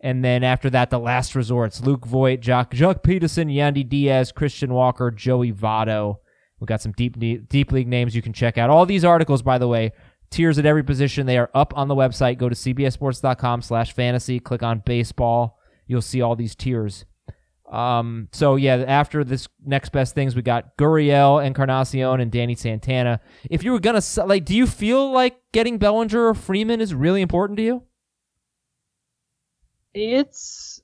And 0.00 0.22
then 0.24 0.44
after 0.44 0.68
that, 0.70 0.90
the 0.90 0.98
last 0.98 1.34
resorts: 1.34 1.80
Luke 1.80 2.06
Voit, 2.06 2.40
Joc, 2.40 2.70
Pederson, 2.70 3.52
Yandy 3.52 3.88
Diaz, 3.88 4.32
Christian 4.32 4.72
Walker, 4.72 5.10
Joey 5.10 5.52
Votto. 5.52 6.18
We've 6.60 6.68
got 6.68 6.80
some 6.80 6.92
deep 6.92 7.18
deep 7.48 7.72
league 7.72 7.88
names 7.88 8.14
you 8.14 8.22
can 8.22 8.32
check 8.32 8.56
out. 8.56 8.70
All 8.70 8.86
these 8.86 9.04
articles, 9.04 9.42
by 9.42 9.58
the 9.58 9.68
way, 9.68 9.92
tiers 10.34 10.58
at 10.58 10.66
every 10.66 10.82
position. 10.82 11.26
They 11.26 11.38
are 11.38 11.50
up 11.54 11.76
on 11.76 11.88
the 11.88 11.94
website. 11.94 12.38
Go 12.38 12.48
to 12.48 12.54
cbsports.com 12.54 13.62
slash 13.62 13.92
fantasy. 13.92 14.40
Click 14.40 14.62
on 14.62 14.82
baseball. 14.84 15.58
You'll 15.86 16.02
see 16.02 16.20
all 16.20 16.36
these 16.36 16.54
tiers. 16.54 17.04
Um, 17.70 18.28
so 18.32 18.56
yeah, 18.56 18.84
after 18.86 19.24
this 19.24 19.48
next 19.64 19.90
best 19.90 20.14
things, 20.14 20.36
we 20.36 20.42
got 20.42 20.76
Gurriel, 20.76 21.44
Encarnacion, 21.44 22.20
and 22.20 22.30
Danny 22.30 22.54
Santana. 22.54 23.20
If 23.50 23.64
you 23.64 23.72
were 23.72 23.80
gonna 23.80 24.02
like, 24.24 24.44
do 24.44 24.54
you 24.54 24.66
feel 24.66 25.10
like 25.10 25.36
getting 25.52 25.78
Bellinger 25.78 26.28
or 26.28 26.34
Freeman 26.34 26.80
is 26.80 26.94
really 26.94 27.22
important 27.22 27.56
to 27.56 27.62
you? 27.62 27.82
it's 29.94 30.82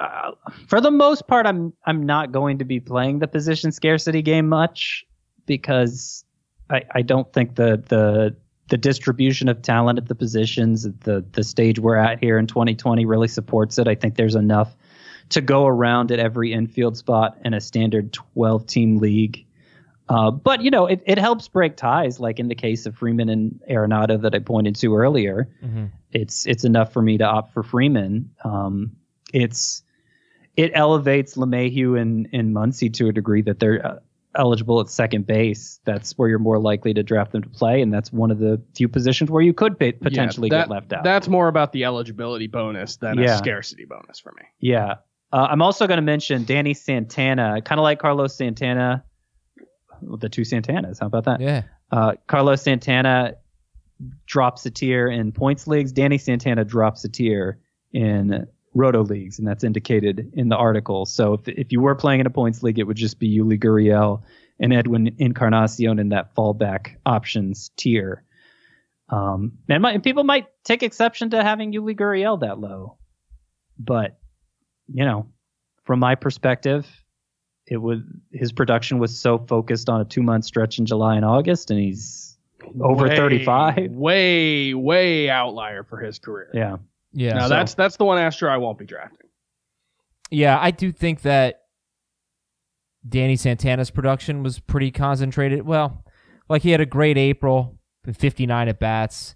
uh, 0.00 0.32
for 0.66 0.80
the 0.80 0.90
most 0.90 1.28
part 1.28 1.46
i'm 1.46 1.72
i'm 1.86 2.04
not 2.04 2.32
going 2.32 2.58
to 2.58 2.64
be 2.64 2.80
playing 2.80 3.18
the 3.18 3.28
position 3.28 3.70
scarcity 3.70 4.22
game 4.22 4.48
much 4.48 5.04
because 5.46 6.24
i 6.70 6.82
i 6.92 7.02
don't 7.02 7.32
think 7.32 7.54
the 7.54 7.82
the 7.88 8.34
the 8.72 8.78
distribution 8.78 9.50
of 9.50 9.60
talent 9.60 9.98
at 9.98 10.08
the 10.08 10.14
positions 10.14 10.86
at 10.86 10.98
the 11.02 11.22
the 11.32 11.44
stage 11.44 11.78
we're 11.78 11.94
at 11.94 12.18
here 12.18 12.38
in 12.38 12.46
2020 12.46 13.04
really 13.04 13.28
supports 13.28 13.76
it. 13.76 13.86
I 13.86 13.94
think 13.94 14.14
there's 14.14 14.34
enough 14.34 14.74
to 15.28 15.42
go 15.42 15.66
around 15.66 16.10
at 16.10 16.18
every 16.18 16.54
infield 16.54 16.96
spot 16.96 17.36
in 17.44 17.52
a 17.52 17.60
standard 17.60 18.14
12 18.14 18.66
team 18.66 18.96
league. 18.96 19.44
Uh, 20.08 20.30
but 20.30 20.62
you 20.62 20.70
know 20.70 20.86
it, 20.86 21.02
it 21.04 21.18
helps 21.18 21.48
break 21.48 21.76
ties 21.76 22.18
like 22.18 22.40
in 22.40 22.48
the 22.48 22.54
case 22.54 22.86
of 22.86 22.96
freeman 22.96 23.28
and 23.28 23.60
arenado 23.70 24.18
that 24.22 24.34
i 24.34 24.38
pointed 24.38 24.74
to 24.76 24.96
earlier. 24.96 25.50
It's 26.10 26.46
it's 26.46 26.64
enough 26.64 26.94
for 26.94 27.02
me 27.02 27.18
to 27.18 27.24
opt 27.24 27.52
for 27.52 27.62
Freeman. 27.62 28.30
Um, 28.42 28.92
it's 29.34 29.82
it 30.56 30.70
elevates 30.72 31.36
LeMahieu 31.36 32.00
and 32.00 32.26
and 32.32 32.56
Muncy 32.56 32.90
to 32.94 33.08
a 33.08 33.12
degree 33.12 33.42
that 33.42 33.58
they're 33.60 33.86
uh, 33.86 33.98
eligible 34.34 34.80
at 34.80 34.88
second 34.88 35.26
base. 35.26 35.80
That's 35.84 36.12
where 36.18 36.28
you're 36.28 36.38
more 36.38 36.58
likely 36.58 36.94
to 36.94 37.02
draft 37.02 37.32
them 37.32 37.42
to 37.42 37.48
play, 37.48 37.82
and 37.82 37.92
that's 37.92 38.12
one 38.12 38.30
of 38.30 38.38
the 38.38 38.60
few 38.74 38.88
positions 38.88 39.30
where 39.30 39.42
you 39.42 39.52
could 39.52 39.78
pa- 39.78 39.90
potentially 40.00 40.48
Yeah, 40.50 40.62
get 40.62 40.70
left 40.70 40.92
out. 40.92 41.04
That's 41.04 41.28
more 41.28 41.48
about 41.48 41.72
the 41.72 41.84
eligibility 41.84 42.46
bonus 42.46 42.96
than 42.96 43.18
Yeah. 43.18 43.34
a 43.34 43.38
scarcity 43.38 43.84
bonus 43.84 44.18
for 44.20 44.32
me. 44.32 44.42
Yeah. 44.60 44.96
Uh, 45.32 45.48
I'm 45.50 45.62
also 45.62 45.86
going 45.86 45.98
to 45.98 46.02
mention 46.02 46.44
Danny 46.44 46.74
Santana, 46.74 47.60
kind 47.62 47.78
of 47.78 47.82
like 47.82 47.98
Carlos 47.98 48.34
Santana, 48.36 49.04
the 50.02 50.28
two 50.28 50.42
Santanas. 50.42 51.00
How 51.00 51.06
about 51.06 51.24
that? 51.24 51.40
Yeah. 51.40 51.62
Uh, 51.90 52.14
Carlos 52.26 52.62
Santana 52.62 53.34
drops 54.26 54.66
a 54.66 54.70
tier 54.70 55.08
in 55.08 55.32
points 55.32 55.66
leagues. 55.66 55.92
Danny 55.92 56.18
Santana 56.18 56.64
drops 56.64 57.04
a 57.04 57.08
tier 57.08 57.60
in 57.92 58.46
roto 58.74 59.02
leagues, 59.02 59.38
and 59.38 59.46
that's 59.46 59.64
indicated 59.64 60.32
in 60.34 60.48
the 60.48 60.56
article. 60.56 61.06
So 61.06 61.34
if, 61.34 61.48
if 61.48 61.72
you 61.72 61.80
were 61.80 61.94
playing 61.94 62.20
in 62.20 62.26
a 62.26 62.30
points 62.30 62.62
league, 62.62 62.78
it 62.78 62.84
would 62.84 62.96
just 62.96 63.18
be 63.18 63.38
Yuli 63.38 63.58
Gurriel 63.58 64.22
and 64.58 64.72
Edwin 64.72 65.14
Encarnacion 65.18 65.98
in 65.98 66.10
that 66.10 66.34
fallback 66.34 66.96
options 67.04 67.70
tier. 67.76 68.24
Um, 69.08 69.58
and, 69.68 69.82
my, 69.82 69.92
and 69.92 70.02
people 70.02 70.24
might 70.24 70.46
take 70.64 70.82
exception 70.82 71.30
to 71.30 71.42
having 71.42 71.72
Yuli 71.72 71.96
Gurriel 71.96 72.40
that 72.40 72.58
low, 72.58 72.96
but 73.78 74.18
you 74.92 75.04
know, 75.04 75.26
from 75.84 75.98
my 75.98 76.14
perspective, 76.14 76.86
it 77.66 77.76
was 77.76 78.00
his 78.32 78.52
production 78.52 78.98
was 78.98 79.18
so 79.18 79.38
focused 79.38 79.88
on 79.88 80.00
a 80.00 80.04
two 80.04 80.22
month 80.22 80.44
stretch 80.44 80.78
in 80.78 80.86
July 80.86 81.16
and 81.16 81.24
August, 81.24 81.70
and 81.70 81.78
he's 81.78 82.36
over 82.80 83.08
Way, 83.08 83.16
35. 83.16 83.92
Way, 83.92 84.74
way 84.74 85.30
outlier 85.30 85.84
for 85.84 85.98
his 85.98 86.18
career. 86.18 86.50
Yeah. 86.54 86.76
Yeah. 87.12 87.34
Now 87.34 87.42
so- 87.48 87.48
that's 87.50 87.74
that's 87.74 87.96
the 87.96 88.04
one 88.04 88.18
Astro 88.18 88.50
I 88.50 88.56
won't 88.56 88.78
be 88.78 88.86
drafting. 88.86 89.28
Yeah, 90.30 90.58
I 90.60 90.70
do 90.70 90.92
think 90.92 91.22
that 91.22 91.60
Danny 93.06 93.36
Santana's 93.36 93.90
production 93.90 94.42
was 94.42 94.60
pretty 94.60 94.90
concentrated. 94.90 95.62
Well, 95.66 96.04
like 96.48 96.62
he 96.62 96.70
had 96.70 96.80
a 96.80 96.86
great 96.86 97.18
April, 97.18 97.78
59 98.12 98.68
at 98.68 98.78
bats, 98.78 99.34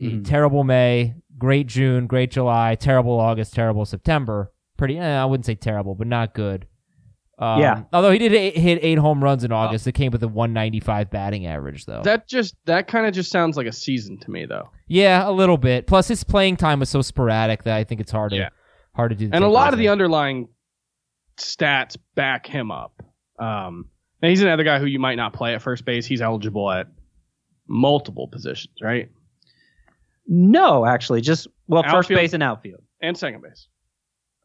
Mhm. 0.00 0.24
terrible 0.24 0.62
May, 0.64 1.14
great 1.38 1.66
June, 1.66 2.06
great 2.06 2.30
July, 2.30 2.74
terrible 2.74 3.18
August, 3.18 3.54
terrible 3.54 3.84
September. 3.84 4.52
Pretty, 4.76 4.98
eh, 4.98 5.20
I 5.22 5.24
wouldn't 5.24 5.46
say 5.46 5.54
terrible, 5.54 5.94
but 5.94 6.06
not 6.06 6.34
good. 6.34 6.66
Um, 7.38 7.60
Yeah. 7.60 7.82
Although 7.92 8.12
he 8.12 8.18
did 8.18 8.32
eight, 8.32 8.56
hit 8.56 8.78
eight 8.82 8.98
home 8.98 9.22
runs 9.22 9.42
in 9.44 9.50
August, 9.52 9.86
it 9.86 9.92
came 9.92 10.12
with 10.12 10.22
a 10.22 10.28
195 10.28 11.10
batting 11.10 11.46
average, 11.46 11.84
though. 11.86 12.02
That 12.02 12.28
just 12.28 12.54
that 12.66 12.86
kind 12.86 13.06
of 13.06 13.12
just 13.14 13.30
sounds 13.30 13.56
like 13.56 13.66
a 13.66 13.72
season 13.72 14.18
to 14.20 14.30
me 14.30 14.46
though. 14.46 14.70
yeah, 14.86 15.28
a 15.28 15.32
little 15.32 15.56
bit. 15.58 15.86
Plus, 15.86 16.06
his 16.08 16.22
playing 16.22 16.56
time 16.56 16.80
was 16.80 16.90
so 16.90 17.02
sporadic 17.02 17.64
that 17.64 17.76
I 17.76 17.82
think 17.84 18.00
it's 18.00 18.12
hard 18.12 18.30
to 18.30 18.36
Yeah. 18.36 18.48
hard 18.94 19.10
to 19.10 19.16
do. 19.16 19.28
the 19.28 19.34
And 19.34 19.44
a 19.44 19.48
lot 19.48 19.72
of 19.72 19.78
takeaways 19.78 19.82
the 19.82 19.88
underlying 19.88 20.48
stats 21.36 21.96
back 22.14 22.46
him 22.46 22.70
up. 22.70 23.02
Um, 23.40 23.86
now 24.22 24.28
he's 24.28 24.40
another 24.42 24.62
guy 24.62 24.78
who 24.78 24.86
you 24.86 25.00
might 25.00 25.16
not 25.16 25.32
play 25.32 25.54
at 25.54 25.62
first 25.62 25.84
base. 25.84 26.06
He's 26.06 26.22
eligible 26.22 26.70
at 26.70 26.86
multiple 27.66 28.28
positions, 28.28 28.76
right? 28.80 29.10
No, 30.26 30.86
actually, 30.86 31.20
just 31.20 31.48
well, 31.66 31.82
first 31.82 32.08
base 32.08 32.32
and 32.32 32.42
outfield. 32.42 32.82
And 33.02 33.16
second 33.18 33.42
base. 33.42 33.66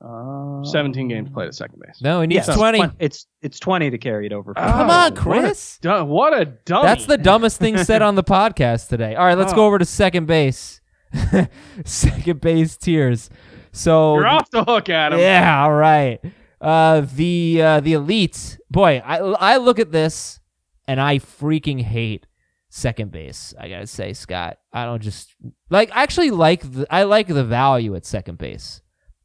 Uh, 0.01 0.63
17 0.63 1.09
games 1.09 1.29
played 1.29 1.47
at 1.47 1.53
second 1.55 1.81
base. 1.85 2.01
no, 2.01 2.21
he 2.21 2.27
needs 2.27 2.47
yeah, 2.47 2.55
20. 2.55 2.79
It's, 2.81 2.93
it's 2.99 3.27
it's 3.41 3.59
20 3.59 3.89
to 3.89 3.97
carry 3.97 4.25
it 4.27 4.31
over. 4.33 4.53
for 4.53 4.59
Oh, 4.61 4.63
Come 4.71 4.87
me. 4.87 4.93
on, 4.93 5.11
what 5.11 5.11
a 5.11 5.15
Chris. 5.21 5.77
Du- 5.81 6.05
what 6.05 6.39
a 6.39 6.45
dummy. 6.45 6.87
That's 6.87 7.05
the 7.05 7.17
dumbest 7.17 7.59
thing 7.59 7.77
said 7.79 8.01
on 8.01 8.15
the 8.15 8.23
podcast 8.39 8.87
today. 8.87 9.15
All 9.15 9.25
right, 9.25 9.37
let's 9.37 9.51
go 9.53 9.63
Oh. 9.63 9.67
over 9.67 9.77
to 9.77 9.83
second 9.85 10.25
base. 10.25 10.79
second 11.85 12.41
base 12.41 12.77
tiers. 12.77 13.29
So 13.71 14.15
You're 14.15 14.27
off 14.27 14.49
the 14.51 14.63
hook, 14.63 14.89
Adam. 14.89 15.19
yeah, 15.19 15.63
all 15.63 15.73
right. 15.73 16.19
Uh, 16.61 17.01
the 17.15 17.61
uh, 17.61 17.79
the 17.81 17.93
elites. 17.93 18.57
Boy, 18.69 19.01
I 19.05 19.17
I 19.17 19.57
look 19.57 19.79
at 19.79 19.91
this 19.91 20.39
and 20.87 20.99
I 20.99 21.19
freaking 21.19 21.81
hate 21.81 22.25
second 22.69 23.11
base. 23.11 23.53
I 23.59 23.69
gotta 23.69 23.87
say, 23.87 24.13
Scott. 24.13 24.57
I 24.73 24.85
don't 24.85 25.01
just 25.01 25.35
like. 25.69 25.89
I 25.93 26.03
actually 26.03 26.31
like 26.31 26.61
the 26.71 26.87
I 26.89 27.03
like 27.03 27.27
the 27.27 27.43
value 27.43 27.95
at 27.95 28.05
second 28.05 28.37
base. 28.37 28.81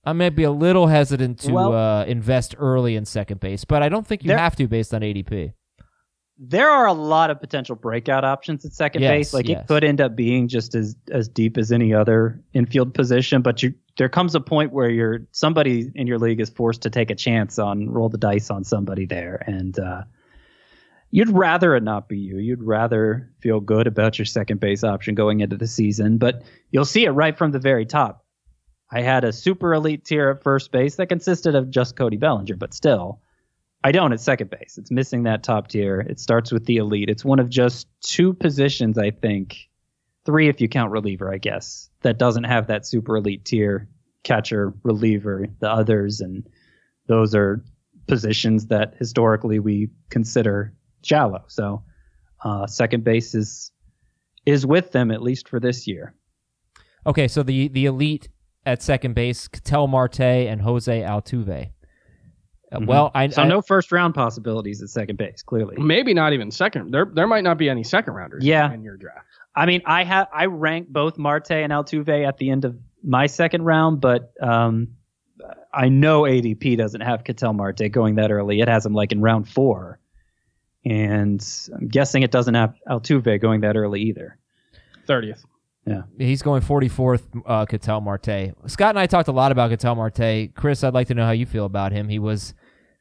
I 0.07 0.13
may 0.13 0.29
be 0.29 0.43
a 0.43 0.51
little 0.51 0.87
hesitant 0.87 1.39
to 1.41 1.53
Well- 1.53 1.73
uh, 1.73 2.05
invest 2.05 2.55
early 2.59 2.97
in 2.97 3.05
second 3.05 3.41
base, 3.41 3.65
but 3.65 3.83
I 3.83 3.89
don't 3.89 4.07
think 4.07 4.23
you 4.23 4.29
There- 4.29 4.39
have 4.39 4.57
to 4.57 4.67
based 4.69 4.93
on 4.95 5.03
ADP. 5.03 5.53
There 6.37 6.69
are 6.69 6.87
a 6.87 6.93
lot 6.93 7.31
of 7.31 7.41
potential 7.41 7.77
breakout 7.77 8.25
options 8.25 8.65
at 8.65 8.73
second 8.73 9.03
Yes, 9.03 9.11
base. 9.11 9.35
Like 9.35 9.49
yes. 9.49 9.63
it 9.63 9.69
could 9.69 9.85
end 9.85 10.01
up 10.01 10.17
being 10.17 10.49
just 10.49 10.75
as 10.75 10.97
as 11.13 11.29
deep 11.29 11.57
as 11.57 11.71
any 11.71 11.95
other 11.95 12.43
infield 12.55 12.93
position, 12.93 13.41
but 13.41 13.63
you 13.63 13.73
there 13.99 14.09
comes 14.09 14.35
a 14.35 14.41
point 14.41 14.73
where 14.73 14.91
you're 14.91 15.21
somebody 15.31 15.93
in 15.95 16.09
your 16.09 16.19
league 16.19 16.41
is 16.41 16.51
forced 16.51 16.83
to 16.83 16.91
take 16.91 17.13
a 17.13 17.15
chance 17.15 17.57
on 17.61 17.89
roll 17.89 18.09
the 18.09 18.19
dice 18.19 18.51
on 18.51 18.65
somebody 18.65 19.07
there, 19.07 19.45
and 19.47 19.79
uh, 19.79 20.03
you'd 21.13 21.31
rather 21.31 21.77
it 21.77 21.85
not 21.85 22.09
be 22.09 22.19
you. 22.19 22.39
You'd 22.39 22.65
rather 22.65 23.31
feel 23.39 23.61
good 23.61 23.87
about 23.87 24.19
your 24.19 24.27
second 24.27 24.59
base 24.59 24.83
option 24.83 25.15
going 25.15 25.39
into 25.39 25.57
the 25.57 25.69
season, 25.69 26.19
but 26.19 26.43
you'll 26.73 26.85
see 26.85 27.05
it 27.05 27.11
right 27.11 27.39
from 27.39 27.53
the 27.53 27.61
very 27.61 27.87
top. 27.87 28.24
I 28.95 29.03
had 29.03 29.25
a 29.25 29.33
super 29.33 29.75
elite 29.75 30.05
tier 30.05 30.31
at 30.31 30.45
first 30.45 30.71
base 30.71 30.95
that 30.97 31.09
consisted 31.09 31.57
of 31.57 31.69
just 31.69 31.97
Cody 31.97 32.17
Bellinger, 32.17 32.55
but 32.55 32.73
still, 32.73 33.21
I 33.83 33.91
don't 33.91 34.13
at 34.13 34.21
second 34.21 34.51
base. 34.51 34.79
It's 34.79 34.93
missing 34.93 35.25
that 35.25 35.43
top 35.43 35.67
tier. 35.67 35.99
It 36.01 36.21
starts 36.21 36.53
with 36.53 36.65
the 36.67 36.77
elite. 36.77 37.11
It's 37.11 37.25
one 37.25 37.41
of 37.41 37.51
just 37.51 37.89
two 38.03 38.33
positions, 38.33 38.97
I 38.97 39.11
think, 39.11 39.69
three 40.25 40.49
if 40.49 40.61
you 40.61 40.69
count 40.69 40.93
reliever, 40.93 41.33
I 41.33 41.39
guess. 41.39 41.91
That 42.03 42.19
doesn't 42.19 42.45
have 42.45 42.69
that 42.69 42.87
super 42.87 43.17
elite 43.17 43.45
tier 43.45 43.89
catcher, 44.23 44.73
reliever, 44.85 45.49
the 45.59 45.69
others, 45.69 46.21
and 46.21 46.49
those 47.09 47.35
are 47.35 47.65
positions 48.07 48.67
that 48.67 48.95
historically 48.97 49.59
we 49.59 49.91
consider 50.09 50.73
shallow. 51.03 51.43
So 51.49 51.83
uh, 52.45 52.69
second 52.69 53.03
base 53.03 53.35
is 53.35 53.73
is 54.47 54.65
with 54.65 54.93
them 54.93 55.11
at 55.11 55.21
least 55.21 55.49
for 55.49 55.59
this 55.59 55.89
year. 55.89 56.15
Okay, 57.07 57.27
so 57.27 57.43
the 57.43 57.69
the 57.69 57.87
elite 57.87 58.29
at 58.67 58.83
second 58.83 59.15
base, 59.15 59.49
Ketel 59.49 59.87
Marte 59.89 60.21
and 60.21 60.61
Jose 60.63 61.01
Altuve. 61.03 61.71
Uh, 62.73 62.79
Mhm. 62.79 62.87
Well, 62.87 63.11
I, 63.15 63.29
So 63.29 63.43
I 63.43 63.47
no 63.49 63.61
first 63.63 63.93
round 63.93 64.15
possibilities 64.15 64.83
at 64.83 64.89
second 64.89 65.17
base, 65.17 65.43
clearly. 65.43 65.77
Maybe 65.79 66.13
not 66.15 66.33
even 66.33 66.51
second. 66.51 66.91
There 66.93 67.05
there 67.05 67.27
might 67.27 67.45
not 67.45 67.59
be 67.59 67.69
any 67.69 67.85
second 67.85 68.15
rounders 68.15 68.45
Yeah. 68.45 68.73
in 68.73 68.83
your 68.83 68.97
draft. 68.97 69.27
I 69.55 69.67
mean, 69.67 69.83
I 69.87 70.03
have 70.05 70.29
I 70.35 70.47
rank 70.47 70.89
both 70.89 71.17
Marte 71.19 71.53
and 71.53 71.73
Altuve 71.73 72.27
at 72.27 72.39
the 72.39 72.51
end 72.51 72.65
of 72.65 72.77
my 73.05 73.27
second 73.27 73.63
round, 73.63 74.01
but 74.01 74.33
um, 74.41 74.89
I 75.73 75.89
know 75.89 76.23
ADP 76.23 76.77
doesn't 76.77 77.03
have 77.03 77.23
Ketel 77.23 77.53
Marte 77.53 77.93
going 77.93 78.17
that 78.17 78.33
early. 78.33 78.61
It 78.61 78.69
has 78.69 78.85
him 78.85 78.95
like 78.95 79.13
in 79.13 79.21
round 79.21 79.49
four, 79.49 80.01
and 80.85 81.47
I'm 81.77 81.87
guessing 81.89 82.23
it 82.23 82.31
doesn't 82.33 82.55
have 82.55 82.75
Altuve 82.89 83.41
going 83.41 83.61
that 83.61 83.77
early 83.77 84.01
either. 84.03 84.37
30th. 85.87 86.05
he's 86.19 86.43
going 86.43 86.63
44th, 86.63 87.23
uh, 87.47 87.67
Ketel 87.67 88.01
Marte. 88.01 88.55
Scott 88.67 88.91
and 88.91 88.99
I 88.99 89.07
talked 89.07 89.29
a 89.29 89.33
lot 89.33 89.53
about 89.53 89.71
Ketel 89.71 89.95
Marte. 89.95 90.55
Chris, 90.55 90.83
I'd 90.83 90.95
like 90.95 91.09
to 91.09 91.15
know 91.15 91.25
how 91.25 91.33
you 91.33 91.47
feel 91.47 91.65
about 91.67 91.93
him. 91.93 92.09
He 92.09 92.19
was 92.19 92.55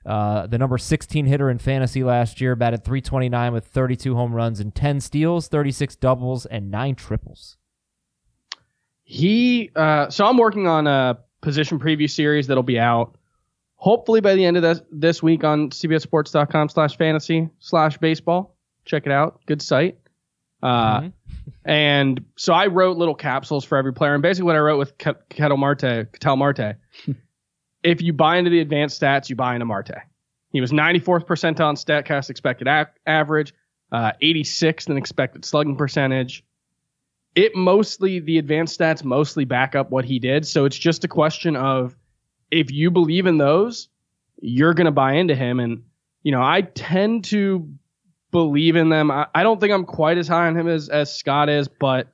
uh, 0.05 0.47
the 0.47 0.57
number 0.57 0.77
16 0.77 1.25
hitter 1.25 1.49
in 1.49 1.59
fantasy 1.59 2.03
last 2.03 2.41
year, 2.41 2.55
batted 2.55 2.83
329 2.83 3.53
with 3.53 3.65
32 3.67 4.15
home 4.15 4.33
runs 4.33 4.59
and 4.59 4.75
10 4.75 4.99
steals, 4.99 5.47
36 5.47 5.95
doubles, 5.95 6.45
and 6.45 6.69
nine 6.69 6.95
triples. 6.95 7.57
He 9.03 9.69
uh, 9.75 10.09
so 10.09 10.25
I'm 10.25 10.37
working 10.37 10.67
on 10.67 10.87
a 10.87 11.19
position 11.41 11.77
preview 11.77 12.09
series 12.09 12.47
that'll 12.47 12.63
be 12.63 12.79
out 12.79 13.17
hopefully 13.75 14.21
by 14.21 14.33
the 14.33 14.45
end 14.45 14.55
of 14.55 14.63
this 14.63 14.81
this 14.91 15.21
week 15.21 15.43
on 15.43 15.69
cbsports.com 15.69 16.69
slash 16.69 16.97
fantasy 16.97 17.49
slash 17.59 17.97
baseball. 17.97 18.55
Check 18.85 19.05
it 19.05 19.11
out. 19.11 19.41
Good 19.45 19.61
site. 19.61 19.97
Uh, 20.63 21.01
Mhm. 21.01 21.13
And 21.65 22.25
so 22.37 22.53
I 22.53 22.67
wrote 22.67 22.97
little 22.97 23.15
capsules 23.15 23.63
for 23.65 23.77
every 23.77 23.93
player. 23.93 24.13
And 24.13 24.21
basically 24.21 24.45
what 24.45 24.55
I 24.55 24.59
wrote 24.59 24.77
with 24.79 24.97
Ke- 24.97 25.27
Ketel 25.29 25.57
Marte, 25.57 26.11
Ketel 26.11 26.35
Marte, 26.37 26.75
if 27.83 28.01
you 28.01 28.13
buy 28.13 28.37
into 28.37 28.49
the 28.49 28.59
advanced 28.59 29.01
stats, 29.01 29.29
you 29.29 29.35
buy 29.35 29.53
into 29.55 29.65
Marte. 29.65 29.91
He 30.51 30.61
was 30.61 30.71
94th 30.71 31.25
percentile 31.25 31.65
on 31.65 31.75
StatCast 31.75 32.29
expected 32.29 32.67
a- 32.67 32.89
average, 33.05 33.53
uh, 33.91 34.11
86th 34.21 34.89
in 34.89 34.97
expected 34.97 35.43
slugging 35.45 35.75
percentage. 35.75 36.43
It 37.35 37.55
mostly, 37.55 38.19
the 38.19 38.37
advanced 38.37 38.79
stats 38.79 39.03
mostly 39.03 39.43
back 39.45 39.75
up 39.75 39.89
what 39.89 40.05
he 40.05 40.19
did. 40.19 40.45
So 40.45 40.65
it's 40.65 40.77
just 40.77 41.03
a 41.03 41.07
question 41.07 41.55
of 41.55 41.95
if 42.51 42.71
you 42.71 42.91
believe 42.91 43.25
in 43.25 43.37
those, 43.37 43.87
you're 44.41 44.73
going 44.73 44.85
to 44.85 44.91
buy 44.91 45.13
into 45.13 45.35
him. 45.35 45.59
And, 45.59 45.83
you 46.23 46.31
know, 46.31 46.41
I 46.43 46.61
tend 46.61 47.25
to 47.25 47.69
believe 48.33 48.75
in 48.75 48.89
them. 48.89 49.09
I, 49.09 49.27
I 49.33 49.43
don't 49.43 49.61
think 49.61 49.71
I'm 49.71 49.85
quite 49.85 50.17
as 50.17 50.27
high 50.27 50.47
on 50.47 50.57
him 50.57 50.67
as, 50.67 50.89
as 50.89 51.15
Scott 51.15 51.47
is, 51.47 51.69
but 51.69 52.09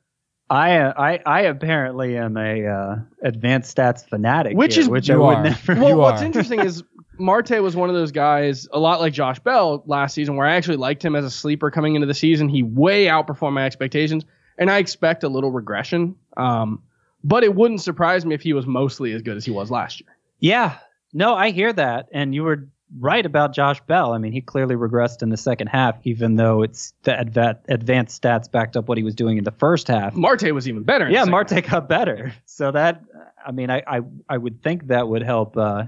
I 0.52 0.78
I 0.82 1.20
I 1.26 1.42
apparently 1.42 2.16
am 2.18 2.38
a 2.38 2.68
uh, 2.68 2.96
advanced 3.24 3.76
stats 3.76 4.08
fanatic, 4.08 4.56
Which 4.56 4.76
here, 4.76 4.84
is- 4.84 4.90
which 4.90 5.10
I 5.10 5.14
you 5.16 5.22
would 5.22 5.38
are. 5.38 5.44
never. 5.44 5.76
well, 5.76 5.98
what's 6.04 6.22
interesting 6.22 6.60
is 6.60 6.84
Marte 7.18 7.62
was 7.62 7.76
one 7.76 7.90
of 7.90 7.96
those 7.96 8.12
guys, 8.12 8.68
a 8.72 8.80
lot 8.80 9.00
like 9.02 9.12
Josh 9.14 9.40
Bell 9.40 9.84
last 9.88 10.14
season, 10.14 10.36
where 10.38 10.48
I 10.48 10.56
actually 10.56 10.78
liked 10.78 11.04
him 11.04 11.16
as 11.16 11.26
a 11.26 11.30
sleeper 11.32 11.70
coming 11.72 11.96
into 11.96 12.08
the 12.08 12.14
season. 12.14 12.48
He 12.48 12.64
way 12.64 13.06
outperformed 13.08 13.54
my 13.54 13.66
expectations, 13.66 14.24
and 14.58 14.70
I 14.72 14.78
expect 14.78 15.24
a 15.24 15.30
little 15.30 15.52
regression. 15.52 16.16
Um, 16.38 16.82
but 17.24 17.44
it 17.44 17.54
wouldn't 17.56 17.82
surprise 17.82 18.26
me 18.26 18.34
if 18.36 18.42
he 18.42 18.54
was 18.54 18.66
mostly 18.66 19.12
as 19.12 19.22
good 19.22 19.36
as 19.36 19.44
he 19.44 19.52
was 19.52 19.70
last 19.70 20.00
year. 20.00 20.10
Yeah, 20.40 20.78
no, 21.12 21.36
I 21.36 21.50
hear 21.52 21.74
that, 21.74 22.08
and 22.14 22.34
you 22.34 22.44
were 22.44 22.70
right 22.98 23.26
about 23.26 23.54
Josh 23.54 23.80
Bell. 23.82 24.14
I 24.14 24.18
mean, 24.18 24.32
he 24.32 24.42
clearly 24.42 24.76
regressed 24.76 25.22
in 25.22 25.30
the 25.30 25.38
second 25.38 25.68
half, 25.68 25.96
even 26.04 26.36
though 26.36 26.64
it's 26.64 26.94
the 27.04 27.12
adva- 27.12 27.60
advanced 27.68 28.22
stats 28.22 28.52
backed 28.52 28.76
up 28.76 28.88
what 28.88 28.98
he 28.98 29.04
was 29.04 29.16
doing 29.16 29.38
in 29.38 29.44
the 29.44 29.52
first 29.52 29.88
half. 29.88 30.16
Marte 30.16 30.54
was 30.54 30.68
even 30.68 30.84
better. 30.84 31.10
Yeah, 31.10 31.26
Marte 31.26 31.52
half. 31.52 31.70
got 31.70 31.90
better. 31.90 32.34
So 32.46 32.72
that, 32.72 33.04
I 33.46 33.52
mean, 33.52 33.70
I 33.70 33.84
I, 33.86 34.02
I 34.28 34.38
would 34.38 34.64
think 34.64 34.88
that 34.88 35.08
would 35.08 35.24
help 35.24 35.56
uh, 35.56 35.84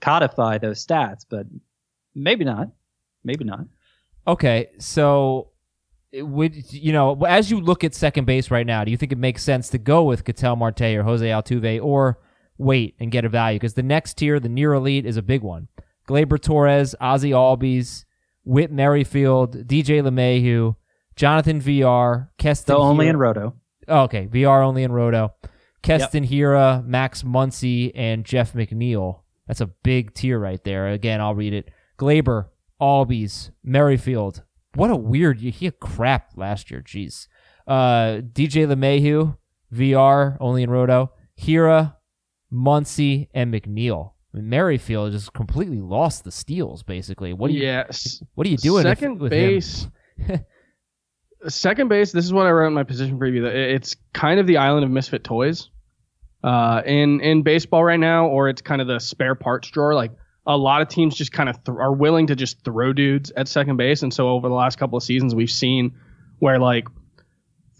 codify 0.00 0.58
those 0.58 0.84
stats, 0.84 1.24
but 1.28 1.46
maybe 2.14 2.44
not. 2.44 2.70
Maybe 3.24 3.44
not. 3.44 3.66
Okay, 4.26 4.70
so 4.78 5.50
would 6.14 6.72
you 6.72 6.92
know 6.92 7.22
as 7.26 7.50
you 7.50 7.60
look 7.60 7.84
at 7.84 7.94
second 7.94 8.24
base 8.24 8.50
right 8.50 8.66
now, 8.66 8.84
do 8.84 8.90
you 8.90 8.96
think 8.96 9.12
it 9.12 9.18
makes 9.18 9.42
sense 9.42 9.68
to 9.70 9.78
go 9.78 10.04
with 10.04 10.24
Ketel 10.24 10.56
Marte 10.56 10.82
or 10.82 11.02
Jose 11.02 11.26
Altuve, 11.26 11.82
or 11.82 12.18
wait 12.56 12.94
and 12.98 13.10
get 13.10 13.24
a 13.24 13.28
value? 13.28 13.58
Because 13.58 13.74
the 13.74 13.82
next 13.82 14.14
tier, 14.14 14.40
the 14.40 14.48
near 14.48 14.72
elite, 14.72 15.04
is 15.04 15.16
a 15.16 15.22
big 15.22 15.42
one. 15.42 15.68
Gleyber 16.08 16.40
Torres, 16.40 16.94
Ozzy 17.00 17.30
Albies, 17.30 18.04
Whit 18.44 18.72
Merrifield, 18.72 19.66
DJ 19.66 20.02
LeMahieu, 20.02 20.74
Jonathan 21.16 21.60
Villar, 21.60 22.32
Keston. 22.38 22.74
So 22.74 22.78
only 22.80 23.06
Hiura- 23.06 23.10
in 23.10 23.16
Roto. 23.18 23.54
Oh, 23.88 24.02
okay, 24.02 24.26
Villar 24.26 24.62
only 24.62 24.82
in 24.84 24.92
Roto. 24.92 25.34
Keston 25.82 26.26
Hiura, 26.26 26.84
Max 26.84 27.22
Muncy, 27.22 27.92
and 27.94 28.24
Jeff 28.24 28.52
McNeil. 28.52 29.20
That's 29.46 29.60
a 29.60 29.66
big 29.66 30.14
tier 30.14 30.38
right 30.38 30.62
there. 30.64 30.88
Again, 30.88 31.20
I'll 31.20 31.34
read 31.34 31.52
it. 31.54 31.70
Gleyber, 31.98 32.46
Albies, 32.80 33.50
Merrifield. 33.62 34.42
What 34.74 34.90
a 34.90 34.96
weird 34.96 35.40
year. 35.40 35.52
He 35.52 35.64
had 35.66 35.80
crap 35.80 36.32
last 36.36 36.70
year. 36.70 36.82
Jeez. 36.82 37.26
Uh, 37.66 38.20
DJ 38.32 38.66
LeMahieu, 38.66 39.36
Villar 39.70 40.36
only 40.40 40.62
in 40.62 40.70
Roto. 40.70 41.12
Hiura, 41.40 41.96
Muncy, 42.52 43.28
and 43.34 43.52
McNeil. 43.52 44.12
I 44.32 44.38
mean, 44.38 44.48
Merrifield 44.48 45.12
just 45.12 45.32
completely 45.32 45.80
lost 45.80 46.24
the 46.24 46.30
steals. 46.30 46.82
Basically, 46.82 47.32
what 47.32 47.48
do 47.48 47.54
you 47.54 47.62
yes. 47.62 48.22
what 48.34 48.46
are 48.46 48.50
you 48.50 48.56
doing 48.58 48.86
if- 48.86 48.98
Second 48.98 49.18
with 49.20 49.32
him? 49.32 49.38
base. 49.38 49.88
second 51.48 51.88
base. 51.88 52.12
This 52.12 52.24
is 52.24 52.32
what 52.32 52.46
I 52.46 52.50
wrote 52.50 52.66
in 52.68 52.74
my 52.74 52.82
position 52.84 53.18
preview. 53.18 53.42
that 53.42 53.54
It's 53.54 53.96
kind 54.12 54.40
of 54.40 54.46
the 54.46 54.58
island 54.58 54.84
of 54.84 54.90
misfit 54.90 55.24
toys 55.24 55.70
uh, 56.44 56.82
in 56.84 57.20
in 57.20 57.42
baseball 57.42 57.84
right 57.84 57.98
now, 58.00 58.26
or 58.26 58.48
it's 58.48 58.62
kind 58.62 58.80
of 58.80 58.86
the 58.88 58.98
spare 58.98 59.34
parts 59.34 59.70
drawer. 59.70 59.94
Like 59.94 60.12
a 60.46 60.56
lot 60.56 60.82
of 60.82 60.88
teams 60.88 61.14
just 61.16 61.32
kind 61.32 61.48
of 61.48 61.62
th- 61.64 61.76
are 61.78 61.92
willing 61.92 62.26
to 62.28 62.36
just 62.36 62.64
throw 62.64 62.92
dudes 62.92 63.30
at 63.36 63.48
second 63.48 63.76
base, 63.76 64.02
and 64.02 64.12
so 64.12 64.28
over 64.28 64.48
the 64.48 64.54
last 64.54 64.78
couple 64.78 64.96
of 64.96 65.02
seasons, 65.02 65.34
we've 65.34 65.50
seen 65.50 65.94
where 66.38 66.58
like 66.58 66.86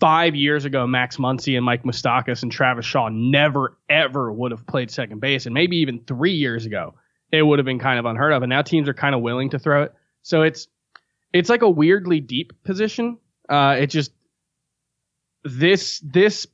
five 0.01 0.35
years 0.35 0.65
ago, 0.65 0.87
Max 0.87 1.17
Muncy 1.17 1.57
and 1.57 1.65
Mike 1.65 1.85
Moustakas 1.85 2.43
and 2.43 2.53
Travis 2.53 2.87
Shaw 2.87 3.09
never 3.09 3.77
ever 3.89 4.33
would 4.33 4.53
have 4.53 4.67
played 4.67 4.91
second 4.91 5.21
base, 5.21 5.47
and 5.47 5.55
maybe 5.55 5.79
even 5.79 6.01
three 6.01 6.35
years 6.35 6.67
ago, 6.67 6.95
it 7.33 7.43
would 7.43 7.59
have 7.59 7.67
been 7.67 7.79
kind 7.79 7.99
of 7.99 8.05
unheard 8.05 8.33
of. 8.33 8.43
And 8.43 8.51
now 8.51 8.63
teams 8.63 8.89
are 8.89 8.95
kind 8.95 9.15
of 9.15 9.21
willing 9.21 9.51
to 9.51 9.59
throw 9.59 9.85
it. 9.85 9.95
So 10.23 10.43
it's 10.43 10.69
it's 11.33 11.49
like 11.49 11.63
a 11.63 11.71
weirdly 11.71 12.21
deep 12.21 12.53
position. 12.65 13.19
Uh, 13.49 13.77
it 13.79 13.89
just 13.89 14.13
this 15.45 16.01
this 16.05 16.47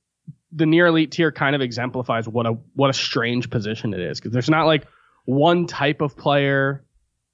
the 0.52 0.66
near 0.66 0.86
elite 0.86 1.10
tier 1.10 1.32
kind 1.32 1.56
of 1.56 1.62
exemplifies 1.62 2.28
what 2.28 2.46
a 2.46 2.52
what 2.74 2.90
a 2.90 2.92
strange 2.92 3.50
position 3.50 3.92
it 3.92 4.00
is 4.00 4.20
because 4.20 4.32
there's 4.32 4.50
not 4.50 4.66
like 4.66 4.86
one 5.24 5.66
type 5.66 6.00
of 6.00 6.16
player. 6.16 6.84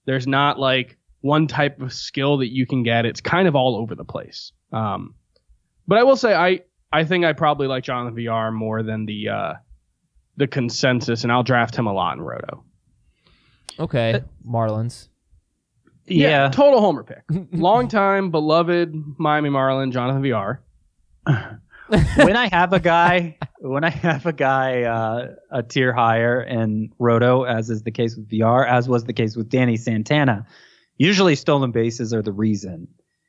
There's 0.06 0.26
not 0.26 0.58
like 0.58 0.96
one 1.20 1.46
type 1.46 1.80
of 1.82 1.92
skill 1.92 2.38
that 2.38 2.48
you 2.48 2.66
can 2.66 2.82
get. 2.82 3.04
It's 3.04 3.20
kind 3.20 3.46
of 3.46 3.54
all 3.54 3.76
over 3.76 3.94
the 3.94 4.04
place. 4.04 4.52
Um, 4.72 5.14
but 5.90 5.98
I 5.98 6.04
will 6.04 6.14
say 6.14 6.32
I 6.32 6.60
I 6.92 7.04
think 7.04 7.24
I 7.24 7.32
probably 7.32 7.66
like 7.66 7.82
Jonathan 7.82 8.14
Villar 8.14 8.52
more 8.52 8.84
than 8.84 9.06
the 9.06 9.28
uh, 9.28 9.54
the 10.36 10.46
consensus, 10.46 11.24
and 11.24 11.32
I'll 11.32 11.42
draft 11.42 11.74
him 11.74 11.88
a 11.88 11.92
lot 11.92 12.16
in 12.16 12.22
Roto. 12.22 12.62
Okay, 13.78 14.22
Marlins. 14.48 15.08
Yeah. 16.06 16.48
total 16.48 16.80
homer 16.80 17.02
pick. 17.02 17.22
Long 17.52 17.88
time 17.88 18.30
beloved 18.30 18.94
Miami 19.18 19.50
Marlin, 19.50 19.90
Jonathan 19.90 20.22
Villar. 20.22 20.62
when 21.26 22.36
I 22.36 22.48
have 22.52 22.72
a 22.72 22.80
guy, 22.80 23.36
when 23.58 23.82
I 23.82 23.90
have 23.90 24.26
a 24.26 24.32
guy 24.32 24.82
uh, 24.82 25.34
a 25.50 25.64
tier 25.64 25.92
higher 25.92 26.40
in 26.40 26.92
Roto, 27.00 27.42
as 27.42 27.68
is 27.68 27.82
the 27.82 27.90
case 27.90 28.16
with 28.16 28.30
Villar, 28.30 28.64
as 28.64 28.88
was 28.88 29.04
the 29.04 29.12
case 29.12 29.34
with 29.34 29.48
Danny 29.48 29.76
Santana, 29.76 30.46
usually 30.98 31.34
stolen 31.34 31.72
bases 31.72 32.14
are 32.14 32.22
the 32.22 32.32
reason. 32.32 32.86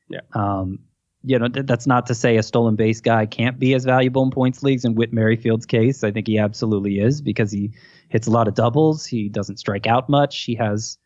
Yeah. 0.10 0.22
Um, 0.34 0.80
you 1.24 1.38
know, 1.38 1.48
th- 1.48 1.66
that's 1.66 1.88
not 1.88 2.08
to 2.08 2.16
say 2.16 2.38
a 2.38 2.44
stolen 2.44 2.76
base 2.76 3.02
guy 3.02 3.26
can't 3.26 3.60
be 3.60 3.74
as 3.74 3.86
valuable 3.86 4.24
in 4.24 4.32
points 4.32 4.64
leagues. 4.64 4.86
In 4.86 4.96
Whit 4.96 5.14
Merrifield's 5.14 5.66
case, 5.66 6.04
I 6.04 6.12
think 6.12 6.28
he 6.28 6.38
absolutely 6.38 7.00
is 7.00 7.22
because 7.22 7.52
he 7.52 7.74
hits 8.10 8.28
a 8.28 8.32
lot 8.32 8.48
of 8.48 8.56
doubles. 8.56 9.06
He 9.06 9.30
doesn't 9.30 9.58
strike 9.58 9.88
out 9.88 10.10
much. 10.10 10.44
He 10.44 10.56
has 10.56 10.98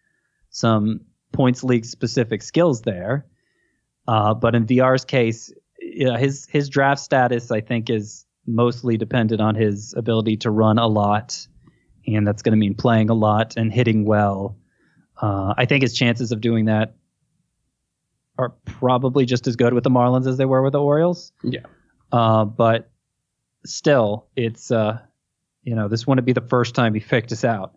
some 0.50 1.02
points 1.32 1.64
league 1.64 1.86
specific 1.86 2.42
skills 2.42 2.82
there. 2.82 3.26
Uh, 4.08 4.34
but 4.34 4.56
in 4.56 4.66
Villar's 4.66 5.04
case, 5.04 5.52
yeah, 5.82 6.18
his 6.18 6.46
his 6.46 6.70
draft 6.70 7.02
status 7.02 7.52
I 7.52 7.62
think 7.62 7.90
is 7.90 8.26
mostly 8.48 8.98
dependent 8.98 9.42
on 9.42 9.56
his 9.56 9.94
ability 9.98 10.38
to 10.38 10.52
run 10.52 10.78
a 10.78 10.88
lot, 10.88 11.46
and 12.08 12.26
that's 12.26 12.42
going 12.42 12.54
to 12.54 12.58
mean 12.58 12.76
playing 12.76 13.10
a 13.10 13.14
lot 13.14 13.56
and 13.58 13.74
hitting 13.74 14.06
well. 14.06 14.58
Uh, 15.22 15.54
I 15.58 15.66
think 15.66 15.82
his 15.82 15.94
chances 15.94 16.32
of 16.32 16.42
doing 16.42 16.66
that 16.66 16.96
are 18.38 18.50
probably 18.66 19.26
just 19.26 19.48
as 19.48 19.56
good 19.56 19.74
with 19.74 19.84
the 19.84 19.90
Marlins 19.90 20.28
as 20.28 20.38
they 20.38 20.46
were 20.46 20.62
with 20.62 20.74
the 20.74 20.82
Orioles. 20.82 21.32
Yeah. 21.44 21.62
Uh, 22.12 22.46
but 22.46 22.90
still, 23.66 24.28
it's 24.36 24.72
uh, 24.72 25.00
you 25.64 25.76
know, 25.76 25.88
this 25.88 26.06
wouldn't 26.06 26.26
be 26.26 26.34
the 26.34 26.42
first 26.42 26.76
time 26.76 26.94
he 26.94 27.00
picked 27.00 27.32
us 27.32 27.44
out. 27.44 27.76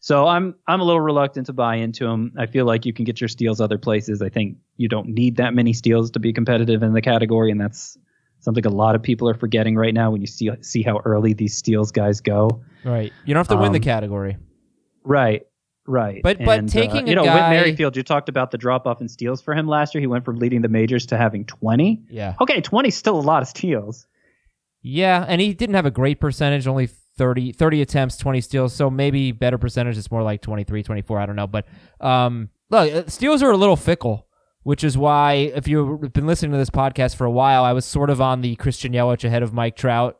So 0.00 0.26
I'm 0.26 0.54
I'm 0.68 0.80
a 0.80 0.84
little 0.84 1.00
reluctant 1.00 1.46
to 1.46 1.52
buy 1.52 1.76
into 1.76 2.06
him. 2.06 2.32
I 2.38 2.46
feel 2.46 2.64
like 2.66 2.86
you 2.86 2.92
can 2.92 3.04
get 3.04 3.20
your 3.20 3.28
steals 3.28 3.60
other 3.60 3.78
places. 3.78 4.22
I 4.22 4.28
think 4.28 4.58
you 4.76 4.88
don't 4.88 5.08
need 5.08 5.36
that 5.36 5.54
many 5.54 5.72
steals 5.72 6.10
to 6.12 6.20
be 6.20 6.32
competitive 6.32 6.82
in 6.82 6.92
the 6.92 7.00
category, 7.02 7.50
and 7.50 7.60
that's 7.60 7.98
something 8.40 8.64
a 8.66 8.70
lot 8.70 8.94
of 8.94 9.02
people 9.02 9.28
are 9.28 9.34
forgetting 9.34 9.74
right 9.74 9.94
now 9.94 10.10
when 10.10 10.20
you 10.20 10.26
see 10.26 10.50
see 10.60 10.82
how 10.82 10.98
early 11.04 11.32
these 11.32 11.56
steals 11.56 11.90
guys 11.90 12.20
go. 12.20 12.62
Right. 12.84 13.12
You 13.24 13.34
don't 13.34 13.40
have 13.40 13.48
to 13.48 13.60
win 13.60 13.72
the 13.72 13.78
Um, 13.78 13.82
category. 13.82 14.36
Right. 15.02 15.42
Right. 15.86 16.20
But- 16.22 16.38
but 16.44 16.58
And, 16.60 16.68
taking 16.68 17.04
uh, 17.04 17.08
you 17.08 17.14
know, 17.14 17.24
guy- 17.24 17.34
Whit 17.50 17.56
Merrifield, 17.60 17.96
you 17.96 18.02
talked 18.02 18.28
about 18.28 18.50
the 18.50 18.58
drop 18.58 18.86
off 18.86 19.00
in 19.00 19.08
steals 19.08 19.40
for 19.40 19.54
him 19.54 19.66
last 19.68 19.94
year. 19.94 20.00
He 20.00 20.06
went 20.06 20.24
from 20.24 20.36
leading 20.38 20.62
the 20.62 20.68
majors 20.68 21.06
to 21.06 21.16
having 21.16 21.44
20. 21.44 22.02
Yeah. 22.10 22.34
Okay, 22.40 22.60
20 22.60 22.88
is 22.88 22.96
still 22.96 23.18
a 23.18 23.20
lot 23.20 23.42
of 23.42 23.48
steals. 23.48 24.06
Yeah, 24.82 25.24
and 25.26 25.40
he 25.40 25.52
didn't 25.54 25.74
have 25.74 25.86
a 25.86 25.90
great 25.90 26.20
percentage, 26.20 26.66
only 26.66 26.86
30, 26.86 27.52
30 27.52 27.82
attempts, 27.82 28.16
20 28.18 28.40
steals, 28.40 28.72
so 28.74 28.88
maybe 28.90 29.32
better 29.32 29.58
percentage 29.58 29.96
is 29.96 30.10
more 30.10 30.22
like 30.22 30.42
23, 30.42 30.82
24, 30.82 31.18
I 31.18 31.26
don't 31.26 31.34
know, 31.36 31.46
but 31.46 31.66
um 32.00 32.50
look, 32.70 32.92
uh, 32.92 33.04
steals 33.08 33.42
are 33.42 33.50
a 33.50 33.56
little 33.56 33.74
fickle, 33.76 34.26
which 34.64 34.84
is 34.84 34.96
why 34.98 35.32
if 35.54 35.66
you've 35.66 36.12
been 36.12 36.26
listening 36.26 36.52
to 36.52 36.58
this 36.58 36.70
podcast 36.70 37.16
for 37.16 37.24
a 37.24 37.30
while, 37.30 37.64
I 37.64 37.72
was 37.72 37.84
sort 37.84 38.10
of 38.10 38.20
on 38.20 38.42
the 38.42 38.54
Christian 38.56 38.92
Yelich 38.92 39.24
ahead 39.24 39.42
of 39.42 39.52
Mike 39.54 39.76
Trout. 39.76 40.18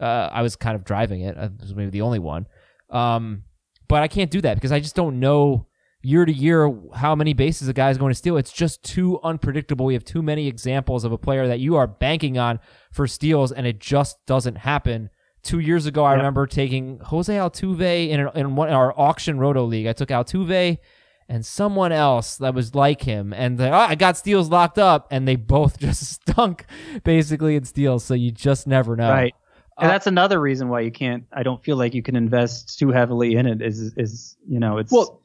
Uh, 0.00 0.28
I 0.32 0.42
was 0.42 0.56
kind 0.56 0.74
of 0.74 0.84
driving 0.84 1.20
it. 1.20 1.36
I 1.36 1.50
was 1.60 1.74
maybe 1.74 1.90
the 1.90 2.00
only 2.02 2.18
one. 2.18 2.46
Um, 2.90 3.44
but 3.88 4.02
I 4.02 4.08
can't 4.08 4.30
do 4.30 4.40
that 4.42 4.54
because 4.54 4.72
I 4.72 4.80
just 4.80 4.94
don't 4.96 5.20
know 5.20 5.66
year 6.02 6.24
to 6.26 6.32
year 6.32 6.70
how 6.94 7.14
many 7.14 7.32
bases 7.32 7.66
a 7.66 7.72
guy 7.72 7.88
is 7.90 7.96
going 7.98 8.10
to 8.10 8.14
steal. 8.14 8.36
It's 8.36 8.52
just 8.52 8.82
too 8.82 9.18
unpredictable. 9.22 9.86
We 9.86 9.94
have 9.94 10.04
too 10.04 10.22
many 10.22 10.46
examples 10.48 11.04
of 11.04 11.12
a 11.12 11.18
player 11.18 11.48
that 11.48 11.60
you 11.60 11.76
are 11.76 11.86
banking 11.86 12.36
on 12.36 12.60
for 12.92 13.06
steals, 13.06 13.52
and 13.52 13.66
it 13.66 13.78
just 13.80 14.18
doesn't 14.26 14.56
happen. 14.56 15.08
Two 15.42 15.58
years 15.60 15.86
ago, 15.86 16.04
I 16.04 16.12
Yep. 16.12 16.18
remember 16.18 16.46
taking 16.46 16.98
Jose 17.04 17.34
Altuve 17.34 18.08
in, 18.10 18.28
in 18.34 18.54
one, 18.56 18.68
our 18.70 18.98
auction 18.98 19.38
roto 19.38 19.64
league. 19.64 19.86
I 19.86 19.92
took 19.92 20.08
Altuve 20.10 20.78
and 21.26 21.44
someone 21.44 21.90
else 21.92 22.36
that 22.36 22.54
was 22.54 22.74
like 22.74 23.02
him, 23.02 23.32
and 23.32 23.56
they, 23.56 23.68
oh, 23.68 23.72
ah, 23.72 23.88
I 23.88 23.94
got 23.94 24.18
steals 24.18 24.50
locked 24.50 24.78
up, 24.78 25.06
and 25.10 25.26
they 25.26 25.36
both 25.36 25.78
just 25.86 26.02
stunk 26.06 26.66
basically 27.02 27.56
in 27.56 27.64
steals. 27.64 28.04
So 28.04 28.12
you 28.12 28.30
just 28.30 28.66
never 28.66 28.94
know. 28.94 29.10
Right. 29.10 29.34
And 29.78 29.88
Uh, 29.88 29.92
that's 29.92 30.06
another 30.06 30.40
reason 30.40 30.68
why 30.68 30.80
you 30.80 30.90
can't, 30.92 31.24
I 31.32 31.42
don't 31.42 31.62
feel 31.64 31.76
like 31.76 31.94
you 31.94 32.02
can 32.02 32.14
invest 32.16 32.78
too 32.78 32.90
heavily 32.90 33.34
in 33.34 33.46
it 33.46 33.60
is, 33.60 33.80
is 33.96 34.36
you 34.48 34.60
know, 34.60 34.78
it's. 34.78 34.92
Well, 34.92 35.20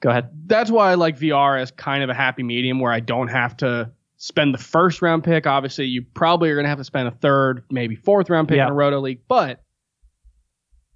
go 0.00 0.10
ahead. 0.10 0.30
that's 0.46 0.70
why 0.70 0.90
I 0.90 0.94
like 0.94 1.16
Villar 1.18 1.56
as 1.56 1.70
kind 1.70 2.02
of 2.02 2.10
a 2.10 2.14
happy 2.14 2.42
medium 2.42 2.80
where 2.80 2.92
I 2.92 3.00
don't 3.00 3.28
have 3.28 3.56
to 3.58 3.92
spend 4.16 4.52
the 4.52 4.58
first 4.58 5.00
round 5.00 5.22
pick. 5.24 5.46
Obviously, 5.46 5.86
you 5.86 6.02
probably 6.02 6.50
are 6.50 6.54
going 6.54 6.64
to 6.64 6.68
have 6.70 6.78
to 6.78 6.84
spend 6.84 7.06
a 7.08 7.12
third, 7.12 7.62
maybe 7.70 7.94
fourth 7.94 8.28
round 8.30 8.48
pick 8.48 8.56
Yeah. 8.56 8.66
in 8.66 8.72
a 8.72 8.74
roto 8.74 8.98
league, 9.00 9.20
but 9.28 9.62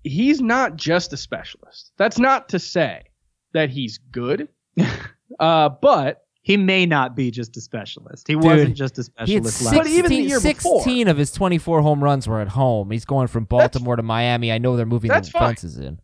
he's 0.03 0.41
not 0.43 0.77
just 0.77 1.13
a 1.13 1.17
specialist. 1.17 1.93
That's 1.97 2.19
not 2.19 2.49
to 2.51 2.59
say 2.59 3.05
that 3.53 3.71
he's 3.71 3.99
good, 3.99 4.49
uh, 5.39 5.69
but 5.69 6.24
He 6.47 6.59
may 6.59 6.85
not 6.85 7.17
be 7.17 7.31
just 7.31 7.57
a 7.57 7.61
specialist. 7.63 8.29
He 8.29 8.37
wasn't 8.37 8.77
just 8.77 8.99
a 8.99 9.03
specialist 9.05 9.57
16, 9.61 9.67
last 9.67 9.77
But 9.79 9.87
even 9.91 10.11
the 10.11 10.17
year 10.29 10.39
16 10.41 11.09
of 11.09 11.17
his 11.17 11.33
24 11.33 11.81
home 11.81 12.05
runs 12.05 12.29
were 12.29 12.41
at 12.43 12.49
home. 12.49 12.91
He's 12.91 13.07
going 13.07 13.29
from 13.29 13.45
Baltimore 13.47 13.97
to 13.97 14.03
Miami. 14.03 14.53
I 14.53 14.59
know 14.59 14.77
they're 14.77 14.85
moving 14.85 15.11
the 15.11 15.23
fences 15.23 15.79
in. 15.79 16.01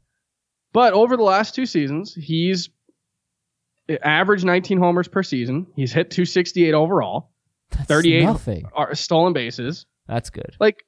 but 0.72 0.94
over 0.94 1.18
the 1.18 1.22
last 1.22 1.54
two 1.54 1.66
seasons, 1.66 2.14
he's 2.14 2.70
averaged 4.02 4.44
19 4.44 4.78
homers 4.78 5.08
per 5.08 5.22
season. 5.22 5.66
He's 5.76 5.92
hit 5.92 6.10
268 6.10 6.72
overall, 6.74 7.30
That's 7.70 7.86
38 7.86 8.22
nothing. 8.24 8.64
stolen 8.94 9.32
bases. 9.32 9.84
That's 10.06 10.30
good. 10.30 10.56
Like, 10.58 10.84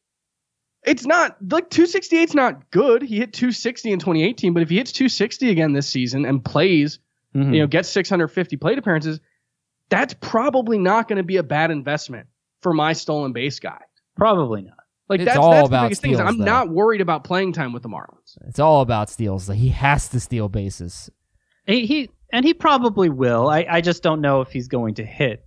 it's 0.84 1.04
not 1.04 1.36
like 1.50 1.68
268 1.70 2.28
is 2.30 2.34
not 2.34 2.70
good. 2.70 3.02
He 3.02 3.18
hit 3.18 3.32
260 3.32 3.92
in 3.92 3.98
2018, 3.98 4.52
but 4.54 4.62
if 4.62 4.70
he 4.70 4.76
hits 4.78 4.92
260 4.92 5.50
again 5.50 5.72
this 5.74 5.88
season 5.88 6.24
and 6.24 6.44
plays, 6.44 6.98
Mhm. 7.34 7.54
you 7.54 7.60
know, 7.60 7.66
gets 7.66 7.88
650 7.90 8.56
plate 8.56 8.78
appearances, 8.78 9.20
that's 9.92 10.14
probably 10.20 10.78
not 10.78 11.08
going 11.08 11.18
to 11.18 11.22
be 11.22 11.36
a 11.36 11.42
bad 11.42 11.70
investment 11.70 12.26
for 12.60 12.72
my 12.74 12.92
stolen 12.92 13.32
base 13.32 13.58
guy. 13.60 13.80
Probably 14.16 14.62
not. 14.62 14.76
Like 15.08 15.20
It's 15.20 15.26
that's, 15.26 15.38
all 15.38 15.50
that's 15.52 15.68
about 15.68 15.82
the 15.82 15.86
biggest 15.88 16.02
thing. 16.02 16.14
steals, 16.14 16.28
I'm 16.28 16.38
though. 16.38 16.44
not 16.44 16.68
worried 16.70 17.00
about 17.00 17.24
playing 17.24 17.52
time 17.52 17.72
with 17.72 17.82
the 17.82 17.88
Marlins. 17.88 18.36
It's 18.48 18.58
all 18.58 18.80
about 18.82 19.10
steals. 19.10 19.48
He 19.48 19.68
has 19.70 20.08
to 20.10 20.20
steal 20.20 20.48
bases. 20.48 21.10
He, 21.66 21.86
he 21.86 22.10
and 22.32 22.44
he 22.44 22.54
probably 22.54 23.08
will. 23.10 23.48
I, 23.48 23.66
I 23.68 23.80
just 23.80 24.02
don't 24.02 24.20
know 24.20 24.40
if 24.40 24.50
he's 24.50 24.68
going 24.68 24.94
to 24.94 25.04
hit 25.04 25.44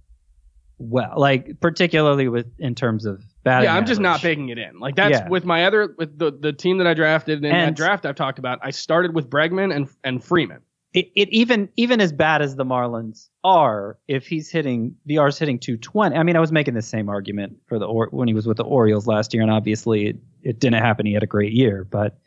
well, 0.77 1.13
like 1.15 1.59
particularly 1.61 2.27
with 2.27 2.47
in 2.59 2.75
terms 2.75 3.05
of 3.05 3.23
batting. 3.43 3.65
yeah, 3.65 3.75
I'm 3.75 3.85
just 3.85 4.01
not 4.01 4.17
average. 4.19 4.23
baking 4.23 4.49
it 4.49 4.57
in. 4.57 4.77
Like 4.79 4.95
that's 4.97 5.11
Yeah. 5.19 5.29
with 5.29 5.45
my 5.45 5.65
other 5.65 5.95
with 5.97 6.17
the 6.19 6.31
the 6.37 6.51
team 6.51 6.79
that 6.79 6.87
I 6.87 6.93
drafted 6.93 7.43
in 7.45 7.51
that 7.51 7.75
draft 7.77 8.05
I've 8.05 8.15
talked 8.15 8.39
about. 8.39 8.59
I 8.61 8.71
started 8.71 9.15
with 9.15 9.29
Bregman 9.29 9.73
and 9.73 9.87
and 10.03 10.21
Freeman. 10.23 10.59
It, 10.95 11.11
it 11.15 11.29
even 11.29 11.67
even 11.75 11.99
as 11.99 12.13
bad 12.13 12.41
as 12.41 12.55
the 12.55 12.63
Marlins 12.63 13.27
are, 13.43 13.97
if 14.07 14.25
he's 14.27 14.49
hitting 14.49 14.95
Villar's 15.05 15.37
hitting 15.37 15.59
220. 15.59 16.15
I 16.15 16.23
mean, 16.23 16.35
I 16.37 16.39
was 16.39 16.53
making 16.53 16.73
the 16.73 16.81
same 16.81 17.09
argument 17.09 17.57
for 17.67 17.77
the 17.77 17.85
or, 17.85 18.07
when 18.11 18.27
he 18.29 18.33
was 18.33 18.47
with 18.47 18.57
the 18.57 18.63
Orioles 18.63 19.05
last 19.05 19.33
year, 19.33 19.43
and 19.43 19.51
obviously 19.51 20.07
it, 20.07 20.17
it 20.41 20.59
didn't 20.59 20.81
happen. 20.81 21.05
He 21.05 21.13
had 21.13 21.21
a 21.23 21.27
great 21.27 21.51
year, 21.51 21.83
but 21.83 22.17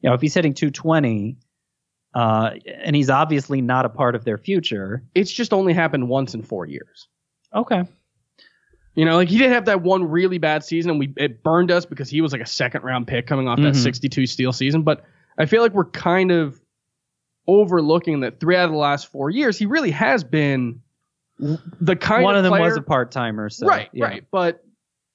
you 0.00 0.08
know, 0.08 0.14
if 0.14 0.22
he's 0.22 0.32
hitting 0.32 0.54
220, 0.54 1.36
uh, 2.14 2.52
and 2.82 2.96
he's 2.96 3.10
obviously 3.10 3.60
not 3.60 3.84
a 3.84 3.88
part 3.90 4.14
of 4.14 4.24
their 4.24 4.38
future. 4.38 5.02
It's 5.14 5.30
just 5.32 5.52
only 5.52 5.72
happened 5.74 6.08
once 6.08 6.32
in 6.34 6.42
four 6.42 6.64
years. 6.64 7.08
Okay. 7.54 7.84
You 8.94 9.04
know, 9.04 9.16
like 9.16 9.28
he 9.28 9.38
did 9.38 9.50
have 9.50 9.64
that 9.66 9.82
one 9.82 10.04
really 10.08 10.38
bad 10.38 10.64
season, 10.64 10.92
and 10.92 10.98
we 11.00 11.12
it 11.16 11.42
burned 11.42 11.70
us 11.70 11.84
because 11.84 12.08
he 12.08 12.20
was 12.20 12.32
like 12.32 12.40
a 12.40 12.46
second 12.46 12.84
round 12.84 13.06
pick 13.06 13.26
coming 13.26 13.48
off 13.48 13.58
that 13.58 13.74
Mhm. 13.74 13.82
62 13.82 14.26
steal 14.26 14.52
season. 14.52 14.82
But 14.82 15.04
I 15.36 15.46
feel 15.46 15.60
like 15.62 15.72
we're 15.74 15.84
kind 15.86 16.30
of 16.30 16.60
overlooking 17.46 18.20
that 18.20 18.40
three 18.40 18.56
out 18.56 18.64
of 18.66 18.70
the 18.70 18.76
last 18.76 19.08
four 19.10 19.30
years, 19.30 19.58
he 19.58 19.66
really 19.66 19.90
has 19.90 20.24
been 20.24 20.80
the 21.38 21.96
kind 21.96 22.20
of. 22.20 22.24
One 22.24 22.34
of 22.34 22.38
of 22.38 22.44
them 22.44 22.52
player, 22.52 22.64
was 22.64 22.76
a 22.76 22.82
part 22.82 23.10
timer, 23.10 23.48
so 23.50 23.66
right, 23.66 23.88
yeah. 23.92 24.04
right. 24.04 24.24
But 24.30 24.64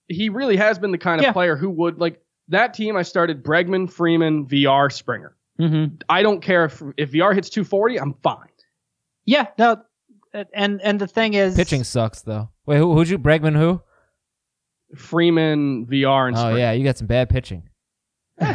he 0.07 0.29
really 0.29 0.57
has 0.57 0.77
been 0.79 0.91
the 0.91 0.97
kind 0.97 1.19
of 1.21 1.25
Yeah. 1.25 1.31
player 1.33 1.55
who 1.55 1.69
would 1.69 1.99
like 1.99 2.21
that 2.49 2.73
team. 2.73 2.95
I 2.97 3.03
started 3.03 3.43
Bregman, 3.43 3.91
Freeman, 3.91 4.47
Villar, 4.47 4.89
Springer. 4.89 5.35
Mm-hmm. 5.59 5.95
I 6.09 6.21
don't 6.23 6.41
care 6.41 6.65
if 6.65 6.81
if 6.97 7.11
Villar 7.11 7.33
hits 7.33 7.49
240, 7.49 7.99
I'm 7.99 8.13
fine. 8.23 8.47
Yeah, 9.25 9.47
no, 9.57 9.81
and 10.53 10.81
and 10.81 10.99
the 10.99 11.07
thing 11.07 11.33
is, 11.35 11.55
Pitching 11.55 11.83
sucks 11.83 12.21
though. 12.21 12.49
Wait, 12.65 12.77
who, 12.77 12.93
who'd 12.93 13.09
you? 13.09 13.19
Bregman 13.19 13.55
who? 13.57 13.81
Freeman, 14.95 15.85
Villar, 15.85 16.27
and 16.27 16.35
Oh 16.35 16.39
Springer. 16.39 16.57
yeah, 16.57 16.71
you 16.71 16.83
got 16.83 16.97
some 16.97 17.07
bad 17.07 17.29
pitching. 17.29 17.68
All 18.41 18.47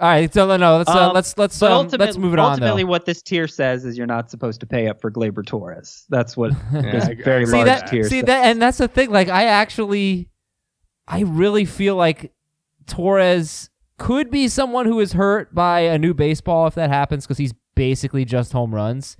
right, 0.00 0.32
so 0.32 0.46
no, 0.46 0.56
no, 0.56 0.76
let's 0.78 0.90
uh, 0.90 1.08
Um, 1.08 1.14
let's 1.14 1.36
let's 1.38 1.60
um, 1.62 1.88
let's 1.98 2.16
move 2.18 2.34
it 2.34 2.38
on 2.38 2.50
ultimately, 2.52 2.82
though. 2.82 2.88
what 2.90 3.06
this 3.06 3.22
tier 3.22 3.48
says 3.48 3.84
is 3.84 3.96
you're 3.96 4.06
not 4.06 4.30
supposed 4.30 4.60
to 4.60 4.66
pay 4.66 4.86
up 4.88 5.00
for 5.00 5.10
Gleyber 5.10 5.44
Torres. 5.46 6.04
That's 6.10 6.36
what 6.36 6.52
this 6.72 7.04
I- 7.04 7.14
very 7.14 7.42
I- 7.42 7.46
see 7.46 7.52
large 7.52 7.66
that 7.66 7.86
tier 7.86 8.04
see 8.04 8.20
says. 8.20 8.26
that 8.26 8.44
and 8.46 8.60
that's 8.60 8.78
the 8.78 8.88
thing 8.88 9.10
like 9.10 9.28
i 9.28 9.44
actually 9.44 10.28
i 11.08 11.20
really 11.22 11.64
feel 11.64 11.96
like 11.96 12.32
torres 12.86 13.70
could 13.98 14.30
be 14.30 14.48
someone 14.48 14.86
who 14.86 15.00
is 15.00 15.12
hurt 15.12 15.54
by 15.54 15.80
a 15.80 15.98
new 15.98 16.12
baseball 16.14 16.66
if 16.66 16.74
that 16.74 16.90
happens 16.90 17.24
because 17.24 17.38
he's 17.38 17.54
basically 17.74 18.24
just 18.24 18.52
home 18.52 18.74
runs 18.74 19.16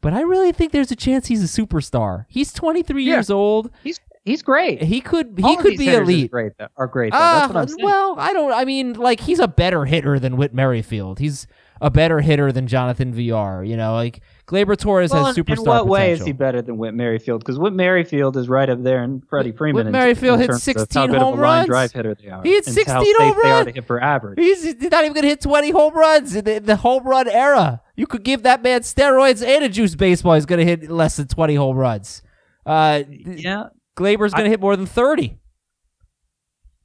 but 0.00 0.12
i 0.12 0.20
really 0.20 0.52
think 0.52 0.72
there's 0.72 0.90
a 0.92 0.96
chance 0.96 1.26
he's 1.26 1.42
a 1.42 1.62
superstar 1.62 2.24
he's 2.28 2.52
23 2.52 3.02
Yeah. 3.04 3.14
years 3.14 3.30
old 3.30 3.70
He's 3.82 3.98
he's 4.24 4.42
great. 4.42 4.82
he 4.82 5.00
could 5.00 5.34
he 5.36 5.42
All 5.42 5.56
could 5.56 5.76
be 5.76 5.88
elite 5.88 6.30
Great, 6.30 6.52
though, 6.58 6.68
are 6.76 6.86
great. 6.86 7.12
Though. 7.12 7.18
That's 7.18 7.52
what 7.52 7.60
I'm 7.60 7.68
saying. 7.68 7.84
well, 7.84 8.16
I 8.18 8.32
don't. 8.32 8.52
I 8.52 8.64
mean, 8.64 8.94
like 8.94 9.20
he's 9.20 9.38
a 9.38 9.48
better 9.48 9.84
hitter 9.84 10.18
than 10.18 10.36
Whit 10.36 10.54
Merrifield. 10.54 11.18
He's 11.18 11.46
a 11.80 11.90
better 11.90 12.20
hitter 12.20 12.52
than 12.52 12.66
Jonathan 12.66 13.14
Villar. 13.14 13.64
You 13.64 13.76
know, 13.76 13.94
like 13.94 14.20
Gleyber 14.46 14.76
Torres 14.76 15.12
Well, 15.12 15.26
has 15.26 15.36
superstar 15.36 15.58
in 15.58 15.64
what 15.64 15.86
way 15.86 16.12
is 16.12 16.24
he 16.24 16.32
better 16.32 16.60
than 16.60 16.76
Whit 16.76 16.92
Merrifield? 16.92 17.40
Because 17.40 17.58
Whit 17.58 17.72
Merrifield 17.72 18.36
is 18.36 18.48
right 18.48 18.68
up 18.68 18.82
there, 18.82 19.02
and 19.02 19.26
Freddie 19.28 19.52
Freeman. 19.52 19.86
Whit 19.86 19.92
Merrifield 19.92 20.38
hit 20.40 20.48
terms 20.48 20.58
of 20.58 20.62
16 20.62 21.00
how 21.00 21.06
good 21.06 21.22
home 21.22 21.34
of 21.34 21.38
a 21.38 21.42
line 21.42 21.58
runs. 21.58 21.66
drive 21.68 21.92
hitter 21.92 22.14
they 22.14 22.28
are. 22.28 22.42
He 22.42 22.54
had 22.54 22.66
and 22.66 22.74
16 22.74 22.94
how 22.94 23.02
safe 23.02 23.16
home 23.16 23.36
they 23.42 23.50
are 23.50 23.64
to 23.64 23.72
hit 23.72 23.86
for 23.86 24.02
average. 24.02 24.38
He's, 24.38 24.64
not 24.64 25.04
even 25.04 25.12
gonna 25.14 25.28
hit 25.28 25.40
20 25.40 25.70
home 25.70 25.94
runs 25.94 26.34
in 26.36 26.44
the, 26.44 26.56
in 26.56 26.66
the 26.66 26.76
home 26.76 27.04
run 27.04 27.28
era. 27.28 27.80
You 27.96 28.06
could 28.06 28.22
give 28.22 28.42
that 28.42 28.62
man 28.62 28.80
steroids 28.82 29.46
and 29.46 29.64
a 29.64 29.68
juice 29.68 29.94
baseball. 29.94 30.34
He's 30.34 30.46
gonna 30.46 30.64
hit 30.64 30.90
less 30.90 31.16
than 31.16 31.28
20 31.28 31.54
home 31.54 31.76
runs. 31.76 32.22
Uh, 32.66 33.02
yeah, 33.08 33.68
Gleyber's 33.96 34.32
gonna 34.32 34.48
hit 34.48 34.60
more 34.60 34.76
than 34.76 34.86
30. 34.86 35.36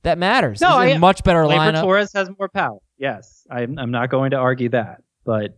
That 0.04 0.18
matters. 0.18 0.62
No, 0.62 0.70
I- 0.78 0.88
a 0.88 1.00
much 1.00 1.24
better 1.24 1.44
Gleyber 1.44 1.74
lineup. 1.74 1.82
Torres 1.82 2.14
has 2.14 2.30
more 2.38 2.50
power. 2.50 2.80
Yes, 2.98 3.46
I'm, 3.50 3.78
I'm 3.80 3.92
not 3.92 4.10
going 4.10 4.32
to 4.32 4.38
argue 4.38 4.70
that, 4.70 5.04
but 5.26 5.58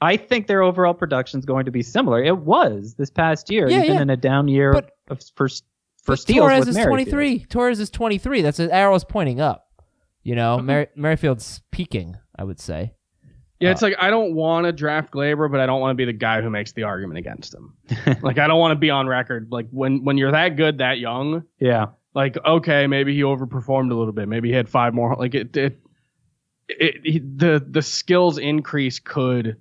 I 0.00 0.16
think 0.16 0.46
their 0.46 0.62
overall 0.62 0.94
production 0.94 1.40
is 1.40 1.46
going 1.46 1.64
to 1.64 1.70
be 1.70 1.82
similar. 1.82 2.22
It 2.22 2.36
was 2.38 2.94
this 2.96 3.10
past 3.10 3.50
year, 3.50 3.68
Yeah, 3.68 3.78
even 3.82 3.94
yeah. 3.96 4.02
in 4.02 4.10
a 4.10 4.16
down 4.16 4.48
year 4.48 4.72
But- 4.72 4.90
of, 5.08 5.20
for 5.34 5.48
for 5.48 6.12
But 6.12 6.18
steals 6.18 6.48
Torres 6.48 6.68
is 6.68 6.74
Merrifield. 6.76 7.08
23. 7.10 7.44
Torres 7.46 7.78
is 7.80 7.90
23. 7.90 8.40
That's 8.42 8.58
an 8.58 8.70
arrow's 8.70 9.04
pointing 9.04 9.38
up. 9.40 9.66
You 10.22 10.34
know, 10.34 10.56
Mm-hmm. 10.56 10.66
Mer- 10.66 10.86
Merrifield's 10.96 11.60
peaking. 11.70 12.16
I 12.36 12.44
would 12.44 12.58
say. 12.60 12.94
Yeah, 13.60 13.72
it's 13.72 13.82
uh, 13.82 13.86
like 13.86 13.96
I 14.00 14.08
don't 14.08 14.34
want 14.34 14.64
to 14.64 14.72
draft 14.72 15.12
Gleyber, 15.12 15.50
but 15.50 15.60
I 15.60 15.66
don't 15.66 15.80
want 15.80 15.90
to 15.90 15.94
be 15.94 16.06
the 16.06 16.14
guy 16.14 16.40
who 16.40 16.48
makes 16.48 16.72
the 16.72 16.84
argument 16.84 17.18
against 17.18 17.54
him. 17.54 17.76
like 18.22 18.38
I 18.38 18.46
don't 18.46 18.58
want 18.58 18.72
to 18.72 18.76
be 18.76 18.88
on 18.88 19.06
record. 19.06 19.48
Like 19.50 19.68
when 19.70 20.02
when 20.04 20.16
you're 20.16 20.32
that 20.32 20.56
good, 20.56 20.78
that 20.78 20.98
young, 20.98 21.44
Yeah, 21.58 21.88
Like, 22.14 22.38
okay, 22.44 22.86
maybe 22.86 23.14
he 23.14 23.20
overperformed 23.20 23.92
a 23.92 23.94
little 23.94 24.14
bit. 24.14 24.28
Maybe 24.28 24.48
he 24.48 24.54
had 24.54 24.68
five 24.68 24.94
more. 24.94 25.14
Like 25.14 25.34
it, 25.34 25.54
it, 25.56 25.78
it, 26.68 27.00
it 27.04 27.38
the 27.38 27.64
the 27.68 27.82
skills 27.82 28.38
increase 28.38 28.98
could 28.98 29.58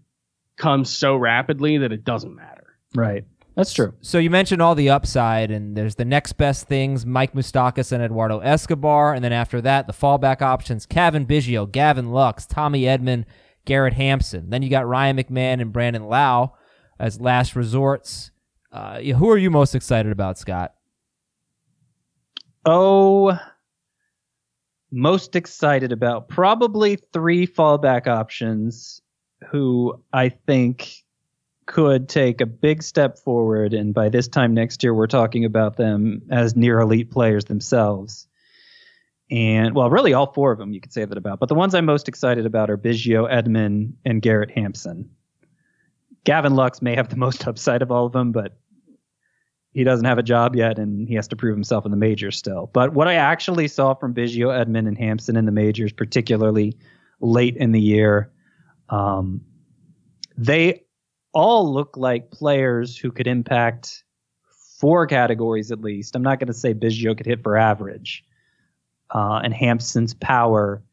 come 0.56 0.86
so 0.86 1.18
rapidly 1.18 1.80
that 1.80 1.92
it 1.92 2.06
doesn't 2.06 2.34
matter. 2.34 2.78
Right. 2.96 3.26
That's 3.56 3.74
true. 3.74 3.94
So 4.00 4.20
you 4.20 4.30
mentioned 4.30 4.62
all 4.62 4.76
the 4.76 4.90
upside, 4.90 5.52
and 5.52 5.76
there's 5.76 5.96
the 5.96 6.06
next 6.06 6.34
best 6.34 6.68
things: 6.68 7.06
Mike 7.06 7.34
Moustakas 7.34 7.92
and 7.92 8.02
Eduardo 8.02 8.40
Escobar, 8.40 9.14
and 9.14 9.22
then 9.22 9.34
after 9.34 9.60
that, 9.60 9.88
the 9.88 9.92
fallback 9.92 10.42
options: 10.42 10.86
Cavan 10.86 11.26
Biggio, 11.26 11.70
Gavin 11.70 12.12
Lux, 12.12 12.46
Tommy 12.46 12.84
Edman, 12.84 13.26
Garrett 13.66 13.94
Hampson. 13.94 14.50
Then 14.50 14.62
you 14.62 14.70
got 14.70 14.88
Ryan 14.88 15.18
McMahon 15.18 15.62
and 15.62 15.72
Brandon 15.72 16.06
Lowe 16.06 16.54
as 17.00 17.22
last 17.22 17.56
resorts. 17.56 18.32
Uh, 18.72 19.00
who 19.00 19.30
are 19.30 19.38
you 19.38 19.50
most 19.50 19.76
excited 19.76 20.12
about, 20.12 20.38
Scott? 20.38 20.74
Oh, 22.66 23.40
most 24.92 25.36
excited 25.36 25.92
about 25.92 26.30
probably 26.30 26.98
three 27.14 27.48
fallback 27.48 28.08
options 28.08 29.02
who 29.50 30.02
I 30.12 30.30
think 30.30 31.04
could 31.66 32.10
take 32.10 32.42
a 32.42 32.46
big 32.46 32.82
step 32.82 33.20
forward. 33.20 33.74
And 33.74 33.94
by 33.94 34.10
this 34.10 34.28
time 34.28 34.54
next 34.54 34.82
year, 34.84 34.94
we're 34.94 35.08
talking 35.08 35.46
about 35.46 35.78
them 35.78 36.24
as 36.32 36.56
near 36.56 36.80
elite 36.80 37.12
players 37.12 37.46
themselves. 37.46 38.28
And 39.32 39.76
well, 39.76 39.90
really 39.90 40.14
all 40.14 40.34
four 40.34 40.52
of 40.52 40.58
them 40.58 40.74
you 40.74 40.82
could 40.82 40.94
say 40.94 41.06
that 41.06 41.18
about. 41.18 41.40
But 41.40 41.50
the 41.50 41.56
ones 41.56 41.76
I'm 41.76 41.86
most 41.86 42.08
excited 42.08 42.46
about 42.46 42.70
are 42.70 42.78
Biggio, 42.78 43.32
Edman, 43.32 43.94
and 44.06 44.22
Garrett 44.22 44.52
Hampson. 44.52 45.10
Gavin 46.24 46.56
Lux 46.56 46.82
may 46.82 46.96
have 46.96 47.10
the 47.10 47.16
most 47.16 47.48
upside 47.48 47.82
of 47.82 47.92
all 47.92 48.06
of 48.06 48.14
them, 48.14 48.32
but 48.32 48.58
he 49.72 49.84
doesn't 49.84 50.06
have 50.06 50.18
a 50.18 50.24
job 50.24 50.56
yet 50.56 50.80
and 50.80 51.08
he 51.08 51.14
has 51.16 51.28
to 51.28 51.36
prove 51.36 51.56
himself 51.56 51.86
in 51.86 51.92
the 51.92 51.98
majors 51.98 52.38
still. 52.38 52.70
But 52.74 52.94
what 52.94 53.08
I 53.08 53.16
actually 53.16 53.68
saw 53.68 53.94
from 53.94 54.16
Biggio, 54.16 54.48
Edman, 54.48 54.88
and 54.88 54.98
Hampson 54.98 55.36
in 55.36 55.46
the 55.46 55.52
majors, 55.52 55.94
particularly 55.94 56.76
late 57.22 57.56
in 57.56 57.72
the 57.72 57.80
year, 57.80 58.32
um, 58.90 59.42
they 60.38 60.86
all 61.34 61.72
look 61.72 61.98
like 61.98 62.32
players 62.32 62.98
who 62.98 63.12
could 63.12 63.28
impact 63.28 64.04
four 64.80 65.06
categories 65.06 65.72
at 65.72 65.82
least. 65.82 66.16
I'm 66.16 66.24
not 66.24 66.40
going 66.40 66.48
to 66.48 66.54
say 66.54 66.74
Biggio 66.74 67.16
could 67.16 67.28
hit 67.28 67.44
for 67.44 67.56
average. 67.56 68.24
Uh, 69.12 69.42
and 69.44 69.54
Hampson's 69.54 70.14
power 70.14 70.84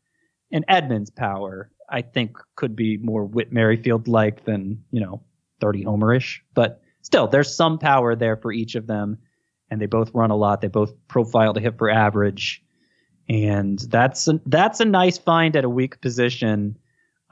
and 0.53 0.65
Edman's 0.69 1.11
power, 1.11 1.71
I 1.91 2.03
think, 2.03 2.39
could 2.55 2.77
be 2.77 2.97
more 2.97 3.25
Whit 3.25 3.53
Merrifield 3.53 4.09
like 4.09 4.45
than, 4.45 4.83
you 4.91 5.01
know, 5.01 5.23
30 5.61 5.85
homerish. 5.85 6.39
But 6.55 6.81
still, 7.03 7.27
there's 7.27 7.55
some 7.55 7.79
power 7.79 8.15
there 8.15 8.37
for 8.37 8.53
each 8.53 8.75
of 8.75 8.87
them. 8.87 9.19
And 9.71 9.81
they 9.81 9.87
both 9.87 10.15
run 10.15 10.31
a 10.31 10.37
lot. 10.37 10.61
They 10.61 10.69
both 10.69 10.95
profile 11.09 11.53
to 11.55 11.61
hit 11.61 11.77
for 11.77 11.91
average. 11.91 12.63
And 13.29 13.79
that's 13.79 14.29
a, 14.29 14.41
that's 14.47 14.79
a 14.79 14.85
nice 14.85 15.19
find 15.19 15.57
at 15.57 15.65
a 15.65 15.69
weak 15.69 16.01
position 16.01 16.79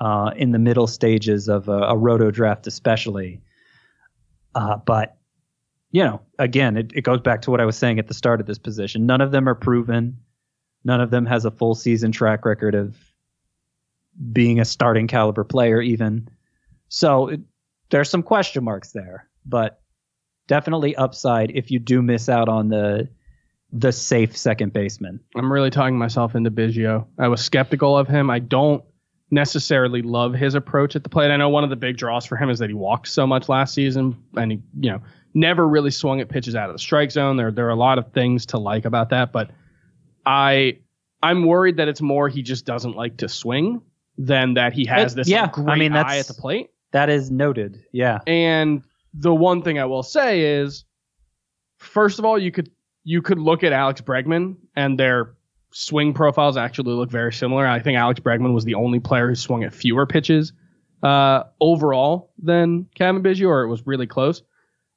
uh, 0.01 0.33
in 0.37 0.51
the 0.51 0.59
middle 0.59 0.89
stages 0.89 1.49
of 1.49 1.69
a, 1.69 1.79
a 1.83 1.97
roto 1.97 2.33
draft, 2.33 2.67
especially. 2.67 3.41
Uh, 4.55 4.77
but 4.77 5.17
you 5.93 6.03
know, 6.03 6.21
again, 6.41 6.77
it, 6.77 6.91
it 6.93 7.03
goes 7.03 7.21
back 7.21 7.43
to 7.43 7.53
what 7.53 7.61
I 7.61 7.65
was 7.65 7.77
saying 7.79 8.01
at 8.01 8.09
the 8.09 8.15
start 8.15 8.41
of 8.41 8.47
this 8.47 8.59
position. 8.59 9.07
None 9.07 9.21
of 9.21 9.31
them 9.31 9.49
are 9.49 9.55
proven. 9.55 10.19
None 10.85 11.01
of 11.01 11.11
them 11.11 11.27
has 11.27 11.45
a 11.45 11.51
full 11.51 11.75
season 11.75 12.13
track 12.13 12.45
record 12.45 12.75
of 12.75 12.97
being 14.33 14.61
a 14.61 14.65
starting 14.65 15.07
caliber 15.07 15.45
player, 15.45 15.81
even. 15.81 16.29
So 16.89 17.29
it, 17.29 17.41
there's 17.91 18.11
some 18.11 18.23
question 18.23 18.65
marks 18.65 18.93
there, 18.93 19.29
but 19.47 19.81
definitely 20.47 20.95
upside 20.97 21.51
if 21.53 21.71
you 21.71 21.79
do 21.79 22.03
miss 22.03 22.29
out 22.29 22.49
on 22.49 22.69
the 22.69 23.09
the 23.73 23.91
safe 23.91 24.37
second 24.37 24.73
baseman. 24.73 25.19
I'm 25.35 25.53
really 25.53 25.71
talking 25.71 25.99
myself 25.99 26.37
into 26.37 26.51
Biggio. 26.51 27.07
I 27.19 27.27
was 27.27 27.45
skeptical 27.45 27.99
of 27.99 28.07
him. 28.07 28.31
I 28.31 28.39
don't 28.39 28.85
necessarily 29.33 30.01
love 30.01 30.33
his 30.33 30.55
approach 30.55 30.95
at 30.95 31.03
the 31.03 31.09
plate. 31.09 31.33
I 31.33 31.37
know 31.37 31.49
one 31.49 31.65
of 31.65 31.71
the 31.71 31.77
big 31.77 31.97
draws 31.97 32.25
for 32.25 32.37
him 32.37 32.51
is 32.51 32.61
that 32.61 32.71
he 32.71 32.75
walked 32.75 33.09
so 33.09 33.27
much 33.27 33.49
last 33.49 33.75
season 33.75 34.17
and 34.37 34.53
he, 34.53 34.63
you 34.79 34.93
know, 34.93 35.01
never 35.35 35.67
really 35.67 35.91
swung 35.91 36.21
at 36.21 36.29
pitches 36.29 36.55
out 36.55 36.71
of 36.71 36.75
the 36.75 36.79
strike 36.79 37.11
zone. 37.11 37.37
There 37.37 37.51
there 37.51 37.67
are 37.67 37.71
a 37.71 37.77
lot 37.77 37.99
of 37.99 38.13
things 38.13 38.47
to 38.47 38.59
like 38.59 38.85
about 38.85 39.11
that, 39.11 39.33
but 39.33 39.51
I 40.27 40.79
I'm 41.23 41.47
worried 41.47 41.77
that 41.79 41.89
it's 41.89 42.03
more 42.03 42.29
he 42.29 42.43
just 42.43 42.67
doesn't 42.67 42.97
like 42.97 43.17
to 43.19 43.29
swing 43.29 43.81
than 44.19 44.55
that 44.55 44.73
he 44.73 44.85
has 44.87 45.13
It- 45.13 45.17
this 45.17 45.29
yeah, 45.29 45.49
great 45.51 45.69
I 45.69 45.77
mean, 45.77 45.93
eye 45.93 45.97
that's- 46.03 46.29
at 46.29 46.35
the 46.35 46.41
plate. 46.41 46.71
That 46.93 47.09
is 47.11 47.31
noted. 47.31 47.83
Yeah. 47.93 48.21
And 48.27 48.83
the 49.15 49.35
one 49.35 49.63
thing 49.63 49.79
I 49.81 49.85
will 49.87 50.05
say 50.05 50.43
is, 50.61 50.85
first 51.79 52.19
of 52.19 52.25
all, 52.25 52.39
you 52.39 52.51
could 52.53 52.71
you 53.05 53.21
could 53.21 53.39
look 53.39 53.63
at 53.65 53.73
Alex 53.73 54.01
Bregman 54.01 54.57
and 54.77 54.99
their 54.99 55.35
swing 55.73 56.15
profiles 56.15 56.57
actually 56.57 56.93
look 56.93 57.11
very 57.11 57.33
similar. 57.33 57.67
I 57.67 57.81
think 57.81 57.99
Alex 57.99 58.21
Bregman 58.21 58.55
was 58.55 58.65
the 58.65 58.75
only 58.77 59.01
player 59.01 59.29
who 59.29 59.35
swung 59.35 59.65
at 59.65 59.75
fewer 59.75 60.07
pitches 60.07 60.53
uh, 61.03 61.43
overall 61.61 62.31
than 62.39 62.87
Cavan 62.95 63.23
Biggio, 63.23 63.49
or 63.49 63.63
it 63.63 63.69
was 63.69 63.87
really 63.87 64.07
close. 64.07 64.43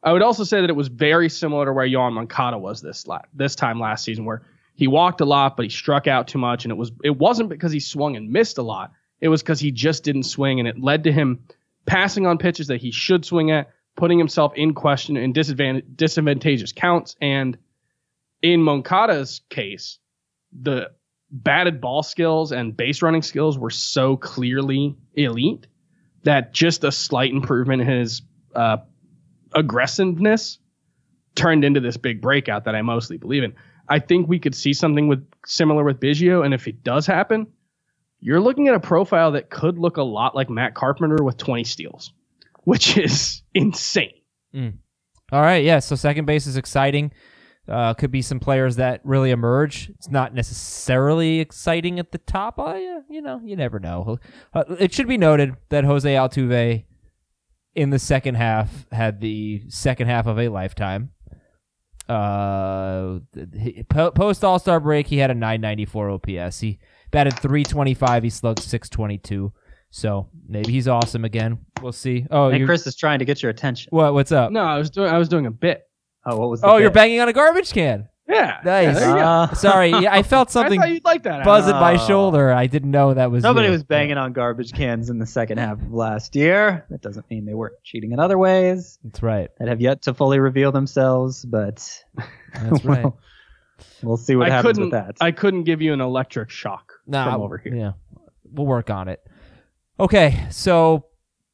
I 0.04 0.14
would 0.14 0.22
also 0.22 0.44
say 0.46 0.62
that 0.62 0.70
it 0.70 0.76
was 0.76 0.88
very 0.88 1.28
similar 1.30 1.66
to 1.66 1.74
where 1.74 1.86
Yoan 1.88 2.14
Moncada 2.14 2.58
was 2.58 2.80
this 2.82 3.08
la- 3.08 3.24
this 3.34 3.56
time 3.56 3.80
last 3.80 4.06
season, 4.06 4.24
where 4.24 4.44
he 4.78 4.86
walked 4.86 5.22
a 5.22 5.26
lot, 5.26 5.58
but 5.58 5.64
he 5.64 5.70
struck 5.70 6.06
out 6.06 6.28
too 6.28 6.38
much, 6.38 6.64
and 6.64 6.72
it 6.72 6.76
was 6.76 6.92
it 7.04 7.18
wasn't 7.18 7.50
because 7.50 7.72
he 7.72 7.80
swung 7.80 8.16
and 8.16 8.30
missed 8.30 8.60
a 8.60 8.62
lot. 8.62 8.92
It 9.20 9.28
was 9.28 9.42
because 9.42 9.60
he 9.60 9.72
just 9.72 10.04
didn't 10.04 10.24
swing, 10.24 10.60
and 10.60 10.68
it 10.68 10.80
led 10.80 11.04
to 11.06 11.12
him 11.12 11.44
passing 11.88 12.28
on 12.28 12.38
pitches 12.38 12.68
that 12.68 12.80
he 12.80 12.92
should 12.92 13.26
swing 13.26 13.50
at, 13.50 13.72
putting 13.96 14.20
himself 14.20 14.54
in 14.56 14.76
question 14.76 15.18
in 15.18 15.34
disadvantage, 15.34 15.86
disadvantageous 15.96 16.74
counts. 16.74 17.16
And 17.20 17.58
in 18.44 18.62
Moncada's 18.62 19.42
case, 19.50 19.98
the 20.52 20.92
batted 21.32 21.82
ball 21.82 22.04
skills 22.04 22.52
and 22.52 22.78
base 22.78 23.02
running 23.02 23.24
skills 23.24 23.58
were 23.58 23.72
so 23.72 24.16
clearly 24.16 24.96
elite 25.16 25.66
that 26.22 26.54
just 26.54 26.84
a 26.84 26.92
slight 26.92 27.32
improvement 27.32 27.82
in 27.82 27.88
his 27.88 28.22
uh, 28.54 28.78
aggressiveness 29.54 30.60
turned 31.34 31.66
into 31.66 31.80
this 31.80 31.98
big 31.98 32.22
breakout 32.22 32.66
that 32.66 32.76
I 32.76 32.84
mostly 32.84 33.18
believe 33.18 33.44
in. 33.44 33.56
I 33.90 34.00
think 34.00 34.28
we 34.28 34.40
could 34.40 34.56
see 34.56 34.74
something 34.74 35.08
with 35.08 35.26
similar 35.46 35.84
with 35.84 36.00
Biggio, 36.00 36.44
and 36.44 36.54
if 36.54 36.68
it 36.68 36.84
does 36.84 37.06
happen, 37.06 37.48
you're 38.20 38.40
looking 38.40 38.68
at 38.68 38.76
a 38.76 38.80
profile 38.80 39.32
that 39.32 39.50
could 39.50 39.78
look 39.78 39.98
a 39.98 40.04
lot 40.04 40.36
like 40.36 40.50
Matt 40.50 40.74
Carpenter 40.74 41.24
with 41.24 41.38
20 41.38 41.64
steals, 41.64 42.12
which 42.64 42.98
is 42.98 43.42
insane. 43.54 44.14
All 45.32 45.42
right, 45.42 45.64
yeah. 45.64 45.80
So 45.80 45.96
second 45.96 46.26
base 46.26 46.48
is 46.48 46.58
exciting. 46.58 47.12
Uh, 47.68 47.94
could 47.94 48.12
be 48.12 48.22
some 48.22 48.40
players 48.40 48.78
that 48.78 49.02
really 49.04 49.32
emerge. 49.32 49.90
It's 49.90 50.10
not 50.10 50.34
necessarily 50.34 51.42
exciting 51.42 52.00
at 52.00 52.14
the 52.14 52.18
top. 52.18 52.58
Uh, 52.58 52.76
yeah, 52.76 53.00
you 53.10 53.22
know, 53.22 53.42
you 53.44 53.58
never 53.58 53.78
know. 53.78 54.20
Uh, 54.54 54.64
it 54.80 54.94
should 54.94 55.08
be 55.08 55.18
noted 55.18 55.58
that 55.70 55.84
Jose 55.84 56.10
Altuve 56.10 56.86
in 57.76 57.90
the 57.90 58.00
second 58.00 58.36
half 58.36 58.88
had 58.92 59.20
the 59.20 59.64
second 59.68 60.08
half 60.08 60.28
of 60.28 60.40
a 60.40 60.48
lifetime. 60.48 61.12
Uh, 62.10 63.20
post 63.90 64.44
All 64.44 64.60
Star 64.60 64.80
break, 64.80 65.08
he 65.08 65.18
had 65.18 65.32
a 65.32 65.34
994 65.36 66.10
OPS. 66.12 66.60
He 66.60 66.80
batted 67.12 67.34
325. 67.40 68.24
He 68.24 68.30
slugged 68.30 68.60
622. 68.60 69.52
So 69.90 70.28
maybe 70.48 70.72
he's 70.72 70.88
awesome 70.88 71.26
again. 71.26 71.60
We'll 71.82 71.92
see. 71.92 72.26
Oh, 72.30 72.50
and 72.50 72.66
Chris 72.66 72.86
is 72.88 72.96
trying 72.96 73.20
to 73.20 73.26
get 73.26 73.42
your 73.42 73.50
attention. 73.50 73.90
what? 73.92 74.14
What's 74.14 74.32
up? 74.32 74.52
No, 74.52 74.62
I 74.64 74.78
was 74.78 74.90
doing 74.90 75.10
I 75.10 75.18
was 75.18 75.30
doing 75.30 75.46
a 75.46 75.52
bit. 75.52 75.84
Oh, 76.26 76.38
what 76.38 76.50
was 76.50 76.62
the 76.62 76.68
Oh, 76.68 76.78
you're 76.78 76.92
banging 76.92 77.20
on 77.22 77.30
a 77.30 77.34
garbage 77.34 77.72
can. 77.72 78.10
Yeah. 78.28 78.60
Nice. 78.66 78.86
Yeah, 78.86 78.94
there 78.94 79.10
you 79.10 79.16
go. 79.16 79.22
Uh, 79.22 79.54
Sorry, 79.54 79.90
yeah, 79.90 80.14
I 80.14 80.22
felt 80.24 80.52
something 80.52 80.80
thought 80.80 80.90
you'd 80.92 81.06
like 81.06 81.24
that. 81.24 81.46
buzz 81.46 81.68
at 81.68 81.80
my 81.80 81.94
Oh. 81.94 82.08
shoulder. 82.08 82.52
I 82.52 82.68
didn't 82.68 82.92
know 82.92 83.14
that 83.14 83.32
was 83.32 83.42
Nobody 83.44 83.68
you. 83.68 83.72
was 83.72 83.84
banging 83.84 84.18
on 84.18 84.34
garbage 84.34 84.74
cans 84.74 85.10
in 85.10 85.18
the 85.18 85.26
second 85.26 85.60
half 85.60 85.82
of 85.82 85.94
last 85.94 86.36
year. 86.36 86.86
That 86.90 87.02
doesn't 87.02 87.30
mean 87.30 87.46
they 87.46 87.54
weren't 87.54 87.76
cheating 87.84 88.12
in 88.12 88.20
other 88.20 88.38
ways 88.38 89.00
That's 89.04 89.24
right. 89.24 89.50
that 89.60 89.68
have 89.70 89.80
yet 89.80 90.02
to 90.04 90.14
fully 90.14 90.40
reveal 90.40 90.72
themselves, 90.74 91.46
but 91.46 91.76
That's 92.54 92.84
right. 92.86 93.04
we'll, 93.04 93.18
we'll 94.04 94.18
see 94.18 94.36
what 94.36 94.48
I 94.52 94.56
happens 94.56 94.78
couldn't 94.78 94.84
with 94.92 94.92
that. 94.92 95.16
I 95.22 95.32
couldn't 95.32 95.64
give 95.64 95.82
you 95.82 95.94
an 95.94 96.02
electric 96.02 96.50
shock 96.50 96.92
Nah, 97.08 97.32
from 97.32 97.42
over 97.42 97.58
here. 97.58 97.76
Yeah, 97.76 97.92
we'll 98.52 98.68
work 98.68 98.90
on 98.90 99.08
it. 99.08 99.22
Okay, 100.00 100.46
so 100.52 101.06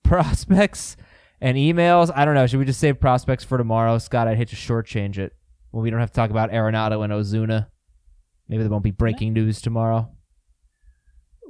prospects 0.03 0.97
and 1.39 1.57
emails. 1.57 2.11
I 2.15 2.25
don't 2.25 2.35
know. 2.35 2.47
Should 2.47 2.59
we 2.59 2.65
just 2.65 2.79
save 2.79 2.99
prospects 2.99 3.43
for 3.43 3.57
tomorrow, 3.57 3.97
Scott? 3.99 4.27
I'd 4.27 4.37
hate 4.37 4.49
to 4.49 4.55
shortchange 4.55 5.17
it. 5.17 5.33
Well, 5.73 5.81
we 5.81 5.89
don't 5.89 5.99
have 5.99 6.11
to 6.11 6.15
talk 6.15 6.29
about 6.29 6.51
Arenado 6.51 7.03
and 7.03 7.11
Ozuna. 7.11 7.67
Maybe 8.47 8.61
there 8.61 8.69
won't 8.71 8.83
be 8.83 8.91
breaking 8.91 9.33
news 9.33 9.59
tomorrow. 9.59 10.09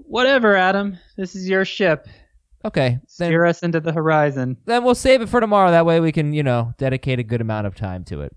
Whatever, 0.05 0.55
Adam. 0.55 0.97
This 1.17 1.35
is 1.35 1.49
your 1.49 1.65
ship. 1.65 2.07
Okay, 2.63 2.99
then 3.19 3.27
Steer 3.27 3.45
us 3.45 3.61
into 3.63 3.81
the 3.81 3.91
horizon. 3.91 4.55
then 4.65 4.85
we'll 4.85 4.95
save 4.95 5.21
it 5.21 5.27
for 5.27 5.41
tomorrow. 5.41 5.71
That 5.71 5.85
way 5.85 5.99
we 5.99 6.13
can, 6.13 6.31
you 6.31 6.41
know, 6.41 6.73
dedicate 6.77 7.19
a 7.19 7.23
good 7.23 7.41
amount 7.41 7.67
of 7.67 7.75
time 7.75 8.05
to 8.05 8.21
it. 8.21 8.33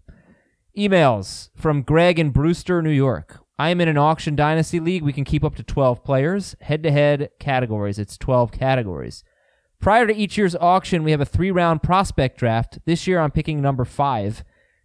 Emails 0.76 1.51
from 1.55 1.82
Greg 1.82 2.18
in 2.18 2.30
Brewster, 2.30 2.82
New 2.82 2.91
York. 2.91 3.39
I 3.57 3.70
am 3.70 3.80
in 3.80 3.89
an 3.89 3.97
auction 3.97 4.34
dynasty 4.34 4.80
league. 4.80 5.05
We 5.05 5.12
can 5.12 5.24
keep 5.24 5.45
up 5.45 5.55
to 5.55 5.62
12 5.62 6.03
players. 6.03 6.57
Head 6.61 6.82
to 6.82 6.91
head 6.91 7.30
categories. 7.39 8.01
It's 8.01 8.18
12 8.18 8.51
categories. 8.51 9.22
Prior 9.80 10.09
to 10.09 10.14
each 10.16 10.37
year's 10.37 10.57
auction, 10.57 11.05
we 11.05 11.12
have 11.12 11.20
a 11.20 11.24
three 11.24 11.53
round 11.53 11.84
prospect 11.84 12.39
draft. 12.39 12.80
This 12.84 13.07
year 13.07 13.20
I'm 13.20 13.30
picking 13.30 13.62
number 13.62 13.84
five. 13.84 14.43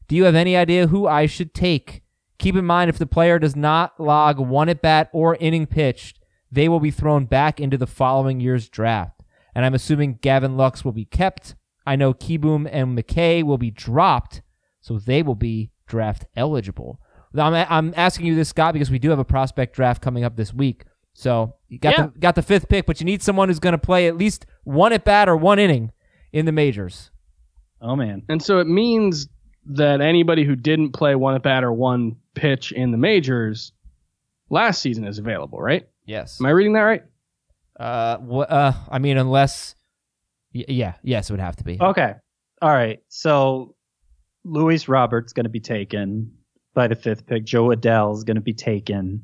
Do 0.07 0.15
you 0.15 0.25
have 0.25 0.35
any 0.35 0.55
idea 0.57 0.87
who 0.87 1.07
I 1.07 1.25
should 1.25 1.53
take? 1.53 2.01
Keep 2.37 2.55
in 2.55 2.65
mind 2.65 2.89
if 2.89 2.97
the 2.97 3.05
player 3.05 3.39
does 3.39 3.55
not 3.55 3.99
log 3.99 4.39
one 4.39 4.67
at 4.69 4.81
bat 4.81 5.09
or 5.13 5.35
inning 5.35 5.67
pitched, 5.67 6.19
they 6.51 6.67
will 6.67 6.79
be 6.79 6.91
thrown 6.91 7.25
back 7.25 7.59
into 7.59 7.77
the 7.77 7.87
following 7.87 8.39
year's 8.39 8.67
draft. 8.67 9.21
And 9.55 9.65
I'm 9.65 9.73
assuming 9.73 10.19
Gavin 10.21 10.57
Lux 10.57 10.83
will 10.83 10.91
be 10.91 11.05
kept. 11.05 11.55
I 11.85 11.95
know 11.95 12.13
Kieboom 12.13 12.67
and 12.71 12.97
McKay 12.97 13.43
will 13.43 13.57
be 13.57 13.71
dropped, 13.71 14.41
so 14.81 14.97
they 14.99 15.23
will 15.23 15.35
be 15.35 15.71
draft 15.87 16.25
eligible. 16.35 16.99
I'm, 17.37 17.53
I'm 17.53 17.93
asking 17.95 18.25
you 18.25 18.35
this, 18.35 18.49
Scott, 18.49 18.73
because 18.73 18.91
we 18.91 18.99
do 18.99 19.09
have 19.09 19.19
a 19.19 19.23
prospect 19.25 19.75
draft 19.75 20.01
coming 20.01 20.23
up 20.23 20.35
this 20.35 20.53
week. 20.53 20.83
So 21.13 21.55
you 21.67 21.79
got 21.79 21.97
Yeah. 21.97 22.07
the 22.07 22.19
got 22.19 22.35
the 22.35 22.41
fifth 22.41 22.67
pick, 22.69 22.85
but 22.85 22.99
you 22.99 23.05
need 23.05 23.21
someone 23.21 23.49
who's 23.49 23.59
going 23.59 23.73
to 23.73 23.77
play 23.77 24.07
at 24.07 24.17
least 24.17 24.45
one 24.63 24.93
at 24.93 25.03
bat 25.05 25.27
or 25.29 25.35
one 25.37 25.59
inning 25.59 25.91
in 26.33 26.45
the 26.45 26.51
majors. 26.51 27.11
Oh 27.81 27.95
man. 27.95 28.23
And 28.29 28.41
so 28.41 28.59
it 28.59 28.67
means 28.67 29.27
that 29.67 30.01
anybody 30.01 30.43
who 30.43 30.55
didn't 30.55 30.91
play 30.91 31.15
one 31.15 31.35
at 31.35 31.43
bat 31.43 31.63
or 31.63 31.71
one 31.71 32.15
pitch 32.33 32.71
in 32.71 32.91
the 32.91 32.97
majors 32.97 33.71
last 34.49 34.81
season 34.81 35.05
is 35.05 35.19
available, 35.19 35.59
right? 35.61 35.87
Yes. 36.05 36.39
Am 36.39 36.45
I 36.45 36.49
reading 36.49 36.73
that 36.73 36.81
right? 36.81 37.03
Uh, 37.79 38.17
wh- 38.17 38.51
uh, 38.51 38.73
I 38.89 38.99
mean, 38.99 39.17
unless, 39.17 39.75
y- 40.53 40.65
yeah, 40.67 40.93
yes, 41.03 41.29
it 41.29 41.33
would 41.33 41.39
have 41.39 41.55
to 41.57 41.63
be. 41.63 41.77
Okay. 41.79 42.13
All 42.61 42.69
right. 42.69 43.01
So 43.07 43.75
Luis 44.43 44.87
Robert's 44.87 45.33
going 45.33 45.45
to 45.45 45.49
be 45.49 45.59
taken 45.59 46.33
by 46.73 46.87
the 46.87 46.95
fifth 46.95 47.25
pick. 47.27 47.43
Jo 47.45 47.71
Adell's 47.71 48.23
going 48.23 48.35
to 48.35 48.41
be 48.41 48.53
taken. 48.53 49.23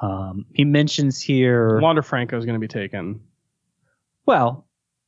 Um, 0.00 0.46
he 0.52 0.64
mentions 0.64 1.20
here. 1.20 1.78
Wander 1.80 2.02
Franco 2.02 2.36
is 2.38 2.44
going 2.44 2.54
to 2.54 2.60
be 2.60 2.68
taken. 2.68 3.20
Well, 4.26 4.66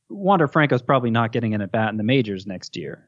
Wander 0.09 0.47
Franco's 0.47 0.81
probably 0.81 1.11
not 1.11 1.31
getting 1.31 1.53
an 1.53 1.61
at 1.61 1.71
bat 1.71 1.89
in 1.89 1.97
the 1.97 2.03
majors 2.03 2.45
next 2.47 2.77
year, 2.77 3.05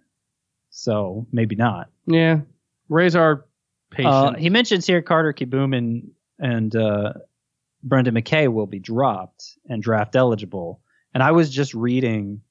so 0.69 1.27
maybe 1.31 1.55
not. 1.55 1.89
Yeah. 2.05 2.41
Raise 2.87 3.15
our 3.15 3.45
patience. 3.91 4.13
Uh, 4.13 4.33
he 4.33 4.49
mentions 4.49 4.85
here 4.85 5.01
Carter 5.01 5.33
Kieboom 5.33 5.77
and 5.77 6.11
and 6.39 6.75
uh, 6.75 7.13
Brendan 7.83 8.15
McKay 8.15 8.51
will 8.51 8.67
be 8.67 8.79
dropped 8.79 9.57
and 9.67 9.83
draft 9.83 10.15
eligible. 10.15 10.81
And 11.13 11.21
I 11.23 11.31
was 11.31 11.49
just 11.49 11.73
reading 11.73 12.41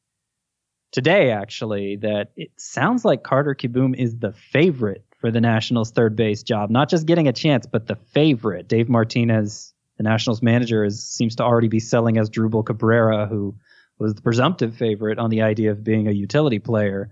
today 0.93 1.31
actually 1.31 1.97
that 1.97 2.33
it 2.37 2.51
sounds 2.57 3.05
like 3.05 3.23
Carter 3.23 3.55
Kieboom 3.55 3.95
is 3.97 4.19
the 4.19 4.33
favorite 4.33 5.05
for 5.21 5.31
the 5.31 5.41
Nationals 5.41 5.91
third 5.91 6.16
base 6.16 6.43
job, 6.43 6.71
not 6.71 6.89
just 6.89 7.07
getting 7.07 7.29
a 7.29 7.33
chance, 7.33 7.66
but 7.66 7.87
the 7.87 7.97
favorite. 7.97 8.69
Dave 8.69 8.89
Martinez, 8.89 9.75
the 9.97 10.05
Nationals 10.05 10.43
manager, 10.43 10.85
is, 10.85 11.05
seems 11.05 11.37
to 11.37 11.45
already 11.45 11.69
be 11.69 11.81
selling 11.81 12.16
Asdrubal 12.16 12.64
Cabrera, 12.64 13.27
who 13.27 13.55
was 13.99 14.14
the 14.14 14.23
presumptive 14.23 14.77
favorite 14.77 15.19
on 15.19 15.31
the 15.31 15.43
idea 15.43 15.73
of 15.73 15.83
being 15.83 16.07
a 16.07 16.12
utility 16.12 16.61
player. 16.61 17.11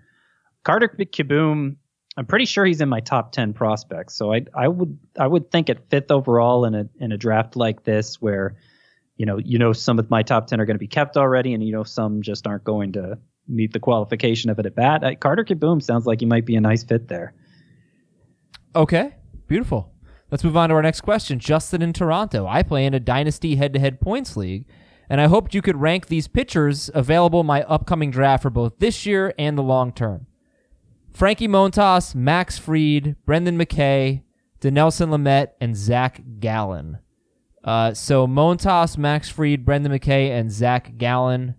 Carter 0.67 0.89
Kieboom, 0.89 1.77
I'm 2.17 2.27
pretty 2.27 2.45
sure 2.45 2.65
he's 2.65 2.81
in 2.81 2.89
my 2.89 2.99
top 2.99 3.31
10 3.31 3.53
prospects. 3.53 4.17
So 4.17 4.35
I 4.35 4.47
I 4.53 4.67
would 4.67 4.99
I 5.17 5.25
would 5.25 5.53
think 5.53 5.71
at 5.71 5.89
fifth 5.91 6.11
overall 6.11 6.65
in 6.65 6.75
a 6.75 6.89
in 6.99 7.13
a 7.13 7.17
draft 7.17 7.55
like 7.55 7.85
this 7.85 8.21
where 8.21 8.57
you 9.17 9.27
know 9.27 9.39
you 9.39 9.61
know 9.61 9.73
some 9.73 10.01
of 10.01 10.11
my 10.11 10.25
top 10.25 10.49
10 10.49 10.61
are 10.61 10.67
going 10.67 10.75
to 10.75 10.81
be 10.81 10.89
kept 10.89 11.17
already 11.17 11.55
and 11.55 11.63
you 11.63 11.71
know 11.71 11.85
some 11.85 12.21
just 12.21 12.49
aren't 12.49 12.65
going 12.65 12.95
to 12.95 13.17
meet 13.47 13.73
the 13.73 13.79
qualification 13.79 14.51
of 14.51 14.59
it 14.59 14.67
at 14.67 14.75
bat. 14.75 15.05
Uh, 15.05 15.15
Carter 15.15 15.45
Kieboom 15.45 15.81
sounds 15.81 16.05
like 16.05 16.19
he 16.19 16.27
might 16.27 16.45
be 16.45 16.57
a 16.57 16.61
nice 16.61 16.83
fit 16.83 17.07
there. 17.07 17.33
Okay, 18.75 19.15
beautiful. 19.47 19.93
Let's 20.33 20.43
move 20.43 20.57
on 20.57 20.71
to 20.71 20.75
our 20.75 20.83
next 20.83 21.03
question. 21.03 21.39
Justin 21.39 21.81
in 21.81 21.93
Toronto. 21.93 22.45
I 22.45 22.65
play 22.65 22.87
in 22.87 22.93
a 22.93 22.99
dynasty 22.99 23.55
head-to-head 23.55 24.01
points 24.01 24.37
league, 24.37 24.65
and 25.09 25.21
I 25.21 25.29
hoped 25.29 25.55
you 25.55 25.63
could 25.63 25.81
rank 25.81 26.09
these 26.09 26.27
pitchers 26.27 26.91
available 26.93 27.45
my 27.45 27.63
upcoming 27.63 28.11
draft 28.11 28.43
for 28.43 28.51
both 28.51 28.81
this 28.81 29.07
year 29.07 29.33
and 29.39 29.57
the 29.57 29.63
long 29.63 29.93
term. 29.93 30.27
Frankie 31.17 31.49
Montas, 31.49 32.15
Max 32.15 32.59
Fried, 32.59 33.17
Brendan 33.25 33.57
McKay, 33.57 34.21
Dinelson 34.61 35.09
Lamet, 35.09 35.49
and 35.63 35.75
Zach 35.75 36.21
Gallen. 36.41 36.99
Uh, 37.65 37.95
so 37.95 38.27
Montas, 38.27 38.99
Max 38.99 39.31
Fried, 39.31 39.65
Brendan 39.65 39.93
McKay, 39.93 40.39
and 40.39 40.53
Zach 40.53 40.99
Gallen. 40.99 41.55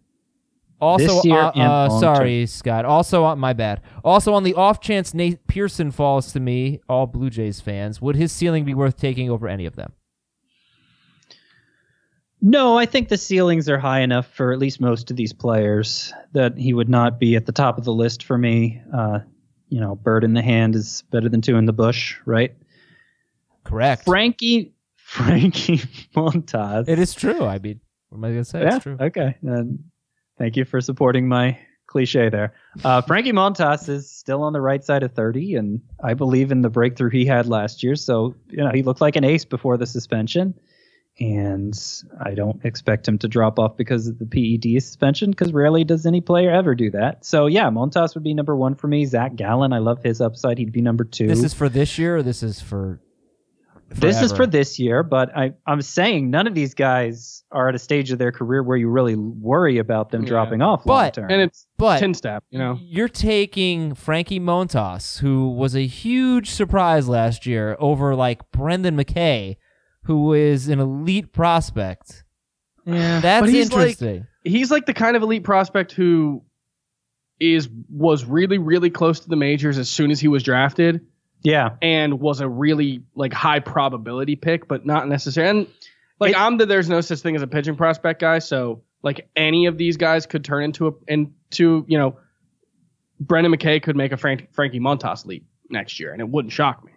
Also, 0.80 1.08
This 1.08 1.26
year 1.26 1.40
uh, 1.40 1.50
uh, 1.56 2.00
sorry, 2.00 2.46
Scott. 2.46 2.86
Also, 2.86 3.24
on 3.24 3.40
my 3.40 3.54
bad. 3.54 3.82
Also, 4.04 4.32
on 4.36 4.44
the 4.44 4.54
off 4.54 4.80
chance 4.80 5.16
Nate 5.16 5.48
Pearson 5.48 5.90
falls 5.90 6.32
to 6.34 6.40
me, 6.40 6.80
all 6.88 7.08
Blue 7.08 7.32
Jays 7.32 7.60
fans, 7.60 8.00
would 8.00 8.16
his 8.16 8.32
ceiling 8.32 8.64
be 8.64 8.76
worth 8.76 8.96
taking 8.96 9.28
over 9.28 9.48
any 9.48 9.66
of 9.66 9.76
them? 9.76 9.92
No, 12.44 12.78
I 12.78 12.86
think 12.86 13.10
the 13.10 13.18
ceilings 13.18 13.68
are 13.68 13.80
high 13.80 14.02
enough 14.02 14.28
for 14.28 14.54
at 14.54 14.60
least 14.60 14.80
most 14.80 15.10
of 15.10 15.18
these 15.18 15.34
players 15.34 16.14
that 16.34 16.56
he 16.56 16.76
would 16.76 16.90
not 16.90 17.20
be 17.20 17.36
at 17.36 17.48
the 17.48 17.52
top 17.52 17.80
of 17.80 17.86
the 17.86 17.94
list 17.94 18.24
for 18.24 18.38
me. 18.38 18.80
Uh, 18.96 19.22
you 19.70 19.80
know, 19.80 19.96
bird 19.96 20.24
in 20.24 20.34
the 20.34 20.42
hand 20.42 20.76
is 20.76 21.04
better 21.12 21.30
than 21.30 21.42
two 21.42 21.56
in 21.58 21.66
the 21.66 21.74
bush, 21.74 22.16
right? 22.26 22.56
Correct. 23.64 24.04
Frankie 24.06 24.74
Frankie 24.98 25.78
Montas. 26.16 26.88
It 26.90 27.00
is 27.00 27.14
true. 27.14 27.46
I 27.46 27.60
mean, 27.60 27.80
what 28.10 28.18
am 28.18 28.24
I 28.26 28.30
gonna 28.30 28.46
say? 28.46 28.62
yeah, 28.62 28.76
It's 28.76 28.84
true. 28.84 28.98
okay. 29.00 29.36
And 29.42 29.84
thank 30.38 30.56
you 30.58 30.66
for 30.66 30.82
supporting 30.82 31.28
my 31.28 31.58
cliche 31.88 32.28
there. 32.30 32.54
Uh, 32.84 33.02
Frankie 33.02 33.32
Montas 33.32 33.88
is 33.88 34.10
still 34.12 34.44
on 34.44 34.52
the 34.54 34.60
right 34.62 34.84
side 34.84 35.04
of 35.04 35.14
30, 35.14 35.56
and 35.56 35.82
I 36.04 36.14
believe 36.14 36.52
in 36.52 36.62
the 36.62 36.70
breakthrough 36.70 37.10
he 37.10 37.26
had 37.26 37.48
last 37.48 37.82
year. 37.84 37.96
So, 37.96 38.36
you 38.50 38.58
know, 38.58 38.72
he 38.74 38.84
looked 38.84 39.00
like 39.02 39.16
an 39.16 39.24
ace 39.24 39.46
before 39.46 39.78
the 39.78 39.86
suspension. 39.86 40.54
And 41.20 41.74
I 42.24 42.36
don't 42.36 42.64
expect 42.64 43.08
him 43.08 43.18
to 43.20 43.28
drop 43.28 43.58
off 43.58 43.76
because 43.76 44.08
of 44.08 44.20
the 44.20 44.26
PED 44.26 44.82
suspension, 44.84 45.32
because 45.32 45.52
rarely 45.52 45.84
does 45.84 46.06
any 46.06 46.22
player 46.22 46.52
ever 46.52 46.76
do 46.76 46.92
that. 46.92 47.26
So, 47.26 47.48
yeah, 47.48 47.70
Montas 47.72 48.14
would 48.14 48.24
be 48.24 48.36
number 48.36 48.56
one 48.56 48.76
for 48.76 48.88
me. 48.88 49.04
Zach 49.06 49.36
Gallen, 49.36 49.74
I 49.74 49.80
love 49.80 50.04
his 50.04 50.22
upside. 50.22 50.60
He'd 50.60 50.72
be 50.72 50.82
number 50.82 51.04
two. 51.04 51.26
This 51.28 51.44
is 51.44 51.56
for 51.56 51.70
this 51.70 51.98
year. 51.98 52.18
or 52.18 52.24
This 52.24 52.44
is 52.44 52.62
for. 52.62 53.02
This 53.90 54.22
is 54.22 54.34
for 54.34 54.46
this 54.46 54.78
year, 54.80 55.02
but 55.02 55.36
I, 55.36 55.54
I'm 55.66 55.82
saying 55.82 56.30
none 56.30 56.46
of 56.46 56.54
these 56.54 56.74
guys 56.74 57.46
are 57.54 57.70
at 57.70 57.74
a 57.76 57.80
stage 57.80 58.12
of 58.12 58.20
their 58.20 58.34
career 58.34 58.62
where 58.62 58.76
you 58.76 58.90
really 58.90 59.16
worry 59.16 59.78
about 59.78 60.10
them 60.10 60.24
Yeah. 60.24 60.28
dropping 60.28 60.62
off 60.62 60.86
long 60.86 61.06
But- 61.06 61.14
term. 61.14 61.32
and 61.32 61.42
it's 61.42 61.66
But 61.78 62.00
tin 62.00 62.14
step, 62.14 62.44
you 62.50 62.60
know. 62.60 62.78
you're 62.82 63.08
taking 63.08 63.96
Frankie 63.96 64.42
Montas, 64.42 65.20
who 65.20 65.50
was 65.52 65.74
a 65.74 65.88
huge 65.88 66.50
surprise 66.50 67.08
last 67.08 67.46
year, 67.46 67.78
over 67.80 68.14
like 68.14 68.52
Brendan 68.52 68.98
McKay, 68.98 69.56
who 70.08 70.34
is 70.34 70.68
an 70.70 70.80
elite 70.80 71.32
prospect. 71.32 72.24
Yeah, 72.86 73.20
That's 73.20 73.42
but 73.44 73.50
he's 73.50 73.72
like 73.72 73.82
interesting. 74.02 74.28
he's 74.44 74.72
like 74.72 74.86
the 74.86 74.94
kind 74.94 75.16
of 75.16 75.22
elite 75.24 75.44
prospect 75.44 75.92
who 75.92 76.44
is 77.40 77.70
was 77.90 78.26
really 78.26 78.58
really 78.58 78.90
close 78.90 79.20
to 79.20 79.30
the 79.30 79.36
majors 79.36 79.78
as 79.78 79.90
soon 79.90 80.10
as 80.10 80.20
he 80.20 80.28
was 80.28 80.42
drafted 80.42 81.06
yeah, 81.44 81.76
and 81.84 82.20
was 82.20 82.42
a 82.42 82.50
really 82.50 83.04
like 83.14 83.32
high 83.32 83.60
probability 83.60 84.36
pick, 84.36 84.68
but 84.68 84.88
not 84.88 85.08
necessarily. 85.08 85.60
And 85.60 85.68
like 86.20 86.32
It- 86.32 86.40
I'm 86.40 86.58
the 86.58 86.66
there's 86.66 86.90
no 86.90 87.00
such 87.02 87.20
thing 87.20 87.36
as 87.36 87.44
a 87.44 87.48
pitching 87.48 87.76
prospect 87.76 88.20
guy, 88.22 88.40
so 88.40 88.82
like 89.04 89.30
any 89.36 89.68
of 89.68 89.78
these 89.78 89.98
guys 89.98 90.26
could 90.26 90.44
turn 90.44 90.64
into 90.64 90.88
a 90.88 90.92
into 91.08 91.86
you 91.88 91.98
know 92.00 92.18
Brendan 93.20 93.54
McKay 93.54 93.82
could 93.84 93.96
make 93.96 94.12
a 94.14 94.18
Frank, 94.18 94.48
Frankie 94.54 94.80
Montas 94.80 95.26
leap 95.26 95.46
next 95.70 96.00
year, 96.00 96.12
and 96.12 96.22
it 96.22 96.28
wouldn't 96.30 96.52
shock 96.54 96.84
me. 96.84 96.92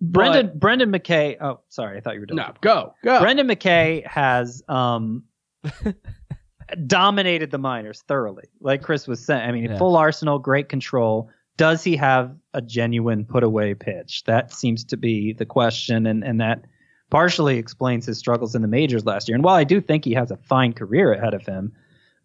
Brendan 0.00 0.58
Brendan 0.58 0.90
McKay. 0.92 1.36
Oh, 1.40 1.60
sorry, 1.68 1.98
I 1.98 2.00
thought 2.00 2.14
you 2.14 2.20
were 2.20 2.26
done. 2.26 2.36
No, 2.36 2.52
go 2.60 2.94
go. 3.04 3.20
Brendan 3.20 3.46
McKay 3.48 4.06
has 4.06 4.62
um 4.68 5.24
dominated 6.86 7.50
the 7.50 7.58
minors 7.58 8.02
thoroughly. 8.06 8.44
Like 8.60 8.82
Chris 8.82 9.06
was 9.06 9.24
saying, 9.24 9.42
I 9.48 9.52
mean, 9.52 9.64
Yeah. 9.64 9.78
full 9.78 9.96
arsenal, 9.96 10.38
great 10.38 10.68
control. 10.68 11.30
Does 11.56 11.82
he 11.84 11.96
have 11.96 12.34
a 12.54 12.62
genuine 12.62 13.24
put 13.24 13.42
away 13.42 13.74
pitch? 13.74 14.24
That 14.24 14.52
seems 14.52 14.84
to 14.84 14.96
be 14.96 15.32
the 15.32 15.44
question, 15.46 16.06
and 16.06 16.24
and 16.24 16.40
that 16.40 16.64
partially 17.10 17.58
explains 17.58 18.06
his 18.06 18.18
struggles 18.18 18.54
in 18.54 18.62
the 18.62 18.68
majors 18.68 19.04
last 19.04 19.28
year. 19.28 19.34
And 19.34 19.42
while 19.44 19.56
I 19.56 19.64
do 19.64 19.80
think 19.80 20.04
he 20.04 20.14
has 20.14 20.30
a 20.30 20.36
fine 20.36 20.72
career 20.72 21.12
ahead 21.12 21.34
of 21.34 21.44
him, 21.44 21.72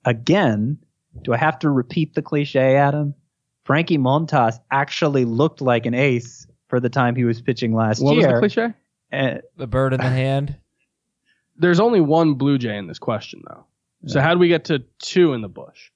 again, 0.05 0.78
do 1.23 1.34
I 1.34 1.38
have 1.38 1.57
to 1.59 1.69
repeat 1.71 2.13
the 2.13 2.21
cliche, 2.21 2.76
Adam? 2.78 3.15
Frankie 3.63 3.97
Montas 3.97 4.59
actually 4.69 5.26
looked 5.26 5.59
like 5.59 5.88
an 5.88 5.95
ace 5.95 6.45
for 6.68 6.80
the 6.80 6.89
time 6.89 7.16
he 7.16 7.24
was 7.24 7.41
pitching 7.41 7.74
last 7.76 7.99
year. 7.99 8.05
what 8.07 8.16
was 8.18 8.26
the 8.26 8.39
cliche? 8.39 8.74
Uh, 9.13 9.39
The 9.57 9.68
bird 9.68 9.93
in 9.93 9.99
the 9.99 10.09
hand. 10.09 10.55
There's 11.57 11.80
only 11.80 12.01
one 12.01 12.34
Blue 12.34 12.57
Jay 12.57 12.78
in 12.78 12.88
this 12.88 12.99
question, 12.99 13.41
though. 13.47 13.66
So 14.07 14.20
how 14.22 14.34
do 14.34 14.39
we 14.39 14.47
get 14.49 14.66
to 14.66 14.80
two 14.99 15.34
in 15.34 15.41
the 15.41 15.47
bush? 15.49 15.89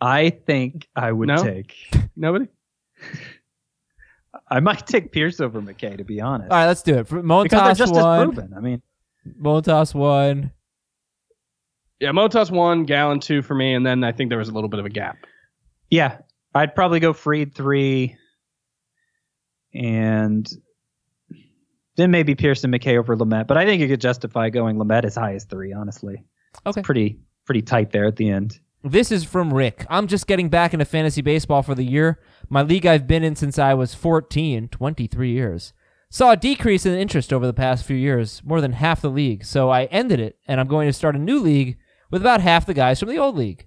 I 0.00 0.30
think 0.30 0.88
I 0.94 1.10
would 1.12 1.28
No? 1.28 1.42
take. 1.42 1.74
Nobody. 2.16 2.48
I 4.50 4.60
might 4.60 4.86
take 4.86 5.12
Pierce 5.12 5.40
over 5.40 5.62
McKay 5.62 5.96
to 5.96 6.04
be 6.04 6.20
honest, 6.20 6.50
All 6.50 6.58
right, 6.58 6.66
let's 6.66 6.82
do 6.82 6.98
it. 6.98 7.08
For 7.08 7.22
because 7.22 7.50
Montas 7.50 7.78
just 7.78 7.92
one. 7.94 8.32
proven. 8.32 8.52
I 8.54 8.60
mean, 8.60 8.82
Montas 9.40 9.94
one. 9.94 10.52
Yeah, 12.00 12.10
Montas 12.10 12.50
one, 12.50 12.84
Gallen 12.84 13.20
two 13.20 13.40
for 13.40 13.54
me, 13.54 13.72
and 13.72 13.86
then 13.86 14.04
I 14.04 14.12
think 14.12 14.28
there 14.28 14.38
was 14.38 14.50
a 14.50 14.52
little 14.52 14.68
bit 14.68 14.78
of 14.80 14.84
a 14.86 14.90
gap. 14.90 15.16
yeah, 15.90 16.18
I'd 16.56 16.74
probably 16.74 17.00
go 17.00 17.12
Fried 17.12 17.54
three, 17.54 18.16
and 19.74 20.48
then 21.96 22.10
maybe 22.10 22.34
Pearson 22.34 22.70
McKay 22.72 22.98
over 22.98 23.16
Lamet. 23.16 23.46
But 23.46 23.56
I 23.56 23.64
think 23.64 23.80
you 23.80 23.88
could 23.88 24.00
justify 24.00 24.50
going 24.50 24.76
Lamet 24.76 25.04
as 25.04 25.14
high 25.16 25.34
as 25.34 25.44
three. 25.44 25.72
Honestly, 25.72 26.24
Okay. 26.66 26.80
it's 26.80 26.86
pretty 26.86 27.18
pretty 27.44 27.62
tight 27.62 27.92
there 27.92 28.06
at 28.06 28.16
the 28.16 28.28
end. 28.30 28.58
This 28.82 29.10
is 29.10 29.24
from 29.24 29.52
Rick. 29.52 29.84
I'm 29.90 30.06
just 30.06 30.26
getting 30.26 30.48
back 30.48 30.72
into 30.72 30.84
fantasy 30.84 31.20
baseball 31.22 31.62
for 31.62 31.74
the 31.74 31.84
year. 31.84 32.20
My 32.48 32.62
league 32.62 32.86
I've 32.86 33.06
been 33.06 33.24
in 33.24 33.34
since 33.34 33.58
I 33.58 33.74
was 33.74 33.94
14, 33.94 34.68
23 34.68 35.30
years. 35.32 35.72
Saw 36.08 36.32
a 36.32 36.36
decrease 36.36 36.86
in 36.86 36.94
interest 36.94 37.32
over 37.32 37.46
the 37.46 37.52
past 37.52 37.84
few 37.84 37.96
years, 37.96 38.42
more 38.44 38.60
than 38.60 38.72
half 38.74 39.00
the 39.02 39.10
league. 39.10 39.44
So 39.44 39.70
I 39.70 39.84
ended 39.86 40.20
it, 40.20 40.38
and 40.46 40.60
I'm 40.60 40.68
going 40.68 40.88
to 40.88 40.92
start 40.92 41.16
a 41.16 41.18
new 41.18 41.40
league 41.40 41.78
with 42.12 42.22
about 42.22 42.40
half 42.40 42.64
the 42.64 42.74
guys 42.74 43.00
from 43.00 43.08
the 43.08 43.18
old 43.18 43.36
league. 43.36 43.66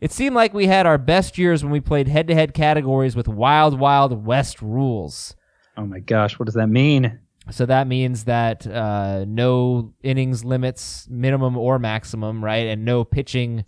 It 0.00 0.12
seemed 0.12 0.34
like 0.34 0.54
we 0.54 0.66
had 0.66 0.86
our 0.86 0.98
best 0.98 1.38
years 1.38 1.64
when 1.64 1.72
we 1.72 1.80
played 1.80 2.06
head 2.08 2.28
to 2.28 2.34
head 2.34 2.54
categories 2.54 3.16
with 3.16 3.26
wild, 3.26 3.78
wild 3.78 4.24
West 4.24 4.62
rules. 4.62 5.34
Oh 5.76 5.86
my 5.86 5.98
gosh, 5.98 6.38
what 6.38 6.46
does 6.46 6.54
that 6.54 6.68
mean? 6.68 7.18
So 7.50 7.66
that 7.66 7.86
means 7.88 8.24
that 8.24 8.66
uh, 8.66 9.24
no 9.26 9.94
innings 10.02 10.44
limits, 10.44 11.08
minimum 11.10 11.56
or 11.56 11.78
maximum, 11.78 12.44
right? 12.44 12.66
And 12.66 12.84
no 12.84 13.04
pitching, 13.04 13.64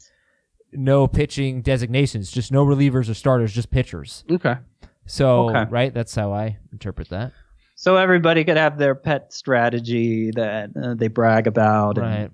no 0.72 1.08
pitching 1.08 1.62
designations, 1.62 2.30
just 2.30 2.52
no 2.52 2.64
relievers 2.64 3.08
or 3.08 3.14
starters, 3.14 3.52
just 3.52 3.70
pitchers. 3.70 4.24
Okay. 4.30 4.56
So, 5.06 5.48
Okay. 5.50 5.64
right, 5.70 5.94
that's 5.94 6.14
how 6.14 6.32
I 6.32 6.58
interpret 6.72 7.08
that. 7.08 7.32
So 7.74 7.96
everybody 7.96 8.44
could 8.44 8.58
have 8.58 8.76
their 8.76 8.94
pet 8.94 9.32
strategy 9.32 10.30
that 10.32 10.70
uh, 10.80 10.94
they 10.94 11.08
brag 11.08 11.46
about, 11.46 11.96
and 11.96 12.06
Right. 12.06 12.30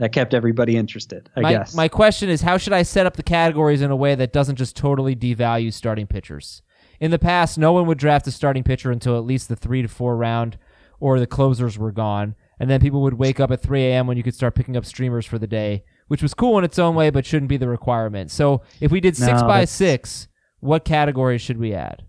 That 0.00 0.12
kept 0.12 0.32
everybody 0.32 0.76
interested. 0.78 1.28
I 1.36 1.40
my, 1.40 1.52
guess. 1.52 1.74
my 1.74 1.86
question 1.86 2.30
is 2.30 2.40
how 2.40 2.56
should 2.56 2.72
I 2.72 2.82
set 2.82 3.04
up 3.04 3.16
the 3.16 3.22
categories 3.22 3.82
in 3.82 3.90
a 3.90 3.96
way 3.96 4.14
that 4.14 4.32
doesn't 4.32 4.56
just 4.56 4.74
totally 4.74 5.14
devalue 5.14 5.70
starting 5.70 6.06
pitchers? 6.06 6.62
In 7.00 7.10
the 7.10 7.18
past, 7.18 7.58
no 7.58 7.72
one 7.72 7.86
would 7.86 7.98
draft 7.98 8.26
a 8.26 8.30
starting 8.30 8.64
pitcher 8.64 8.90
until 8.90 9.18
at 9.18 9.24
least 9.24 9.48
the 9.50 9.56
three 9.56 9.82
to 9.82 9.88
four 9.88 10.16
round 10.16 10.58
or 11.00 11.20
the 11.20 11.26
closers 11.26 11.78
were 11.78 11.92
gone. 11.92 12.34
And 12.58 12.70
then 12.70 12.80
people 12.80 13.02
would 13.02 13.14
wake 13.14 13.40
up 13.40 13.50
at 13.50 13.62
3 13.62 13.82
a.m. 13.84 14.06
when 14.06 14.16
you 14.16 14.22
could 14.22 14.34
start 14.34 14.54
picking 14.54 14.76
up 14.76 14.84
streamers 14.84 15.24
for 15.26 15.38
the 15.38 15.46
day, 15.46 15.84
which 16.08 16.22
was 16.22 16.34
cool 16.34 16.58
in 16.58 16.64
its 16.64 16.78
own 16.78 16.94
way, 16.94 17.10
but 17.10 17.24
shouldn't 17.26 17.48
be 17.48 17.56
the 17.58 17.68
requirement. 17.68 18.30
So 18.30 18.62
if 18.80 18.90
we 18.90 19.00
did 19.00 19.16
six 19.16 19.40
No, 19.40 19.46
by 19.46 19.60
that's- 19.60 19.70
six, 19.70 20.28
what 20.60 20.84
categories 20.84 21.42
should 21.42 21.58
we 21.58 21.74
add? 21.74 22.04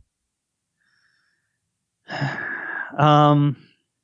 um, 2.97 3.57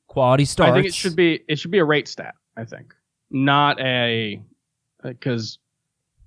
Quality 0.06 0.44
starts. 0.46 0.72
I 0.72 0.74
think 0.74 0.86
it 0.86 0.94
should 0.94 1.16
be 1.16 1.40
it 1.48 1.58
should 1.58 1.70
be 1.70 1.78
a 1.78 1.84
rate 1.84 2.08
stat. 2.08 2.34
I 2.56 2.64
think 2.64 2.94
not 3.30 3.80
a 3.80 4.42
because 5.02 5.58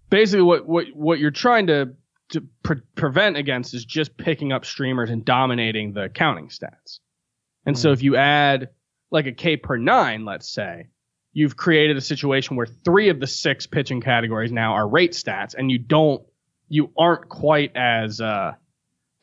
basically 0.10 0.44
what 0.44 0.66
what 0.68 0.88
what 0.94 1.20
you're 1.20 1.32
trying 1.32 1.68
to 1.68 1.94
to 2.30 2.42
pre- 2.64 2.82
prevent 2.96 3.36
against 3.38 3.74
is 3.74 3.84
just 3.84 4.16
picking 4.18 4.52
up 4.54 4.64
streamers 4.66 5.10
and 5.10 5.26
dominating 5.26 5.94
the 5.94 6.08
counting 6.10 6.48
stats. 6.48 7.00
And 7.66 7.78
so 7.78 7.92
if 7.92 8.02
you 8.02 8.16
add 8.16 8.70
like 9.12 9.26
a 9.28 9.34
K 9.34 9.58
per 9.58 9.78
nine, 9.78 10.24
let's 10.24 10.48
say, 10.52 10.88
you've 11.34 11.58
created 11.58 11.98
a 11.98 12.02
situation 12.02 12.56
where 12.56 12.66
three 12.66 13.10
of 13.10 13.20
the 13.20 13.28
six 13.28 13.68
pitching 13.68 14.00
categories 14.02 14.52
now 14.52 14.74
are 14.74 14.88
rate 14.88 15.12
stats, 15.12 15.56
and 15.56 15.70
you 15.70 15.78
don't 15.78 16.24
you 16.70 16.92
aren't 16.98 17.28
quite 17.28 17.76
as 17.76 18.22
uh 18.22 18.54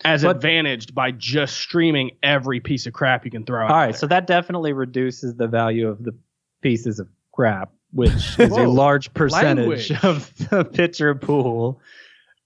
as 0.05 0.23
But- 0.23 0.37
advantaged 0.37 0.95
by 0.95 1.11
just 1.13 1.57
streaming 1.57 2.13
every 2.23 2.61
piece 2.61 2.87
of 2.87 2.93
crap 2.93 3.25
you 3.25 3.31
can 3.31 3.45
throw 3.45 3.63
all 3.63 3.69
right, 3.69 3.87
there. 3.87 3.95
so 3.95 4.07
that 4.07 4.27
definitely 4.27 4.73
reduces 4.73 5.35
the 5.35 5.49
value 5.49 5.89
of 5.89 6.05
the 6.05 6.13
pieces 6.61 7.01
of 7.01 7.09
crap, 7.39 7.73
which 7.93 8.11
is 8.39 8.51
a 8.51 8.67
large 8.67 9.15
percentage 9.15 9.91
language. 9.91 10.05
of 10.05 10.35
the 10.51 10.65
pitcher 10.73 11.15
pool 11.15 11.81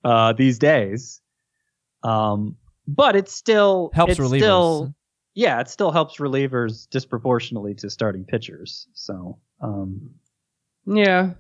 uh, 0.05 0.35
these 0.35 0.59
days. 0.59 1.23
Um, 2.03 2.57
but 2.87 3.17
it 3.17 3.31
still 3.31 3.91
Helps 3.95 4.13
it's 4.13 4.21
relievers. 4.21 4.39
Still, 4.39 4.95
yeah, 5.35 5.61
it 5.61 5.69
still 5.69 5.93
helps 5.93 6.19
relievers 6.19 6.91
disproportionately 6.91 7.75
to 7.77 7.89
starting 7.89 8.25
pitchers. 8.25 8.87
So 8.93 9.39
um, 9.63 10.11
yeah. 10.87 11.31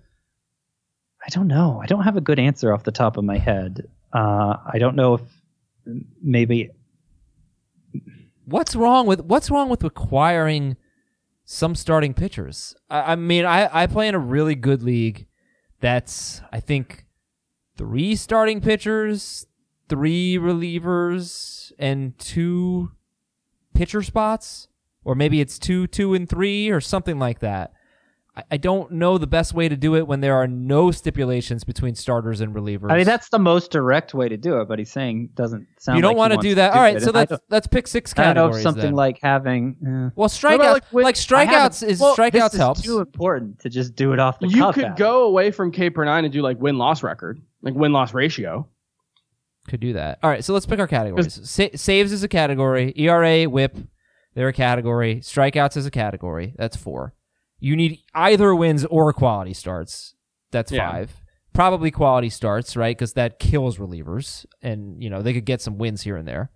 I 1.24 1.28
don't 1.28 1.46
know. 1.46 1.78
I 1.82 1.86
don't 1.86 2.02
have 2.04 2.16
a 2.16 2.20
good 2.20 2.38
answer 2.38 2.72
off 2.72 2.84
the 2.84 2.90
top 2.90 3.18
of 3.18 3.24
my 3.24 3.36
head. 3.36 3.86
Uh, 4.14 4.56
I 4.64 4.78
don't 4.78 4.96
know 4.96 5.14
if 5.14 5.20
maybe 6.22 6.70
What's 8.44 8.74
wrong 8.74 9.06
with 9.06 9.20
what's 9.20 9.50
wrong 9.50 9.68
with 9.68 9.84
acquiring 9.84 10.76
some 11.44 11.74
starting 11.74 12.14
pitchers? 12.14 12.74
I, 12.88 13.12
I 13.12 13.16
mean, 13.16 13.44
I, 13.44 13.82
I 13.82 13.86
play 13.86 14.08
in 14.08 14.14
a 14.14 14.20
really 14.20 14.54
good 14.54 14.82
league 14.82 15.26
that's 15.80 16.40
I 16.52 16.60
think 16.60 17.04
three 17.76 18.16
starting 18.16 18.60
pitchers, 18.60 19.46
three 19.88 20.38
relievers, 20.38 21.72
and 21.78 22.18
two 22.18 22.92
pitcher 23.74 24.02
spots, 24.02 24.68
or 25.04 25.14
maybe 25.14 25.40
it's 25.40 25.58
two, 25.58 25.86
two, 25.86 26.14
and 26.14 26.28
three, 26.28 26.70
or 26.70 26.80
something 26.80 27.18
like 27.18 27.40
that. 27.40 27.72
I, 28.34 28.44
I 28.52 28.56
don't 28.56 28.92
know 28.92 29.18
the 29.18 29.26
best 29.26 29.52
way 29.52 29.68
to 29.68 29.76
do 29.76 29.94
it 29.94 30.06
when 30.06 30.20
there 30.20 30.34
are 30.34 30.46
no 30.46 30.90
stipulations 30.90 31.64
between 31.64 31.94
starters 31.94 32.40
and 32.40 32.54
relievers. 32.54 32.90
I 32.90 32.96
mean 32.96 33.04
that's 33.04 33.28
the 33.28 33.38
most 33.38 33.70
direct 33.70 34.14
way 34.14 34.28
to 34.28 34.36
do 34.36 34.60
it. 34.60 34.68
But 34.68 34.78
he's 34.78 34.90
saying 34.90 35.30
doesn't 35.34 35.66
sound. 35.78 35.96
you 35.98 36.02
don't 36.02 36.16
like 36.16 36.16
he 36.16 36.18
want 36.18 36.32
to 36.42 36.48
do 36.48 36.54
that. 36.54 36.72
do 36.72 36.76
All 36.78 36.82
right, 36.82 36.96
it, 36.96 37.02
so 37.02 37.10
let's 37.10 37.32
let's 37.50 37.66
pick 37.66 37.86
six 37.86 38.14
categories. 38.14 38.30
I 38.30 38.34
know 38.34 38.46
categories. 38.46 38.62
something 38.62 38.82
then. 38.82 38.94
like 38.94 39.18
having. 39.22 39.76
Uh, 39.86 40.10
well, 40.14 40.28
strikeouts 40.28 40.72
like, 40.72 40.92
with- 40.92 41.04
like 41.04 41.14
strikeouts 41.16 41.86
is 41.86 42.00
well, 42.00 42.16
strikeouts 42.16 42.52
this 42.52 42.54
helps. 42.56 42.80
Is 42.80 42.86
too 42.86 43.00
important 43.00 43.60
to 43.60 43.68
just 43.68 43.94
do 43.96 44.12
it 44.12 44.18
off 44.18 44.38
the 44.40 44.48
You 44.48 44.62
cuff. 44.62 44.74
could 44.76 44.84
Adam. 44.84 44.96
go 44.96 45.24
away 45.24 45.50
from 45.50 45.70
K 45.70 45.90
per 45.90 46.04
nine 46.04 46.24
and 46.24 46.32
do 46.32 46.40
like 46.40 46.58
win 46.60 46.78
loss 46.78 47.02
record, 47.02 47.40
like 47.60 47.74
win 47.74 47.92
loss 47.92 48.14
ratio. 48.14 48.66
Could 49.68 49.80
do 49.80 49.92
that. 49.92 50.18
All 50.22 50.30
right, 50.30 50.42
so 50.42 50.52
let's 50.54 50.66
pick 50.66 50.80
our 50.80 50.88
categories. 50.88 51.38
Sa- 51.48 51.68
saves 51.76 52.12
is 52.12 52.24
a 52.24 52.28
category. 52.28 52.92
ERA, 52.96 53.44
WHIP, 53.44 53.76
they're 54.34 54.48
a 54.48 54.52
category. 54.52 55.16
Strikeouts 55.16 55.76
is 55.76 55.86
a 55.86 55.90
category. 55.90 56.54
That's 56.56 56.76
four. 56.76 57.14
You 57.62 57.76
need 57.76 58.00
either 58.14 58.54
wins 58.54 58.84
or 58.86 59.12
quality 59.12 59.54
starts. 59.54 60.14
That's 60.50 60.72
Yeah. 60.72 60.90
five. 60.90 61.16
Probably 61.52 61.90
quality 61.90 62.28
starts, 62.28 62.76
right? 62.76 62.96
Because 62.96 63.12
that 63.12 63.38
kills 63.38 63.78
relievers, 63.78 64.44
and 64.62 65.02
you 65.02 65.08
know 65.10 65.22
they 65.22 65.32
could 65.32 65.44
get 65.44 65.60
some 65.60 65.78
wins 65.78 66.02
here 66.02 66.16
and 66.16 66.26
there. 66.26 66.50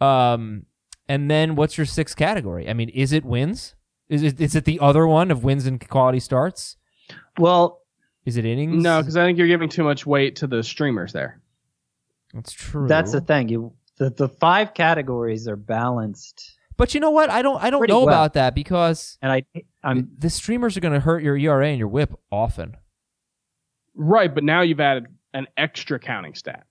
Um, 0.00 0.66
and 1.08 1.30
then 1.30 1.56
what's 1.56 1.76
your 1.78 1.86
sixth 1.86 2.16
category? 2.16 2.68
I 2.68 2.72
mean, 2.74 2.88
is 2.90 3.12
it 3.12 3.24
wins? 3.24 3.74
Is 4.08 4.22
it 4.22 4.40
is 4.40 4.54
it 4.54 4.64
the 4.64 4.78
other 4.80 5.06
one 5.06 5.30
of 5.30 5.44
wins 5.44 5.66
and 5.66 5.86
quality 5.88 6.20
starts? 6.20 6.76
Well, 7.38 7.80
Is 8.26 8.36
it 8.36 8.44
innings? 8.44 8.82
No, 8.82 9.00
because 9.00 9.16
I 9.16 9.24
think 9.24 9.38
you're 9.38 9.46
giving 9.48 9.70
too 9.70 9.82
much 9.84 10.04
weight 10.06 10.36
to 10.36 10.46
the 10.46 10.62
streamers 10.62 11.12
there. 11.14 11.40
that's 12.34 12.52
true. 12.52 12.86
that's 12.86 13.12
the 13.12 13.20
thing. 13.22 13.48
You 13.48 13.72
the, 13.96 14.10
the 14.10 14.28
five 14.28 14.74
categories 14.74 15.48
are 15.48 15.56
balanced, 15.56 16.56
But 16.76 16.92
you 16.94 17.00
know 17.00 17.10
what? 17.10 17.30
I 17.30 17.40
don't 17.42 17.62
I 17.62 17.70
don't 17.70 17.88
know 17.88 18.00
well. 18.04 18.08
about 18.08 18.34
that 18.34 18.54
because 18.54 19.16
and 19.22 19.32
I 19.32 19.42
I'm 19.88 20.10
the 20.18 20.30
streamers 20.30 20.76
are 20.76 20.80
going 20.80 20.94
to 20.94 21.00
hurt 21.00 21.22
your 21.22 21.36
ERA 21.36 21.68
and 21.68 21.78
your 21.78 21.88
WHIP 21.88 22.18
often. 22.30 22.76
Right, 23.94 24.32
but 24.32 24.44
now 24.44 24.62
you've 24.62 24.80
added 24.80 25.06
an 25.34 25.46
extra 25.56 25.98
counting 25.98 26.34
stat. 26.34 26.66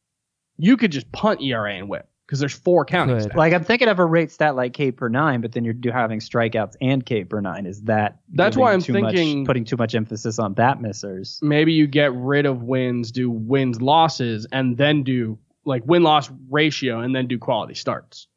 You 0.58 0.78
could 0.78 0.92
just 0.92 1.12
punt 1.12 1.42
ERA 1.42 1.74
and 1.76 1.90
whip 1.90 2.10
because 2.26 2.40
there's 2.40 2.54
four 2.54 2.84
counting 2.86 3.18
Could. 3.20 3.32
stats. 3.32 3.36
like 3.36 3.54
I'm 3.54 3.64
thinking 3.64 3.88
of 3.88 4.00
a 4.00 4.06
rate 4.06 4.32
stat 4.32 4.56
like 4.56 4.74
K 4.74 4.92
per 4.92 5.08
nine, 5.08 5.42
but 5.42 5.52
then 5.52 5.64
you're 5.64 5.74
do 5.74 5.92
having 5.92 6.20
strikeouts 6.20 6.76
and 6.82 7.06
K 7.06 7.24
per 7.24 7.40
nine. 7.42 7.66
Is 7.66 7.82
that 7.84 8.20
That's 8.34 8.58
why 8.58 8.74
I'm 8.74 8.82
too 8.82 8.94
thinking- 8.94 9.40
much, 9.40 9.48
putting 9.48 9.66
too 9.66 9.78
much 9.78 9.94
emphasis 9.96 10.40
on 10.40 10.54
bat 10.54 10.80
missers? 10.82 11.40
Maybe 11.42 11.74
you 11.74 11.88
get 11.88 12.14
rid 12.14 12.46
of 12.46 12.64
wins, 12.64 13.12
do 13.12 13.30
wins 13.30 13.82
losses, 13.82 14.48
and 14.52 14.78
then 14.78 15.04
do 15.04 15.38
like 15.66 15.84
win 15.86 16.04
loss 16.04 16.30
ratio, 16.50 17.00
and 17.02 17.16
then 17.16 17.28
do 17.28 17.38
quality 17.38 17.74
starts. 17.74 18.28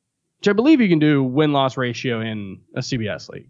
Which 0.41 0.49
I 0.49 0.53
believe 0.53 0.81
you 0.81 0.89
can 0.89 0.99
do 0.99 1.23
win 1.23 1.53
loss 1.53 1.77
ratio 1.77 2.21
in 2.21 2.61
a 2.75 2.81
CBS 2.81 3.29
league. 3.29 3.49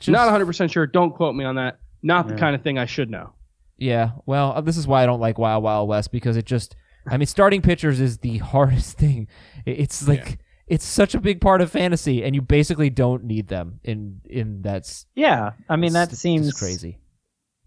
Just- 0.00 0.12
Not 0.12 0.24
100 0.26 0.46
percent 0.46 0.70
sure. 0.72 0.86
Don't 0.86 1.14
quote 1.14 1.34
me 1.34 1.44
on 1.44 1.54
that. 1.56 1.78
Not 2.02 2.26
the 2.28 2.34
Yeah. 2.34 2.40
kind 2.40 2.54
of 2.56 2.62
thing 2.62 2.78
I 2.78 2.86
should 2.86 3.10
know. 3.10 3.34
Yeah, 3.78 4.10
well, 4.26 4.52
uh, 4.56 4.60
this 4.60 4.76
is 4.76 4.86
why 4.86 5.02
I 5.02 5.06
don't 5.06 5.20
like 5.20 5.38
Wild 5.38 5.62
Wild 5.62 5.88
West 5.88 6.12
because 6.12 6.36
it 6.36 6.44
just, 6.44 6.76
I 7.06 7.16
mean, 7.16 7.26
starting 7.26 7.62
pitchers 7.62 7.98
is 8.00 8.18
the 8.18 8.38
hardest 8.52 8.98
thing. 8.98 9.28
It's 9.64 10.06
like 10.06 10.38
it's 10.66 10.84
such 10.84 11.14
a 11.14 11.20
big 11.20 11.40
part 11.40 11.60
of 11.62 11.70
fantasy, 11.70 12.22
and 12.22 12.34
you 12.34 12.42
basically 12.42 12.90
don't 12.90 13.24
need 13.24 13.48
them 13.48 13.80
in 13.84 14.20
in 14.28 14.62
that's. 14.62 15.06
Yeah, 15.14 15.52
I 15.68 15.76
mean 15.76 15.92
that 15.94 16.10
it's 16.12 16.20
seems 16.20 16.52
crazy. 16.52 16.98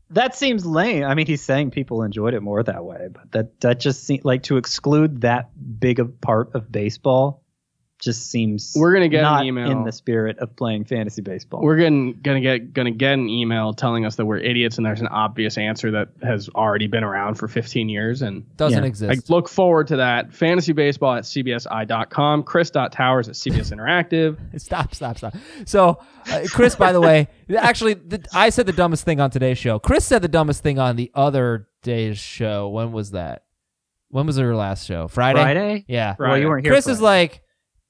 That 0.10 0.36
seems 0.36 0.66
lame. 0.66 1.04
I 1.04 1.16
mean, 1.16 1.26
he's 1.26 1.42
saying 1.42 1.72
people 1.72 2.04
enjoyed 2.04 2.36
it 2.36 2.42
more 2.42 2.62
that 2.62 2.86
way, 2.86 3.08
but 3.12 3.32
that 3.32 3.62
that 3.62 3.80
just 3.80 4.04
seems 4.06 4.24
like 4.24 4.44
to 4.44 4.58
exclude 4.58 5.22
that 5.22 5.50
big 5.80 6.00
a 6.00 6.06
part 6.06 6.54
of 6.54 6.72
baseball 6.72 7.43
just 8.04 8.30
seems 8.30 8.74
We're 8.76 8.94
gonna 8.94 9.08
get 9.08 9.24
an 9.24 9.46
email. 9.46 9.72
in 9.72 9.84
the 9.84 9.92
spirit 9.92 10.38
of 10.40 10.56
playing 10.56 10.86
fantasy 10.86 11.22
baseball. 11.22 11.62
We're 11.62 11.78
getting, 11.78 12.20
gonna 12.22 12.42
get 12.42 12.74
gonna 12.74 12.92
get 12.92 13.14
an 13.14 13.30
email 13.30 13.74
telling 13.74 14.06
us 14.06 14.18
that 14.18 14.26
we're 14.26 14.38
idiots 14.38 14.78
and 14.78 14.86
there's 14.86 15.02
an 15.02 15.08
obvious 15.08 15.58
answer 15.58 15.92
that 15.92 16.10
has 16.22 16.50
already 16.50 16.88
been 16.88 17.04
around 17.04 17.36
for 17.36 17.48
15 17.48 17.90
years 17.90 18.22
and 18.22 18.46
Doesn't 18.58 18.78
Yeah. 18.80 18.84
I 18.84 18.88
exist. 18.88 19.30
look 19.30 19.48
forward 19.48 19.88
to 19.88 19.96
that. 19.98 20.34
Fantasy 20.34 20.74
baseball 20.74 21.14
at 21.16 21.24
cbsi.com. 21.24 22.44
Chris.towers 22.44 23.30
at 23.30 23.36
CBS 23.36 23.72
Interactive. 23.74 24.38
Stop, 24.62 24.94
stop, 24.96 25.18
stop. 25.18 25.36
So, 25.66 26.00
uh, 26.32 26.42
Chris, 26.52 26.76
by 26.76 26.92
the 26.92 27.02
way, 27.02 27.28
actually, 27.58 27.96
the, 27.96 28.26
I 28.34 28.50
said 28.50 28.66
the 28.66 28.74
dumbest 28.74 29.04
thing 29.04 29.20
on 29.20 29.30
today's 29.30 29.58
show. 29.58 29.80
Chris 29.80 30.06
said 30.06 30.22
the 30.22 30.28
dumbest 30.28 30.64
thing 30.64 30.80
on 30.80 30.96
the 30.96 31.12
other 31.16 31.68
day's 31.82 32.18
show. 32.18 32.70
When 32.70 32.92
was 32.92 33.12
that? 33.12 33.44
When 34.10 34.26
was 34.28 34.38
your 34.38 34.56
last 34.56 34.86
show? 34.86 35.08
Friday. 35.08 35.42
Friday? 35.42 35.86
Yeah. 35.88 36.16
Well, 36.20 36.38
you 36.38 36.48
weren't 36.48 36.66
here. 36.66 36.72
Chris 36.74 36.88
is 36.88 37.02
like, 37.02 37.42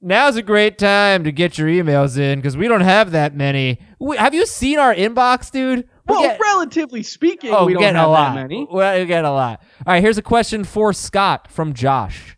now's 0.03 0.35
a 0.35 0.41
great 0.43 0.77
time 0.77 1.23
to 1.23 1.31
get 1.31 1.57
your 1.57 1.67
emails 1.67 2.17
in 2.17 2.39
because 2.39 2.55
we 2.57 2.67
don't 2.67 2.81
have 2.81 3.11
that 3.11 3.35
many. 3.35 3.79
We, 3.99 4.17
have 4.17 4.33
you 4.33 4.45
seen 4.45 4.77
our 4.77 4.93
inbox, 4.93 5.49
dude? 5.49 5.87
We're 6.07 6.15
well, 6.15 6.21
get- 6.23 6.39
relatively 6.39 7.01
speaking, 7.03 7.51
oh, 7.51 7.65
we 7.65 7.73
don't 7.73 7.95
have 7.95 8.07
a 8.07 8.09
lot. 8.09 8.35
that 8.35 8.41
many. 8.41 8.67
Well, 8.69 8.95
We're 8.97 9.05
getting 9.05 9.25
a 9.25 9.33
lot. 9.33 9.63
All 9.85 9.93
right, 9.93 10.03
here's 10.03 10.17
a 10.17 10.21
question 10.21 10.63
for 10.63 10.93
Scott 10.93 11.49
from 11.49 11.73
Josh. 11.73 12.37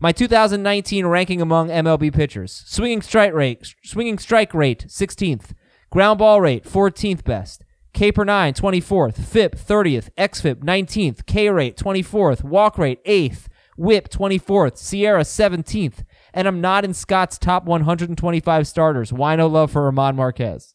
My 0.00 0.12
2019 0.12 1.06
ranking 1.06 1.40
among 1.40 1.68
MLB 1.70 2.12
pitchers: 2.12 2.62
swinging 2.66 3.02
strike 3.02 3.32
rate, 3.32 3.74
swinging 3.82 4.18
strike 4.18 4.54
rate, 4.54 4.86
16th; 4.88 5.52
ground 5.90 6.18
ball 6.18 6.40
rate, 6.40 6.64
14th 6.64 7.24
best; 7.24 7.64
K 7.94 8.12
per 8.12 8.22
nine, 8.24 8.52
24th; 8.52 9.16
FIP, 9.16 9.56
30th; 9.56 10.10
XFIP, 10.16 10.56
19th; 10.62 11.26
K 11.26 11.50
rate, 11.50 11.76
24th; 11.76 12.44
walk 12.44 12.78
rate, 12.78 13.02
8th; 13.04 13.46
WHIP, 13.76 14.08
24th; 14.08 14.76
SIERA, 14.76 15.22
17th. 15.22 16.04
And 16.34 16.46
I'm 16.46 16.60
not 16.60 16.84
in 16.84 16.94
Scott's 16.94 17.38
top 17.38 17.64
125 17.64 18.66
starters. 18.66 19.12
Why 19.12 19.36
no 19.36 19.46
love 19.46 19.70
for 19.70 19.84
Ramon 19.84 20.16
Marquez? 20.16 20.74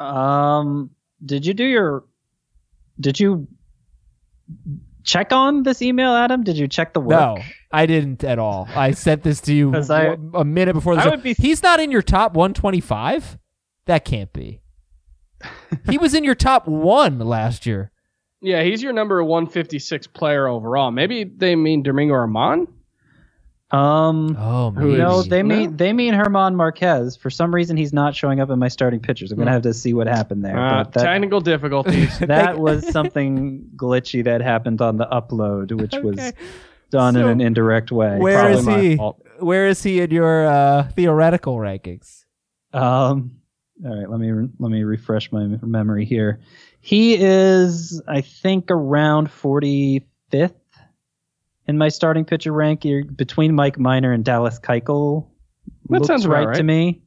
Um, 0.00 0.90
did 1.24 1.46
you 1.46 1.54
do 1.54 1.64
your? 1.64 2.04
Did 3.00 3.18
you 3.18 3.48
check 5.02 5.32
on 5.32 5.62
this 5.62 5.82
email, 5.82 6.12
Adam? 6.14 6.42
Did 6.42 6.56
you 6.56 6.68
check 6.68 6.92
the 6.94 7.00
work? 7.00 7.10
No, 7.10 7.38
I 7.72 7.86
didn't 7.86 8.22
at 8.24 8.38
all. 8.38 8.68
I 8.74 8.92
sent 8.92 9.22
this 9.22 9.40
to 9.42 9.54
you 9.54 9.74
I, 9.90 10.16
a 10.34 10.44
minute 10.44 10.74
before 10.74 10.94
the 10.96 11.00
I 11.00 11.04
show. 11.04 11.10
would 11.10 11.22
be- 11.22 11.34
He's 11.34 11.62
not 11.62 11.80
in 11.80 11.90
your 11.90 12.02
top 12.02 12.34
125? 12.34 13.38
That 13.86 14.04
can't 14.04 14.32
be. 14.32 14.60
he 15.90 15.98
was 15.98 16.14
in 16.14 16.24
your 16.24 16.34
top 16.34 16.66
one 16.66 17.18
last 17.18 17.66
year. 17.66 17.90
Yeah, 18.40 18.62
he's 18.62 18.82
your 18.82 18.92
number 18.92 19.22
156 19.24 20.06
player 20.08 20.46
overall. 20.46 20.90
Maybe 20.90 21.24
they 21.24 21.56
mean 21.56 21.82
Domingo 21.82 22.14
German. 22.14 22.66
Um, 23.74 24.36
Oh, 24.38 24.70
Who 24.70 24.88
man. 24.90 24.98
no, 24.98 25.22
they 25.22 25.42
no? 25.42 25.48
mean 25.56 25.76
they 25.76 25.92
mean 25.92 26.14
German 26.14 26.54
Marquez. 26.54 27.16
For 27.16 27.30
some 27.30 27.54
reason, 27.54 27.76
he's 27.76 27.92
not 27.92 28.14
showing 28.14 28.40
up 28.40 28.50
in 28.50 28.58
my 28.58 28.68
starting 28.68 29.00
pitchers. 29.00 29.32
I'm 29.32 29.38
gonna 29.38 29.50
Hmm. 29.50 29.54
have 29.54 29.62
to 29.62 29.74
see 29.74 29.94
what 29.94 30.06
happened 30.06 30.44
there. 30.44 30.58
Uh, 30.58 30.84
but 30.84 30.92
that, 30.92 31.02
technical 31.04 31.40
difficulties. 31.40 32.18
that 32.20 32.58
was 32.58 32.86
something 32.88 33.68
glitchy 33.76 34.22
that 34.24 34.40
happened 34.42 34.80
on 34.80 34.96
the 34.96 35.06
upload, 35.06 35.72
which 35.72 35.94
was 36.02 36.18
Okay. 36.18 36.32
done 36.90 37.16
in 37.16 37.26
an 37.26 37.40
indirect 37.40 37.90
way. 37.90 38.18
Where 38.18 38.38
Probably 38.56 38.76
is 38.76 38.90
he? 38.90 38.96
fault. 38.96 39.20
Where 39.40 39.66
is 39.66 39.82
he 39.82 40.00
in 40.00 40.10
your 40.12 40.46
uh, 40.46 40.88
theoretical 40.94 41.56
rankings? 41.56 42.24
Um, 42.72 43.32
all 43.84 43.98
right, 43.98 44.08
let 44.08 44.20
me 44.20 44.48
let 44.60 44.70
me 44.70 44.84
refresh 44.84 45.32
my 45.32 45.46
memory 45.62 46.04
here. 46.04 46.38
He 46.80 47.16
is, 47.16 48.00
I 48.06 48.20
think, 48.20 48.70
around 48.70 49.28
45th 49.28 50.52
in 51.66 51.78
my 51.78 51.88
starting 51.88 52.24
pitcher 52.24 52.52
rank. 52.52 52.84
You're 52.84 53.04
between 53.04 53.54
Mike 53.54 53.78
Minor 53.78 54.12
and 54.12 54.24
Dallas 54.24 54.58
Keuchel. 54.58 55.28
That 55.88 56.00
Looks 56.00 56.06
sounds 56.06 56.24
about 56.24 56.48
right, 56.48 56.56
to 56.56 56.62
me, 56.62 57.02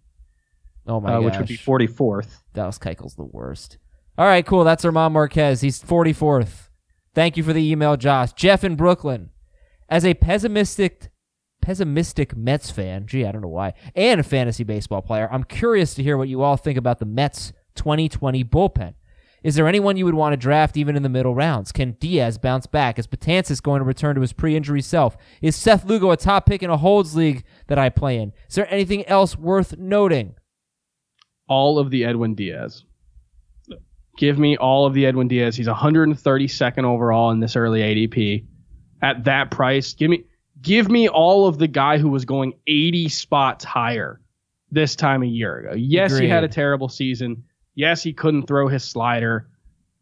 Oh 0.87 0.99
my 1.01 1.13
uh, 1.13 1.19
gosh. 1.21 1.25
which 1.25 1.37
would 1.39 1.47
be 1.47 1.57
44th. 1.57 2.41
Dallas 2.53 2.77
Keuchel's 2.77 3.15
the 3.15 3.25
worst. 3.25 3.77
All 4.17 4.25
right, 4.25 4.45
cool. 4.45 4.63
That's 4.63 4.83
German 4.83 5.11
Marquez. 5.13 5.61
He's 5.61 5.81
44th. 5.81 6.69
Thank 7.13 7.37
you 7.37 7.43
for 7.43 7.53
the 7.53 7.71
email, 7.71 7.97
Josh. 7.97 8.33
Jeff 8.33 8.63
in 8.63 8.75
Brooklyn. 8.75 9.29
As 9.89 10.05
a 10.05 10.13
pessimistic 10.13 11.09
pessimistic 11.61 12.35
Mets 12.35 12.71
fan, 12.71 13.05
gee, 13.07 13.25
I 13.25 13.31
don't 13.31 13.41
know 13.41 13.47
why, 13.49 13.73
and 13.93 14.21
a 14.21 14.23
fantasy 14.23 14.63
baseball 14.63 15.01
player, 15.01 15.27
I'm 15.31 15.43
curious 15.43 15.95
to 15.95 16.03
hear 16.03 16.15
what 16.17 16.29
you 16.29 16.41
all 16.41 16.55
think 16.55 16.77
about 16.77 16.99
the 16.99 17.05
Mets 17.05 17.51
2020 17.75 18.43
bullpen. 18.45 18.93
Is 19.47 19.55
there 19.55 19.67
anyone 19.67 19.95
you 19.95 20.05
would 20.05 20.13
want 20.13 20.33
to 20.33 20.37
draft 20.37 20.75
even 20.75 20.95
in 20.95 21.03
the 21.03 21.09
middle 21.09 21.33
rounds? 21.33 21.71
Can 21.71 21.91
Diaz 21.93 22.37
bounce 22.37 22.67
back? 22.67 22.99
Is 22.99 23.07
Betances 23.07 23.63
going 23.63 23.79
to 23.79 23.85
return 23.85 24.15
to 24.15 24.21
his 24.21 24.33
pre-injury 24.33 24.81
self? 24.81 25.15
Is 25.41 25.55
Seth 25.55 25.85
Lugo 25.85 26.11
a 26.11 26.17
top 26.17 26.45
pick 26.45 26.61
in 26.61 26.69
a 26.69 26.77
holds 26.77 27.15
league 27.15 27.43
that 27.67 27.79
I 27.79 27.89
play 27.89 28.17
in? 28.17 28.33
Is 28.49 28.55
there 28.55 28.71
anything 28.71 29.05
else 29.05 29.37
worth 29.37 29.77
noting? 29.77 30.35
all 31.47 31.79
of 31.79 31.89
the 31.89 32.05
Edwin 32.05 32.35
Diaz. 32.35 32.83
Give 34.17 34.39
me 34.39 34.57
all 34.57 34.85
of 34.85 34.93
the 34.93 35.05
Edwin 35.05 35.27
Diaz. 35.27 35.55
He's 35.55 35.67
132nd 35.67 36.83
overall 36.83 37.31
in 37.31 37.39
this 37.39 37.55
early 37.55 37.81
ADP. 37.81 38.45
At 39.01 39.25
that 39.25 39.51
price, 39.51 39.93
give 39.93 40.09
me 40.09 40.23
give 40.59 40.89
me 40.89 41.07
all 41.07 41.47
of 41.47 41.59
the 41.59 41.67
guy 41.67 41.99
who 41.99 42.09
was 42.09 42.25
going 42.25 42.53
80 42.65 43.09
spots 43.09 43.63
higher 43.63 44.19
this 44.71 44.95
time 44.95 45.21
a 45.21 45.27
year 45.27 45.59
ago. 45.59 45.73
Yes, 45.75 46.17
he 46.17 46.27
had 46.27 46.43
a 46.43 46.47
terrible 46.47 46.89
season. 46.89 47.43
Yes, 47.77 48.01
he 48.01 48.11
couldn't 48.11 48.47
throw 48.47 48.67
his 48.67 48.83
slider. 48.83 49.47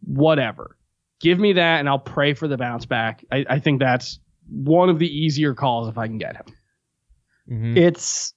Whatever. 0.05 0.77
Give 1.19 1.37
me 1.37 1.53
that 1.53 1.79
and 1.79 1.89
I'll 1.89 1.99
pray 1.99 2.33
for 2.33 2.47
the 2.47 2.55
bounce 2.57 2.85
back. 2.85 3.25
I, 3.29 3.45
I 3.49 3.59
think 3.59 3.81
that's 3.81 4.17
one 4.49 4.89
of 4.89 4.97
the 4.97 5.07
easier 5.07 5.53
calls 5.53 5.89
if 5.89 5.97
I 5.97 6.07
can 6.07 6.17
get 6.17 6.37
him. 6.37 6.45
Mhm. 7.51 7.77
It's 7.77 8.33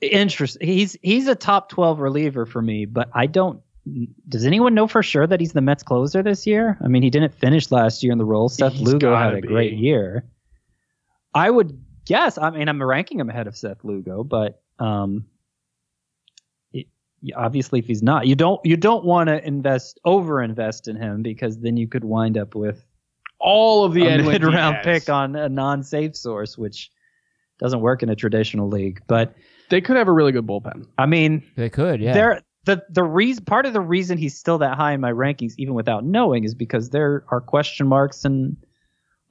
interesting. 0.00 0.66
He's 0.66 0.96
he's 1.00 1.28
a 1.28 1.36
top 1.36 1.68
12 1.68 2.00
reliever 2.00 2.44
for 2.44 2.60
me, 2.60 2.86
but 2.86 3.08
I 3.14 3.26
don't. 3.26 3.60
Does 4.28 4.44
anyone 4.44 4.74
know 4.74 4.88
for 4.88 5.02
sure 5.04 5.26
that 5.26 5.38
he's 5.38 5.52
the 5.52 5.60
Mets 5.60 5.84
closer 5.84 6.24
this 6.24 6.48
year? 6.48 6.76
I 6.82 6.88
mean, 6.88 7.02
he 7.02 7.10
didn't 7.10 7.34
finish 7.34 7.70
last 7.70 8.02
year 8.02 8.10
in 8.10 8.18
the 8.18 8.24
role. 8.24 8.48
Seth 8.48 8.72
He's 8.72 8.82
Lugo 8.82 9.14
had 9.14 9.26
gotta 9.26 9.36
a 9.36 9.40
great 9.42 9.74
year. 9.74 10.24
I 11.34 11.50
would 11.50 11.84
guess. 12.04 12.36
I 12.36 12.50
mean, 12.50 12.68
I'm 12.68 12.82
ranking 12.82 13.20
him 13.20 13.30
ahead 13.30 13.46
of 13.46 13.56
Seth 13.56 13.84
Lugo, 13.84 14.24
but 14.24 14.60
um, 14.80 15.26
it, 15.26 15.33
obviously, 17.36 17.78
if 17.78 17.86
he's 17.86 18.02
not, 18.02 18.26
you 18.26 18.34
don't 18.34 18.60
you 18.64 18.76
don't 18.76 19.04
want 19.04 19.28
to 19.28 19.46
invest 19.46 19.98
over 20.04 20.42
invest 20.42 20.88
in 20.88 20.96
him 20.96 21.22
because 21.22 21.58
then 21.60 21.76
you 21.76 21.88
could 21.88 22.04
wind 22.04 22.36
up 22.36 22.54
with 22.54 22.84
All 23.38 23.84
of 23.84 23.94
the 23.94 24.06
a 24.06 24.10
Edwin 24.10 24.32
mid 24.32 24.44
round 24.44 24.78
pick 24.82 25.08
on 25.08 25.36
a 25.36 25.48
non 25.48 25.82
safe 25.82 26.16
source, 26.16 26.58
which 26.58 26.90
doesn't 27.58 27.80
work 27.80 28.02
in 28.02 28.08
a 28.08 28.16
traditional 28.16 28.68
league. 28.68 29.00
But 29.06 29.34
They 29.70 29.80
could 29.80 29.96
have 29.96 30.08
a 30.08 30.12
really 30.12 30.32
good 30.32 30.46
bullpen. 30.46 30.86
I 30.98 31.06
mean, 31.06 31.42
They 31.56 31.70
could, 31.70 32.00
yeah. 32.00 32.12
they're 32.12 32.42
the 32.64 32.82
the 32.90 33.04
reason 33.04 33.44
part 33.44 33.66
of 33.66 33.72
the 33.72 33.80
reason 33.80 34.18
he's 34.18 34.36
still 34.36 34.58
that 34.58 34.76
high 34.76 34.92
in 34.92 35.00
my 35.00 35.12
rankings, 35.12 35.54
even 35.58 35.74
without 35.74 36.04
knowing, 36.04 36.44
is 36.44 36.54
because 36.54 36.90
there 36.90 37.24
are 37.28 37.40
question 37.40 37.86
marks 37.86 38.24
and 38.24 38.56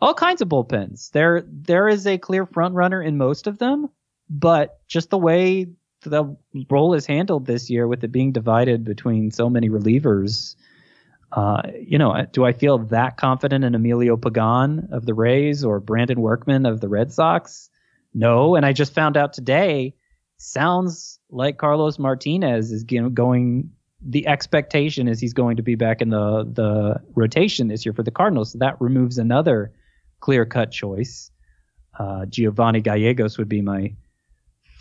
all 0.02 0.14
kinds 0.14 0.42
of 0.42 0.50
bullpens. 0.50 1.12
There 1.12 1.44
there 1.48 1.88
is 1.88 2.06
a 2.06 2.18
clear 2.18 2.46
front 2.46 2.76
runner 2.76 3.02
in 3.02 3.18
most 3.18 3.48
of 3.48 3.58
them, 3.58 3.90
but 4.30 4.80
just 4.88 5.10
the 5.10 5.18
way 5.18 5.68
the 6.04 6.36
role 6.70 6.94
is 6.94 7.06
handled 7.06 7.46
this 7.46 7.70
year, 7.70 7.88
with 7.88 8.04
it 8.04 8.12
being 8.12 8.32
divided 8.32 8.84
between 8.84 9.32
so 9.32 9.50
many 9.50 9.70
relievers. 9.70 10.56
Uh, 11.32 11.64
you 11.80 11.98
know, 11.98 12.28
do 12.32 12.46
I 12.46 12.54
feel 12.54 12.78
that 12.78 13.18
confident 13.18 13.64
in 13.64 13.74
Emilio 13.74 14.18
Pagan 14.18 14.90
of 14.92 15.06
the 15.06 15.16
Rays 15.16 15.66
or 15.66 15.80
Brandon 15.80 16.22
Workman 16.22 16.66
of 16.66 16.80
the 16.80 16.88
Red 16.88 17.12
Sox? 17.12 17.70
No, 18.14 18.56
and 18.56 18.66
I 18.66 18.74
just 18.74 18.94
found 18.94 19.18
out 19.18 19.34
today 19.34 19.96
sounds 20.38 21.20
like 21.30 21.58
Carlos 21.58 21.98
Martinez 21.98 22.72
is 22.72 22.84
going. 22.84 23.72
The 24.06 24.28
expectation 24.28 25.08
is 25.08 25.20
he's 25.20 25.34
going 25.34 25.58
to 25.58 25.64
be 25.64 25.76
back 25.76 26.02
in 26.02 26.10
the 26.10 26.44
the 26.44 27.02
rotation 27.16 27.70
this 27.70 27.86
year 27.86 27.94
for 27.94 28.04
the 28.04 28.12
Cardinals. 28.12 28.52
So 28.52 28.60
that 28.60 28.80
removes 28.80 29.18
another 29.18 29.72
clear 30.20 30.46
cut 30.46 30.72
choice. 30.72 31.32
Uh, 31.98 32.26
Giovanni 32.26 32.82
Gallegos 32.82 33.38
would 33.38 33.50
be 33.50 33.62
my 33.62 33.96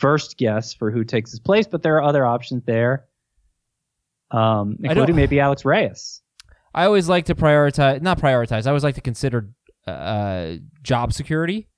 first 0.02 0.36
guess 0.36 0.74
for 0.74 0.90
who 0.90 1.04
takes 1.04 1.30
his 1.30 1.38
place, 1.38 1.66
but 1.66 1.82
there 1.82 1.96
are 1.96 2.02
other 2.02 2.26
options 2.26 2.64
there, 2.64 3.06
um, 4.32 4.76
including 4.82 5.14
maybe 5.14 5.38
Alex 5.38 5.64
Reyes. 5.64 6.20
I 6.74 6.86
always 6.86 7.08
like 7.08 7.26
to 7.26 7.36
prioritize, 7.36 8.02
not 8.02 8.18
prioritize. 8.18 8.66
I 8.66 8.70
always 8.70 8.82
like 8.82 8.96
to 8.96 9.00
consider 9.00 9.50
uh, 9.86 10.54
job 10.82 11.12
security, 11.12 11.68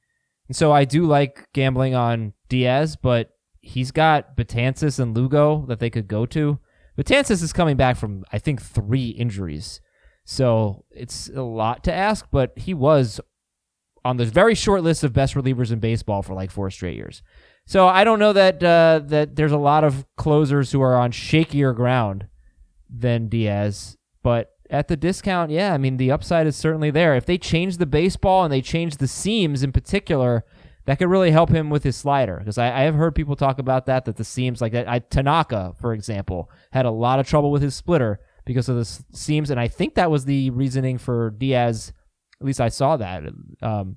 and 0.49 0.57
so 0.57 0.73
I 0.73 0.87
do 0.87 1.05
like 1.05 1.49
gambling 1.53 1.95
on 1.95 2.33
Diaz, 2.49 2.97
but 2.97 3.31
he's 3.61 3.91
got 3.91 4.37
Betances 4.37 4.99
and 4.99 5.15
Lugo 5.15 5.67
that 5.69 5.79
they 5.79 5.91
could 5.91 6.09
go 6.09 6.25
to. 6.27 6.59
Betances 6.99 7.43
is 7.43 7.53
coming 7.53 7.77
back 7.77 7.99
from 7.99 8.25
I 8.33 8.39
think 8.39 8.63
three 8.63 9.09
injuries, 9.09 9.83
so 10.25 10.87
it's 10.91 11.29
a 11.29 11.43
lot 11.43 11.85
to 11.85 11.93
ask. 11.93 12.27
But 12.31 12.53
he 12.57 12.73
was 12.73 13.21
on 14.03 14.17
the 14.17 14.25
very 14.25 14.55
short 14.55 14.83
list 14.83 15.05
of 15.05 15.13
best 15.13 15.35
relievers 15.35 15.71
in 15.71 15.79
baseball 15.79 16.23
for 16.23 16.35
like 16.35 16.51
four 16.51 16.71
straight 16.71 16.97
years. 16.97 17.23
So 17.67 17.89
I 17.89 18.05
don't 18.05 18.19
know 18.19 18.33
that 18.33 18.63
uh, 18.63 19.01
that 19.07 19.37
there's 19.37 19.53
a 19.53 19.59
lot 19.59 19.85
of 19.85 20.05
closers 20.17 20.73
who 20.73 20.83
are 20.83 20.97
on 20.97 21.13
shakier 21.13 21.75
ground 21.75 22.27
than 22.91 23.29
Diaz, 23.29 23.97
but 24.23 24.51
at 24.71 24.89
the 24.89 24.97
discount, 24.97 25.51
yeah, 25.51 25.73
I 25.73 25.79
mean 25.79 25.97
the 25.97 26.11
upside 26.11 26.47
is 26.47 26.57
certainly 26.57 26.91
there. 26.91 27.15
If 27.15 27.27
they 27.27 27.39
change 27.39 27.79
the 27.79 27.87
baseball 27.87 28.45
and 28.45 28.53
they 28.53 28.61
change 28.61 28.97
the 28.97 29.09
seams 29.09 29.63
in 29.63 29.73
particular, 29.73 30.45
that 30.85 30.99
could 30.99 31.09
really 31.09 31.31
help 31.31 31.51
him 31.51 31.71
with 31.71 31.85
his 31.85 31.97
slider. 31.97 32.39
Because 32.39 32.59
I, 32.59 32.67
I 32.67 32.83
have 32.83 32.95
heard 32.95 33.15
people 33.15 33.37
talk 33.37 33.59
about 33.59 33.87
that 33.87 34.05
that 34.05 34.17
the 34.17 34.25
seams 34.25 34.61
like 34.61 34.73
that. 34.73 34.89
I, 34.89 34.99
Tanaka, 34.99 35.75
for 35.81 35.95
example, 35.95 36.51
had 36.73 36.85
a 36.85 36.91
lot 36.91 37.19
of 37.19 37.27
trouble 37.27 37.51
with 37.51 37.63
his 37.63 37.75
splitter 37.75 38.21
because 38.45 38.69
of 38.69 38.77
the 38.77 38.85
seams, 39.13 39.51
and 39.51 39.59
I 39.59 39.69
think 39.69 39.95
that 39.95 40.11
was 40.11 40.27
the 40.27 40.51
reasoning 40.51 40.99
for 40.99 41.31
Diaz. 41.31 41.93
At 42.41 42.47
least 42.47 42.61
I 42.61 42.69
saw 42.69 42.99
that. 42.99 43.23
Um, 43.63 43.97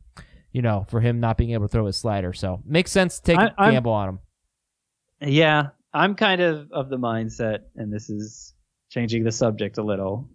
you 0.57 0.63
know, 0.63 0.87
for 0.89 0.99
him 1.01 1.19
not 1.19 1.37
being 1.37 1.51
able 1.51 1.67
to 1.67 1.71
throw 1.71 1.85
his 1.85 1.97
slider. 1.97 2.33
So 2.33 2.63
makes 2.65 2.91
sense 2.91 3.19
to 3.19 3.23
take 3.23 3.37
I- 3.37 3.47
a 3.49 3.53
I'm- 3.59 3.73
gamble 3.73 3.91
on 3.91 4.09
him. 4.09 4.19
Yeah, 5.21 5.67
I'm 5.93 6.15
kind 6.15 6.41
of 6.41 6.71
of 6.71 6.89
the 6.89 6.97
mindset, 6.97 7.59
and 7.75 7.93
this 7.93 8.09
is 8.09 8.55
changing 8.89 9.23
the 9.23 9.31
subject 9.31 9.77
a 9.77 9.83
little, 9.83 10.27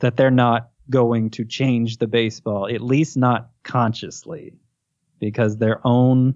that 0.00 0.16
they're 0.16 0.30
not 0.30 0.68
going 0.90 1.30
to 1.30 1.46
change 1.46 1.96
the 1.96 2.06
baseball, 2.06 2.68
at 2.68 2.82
least 2.82 3.16
not 3.16 3.50
consciously, 3.62 4.52
because 5.18 5.56
their 5.56 5.80
own 5.86 6.34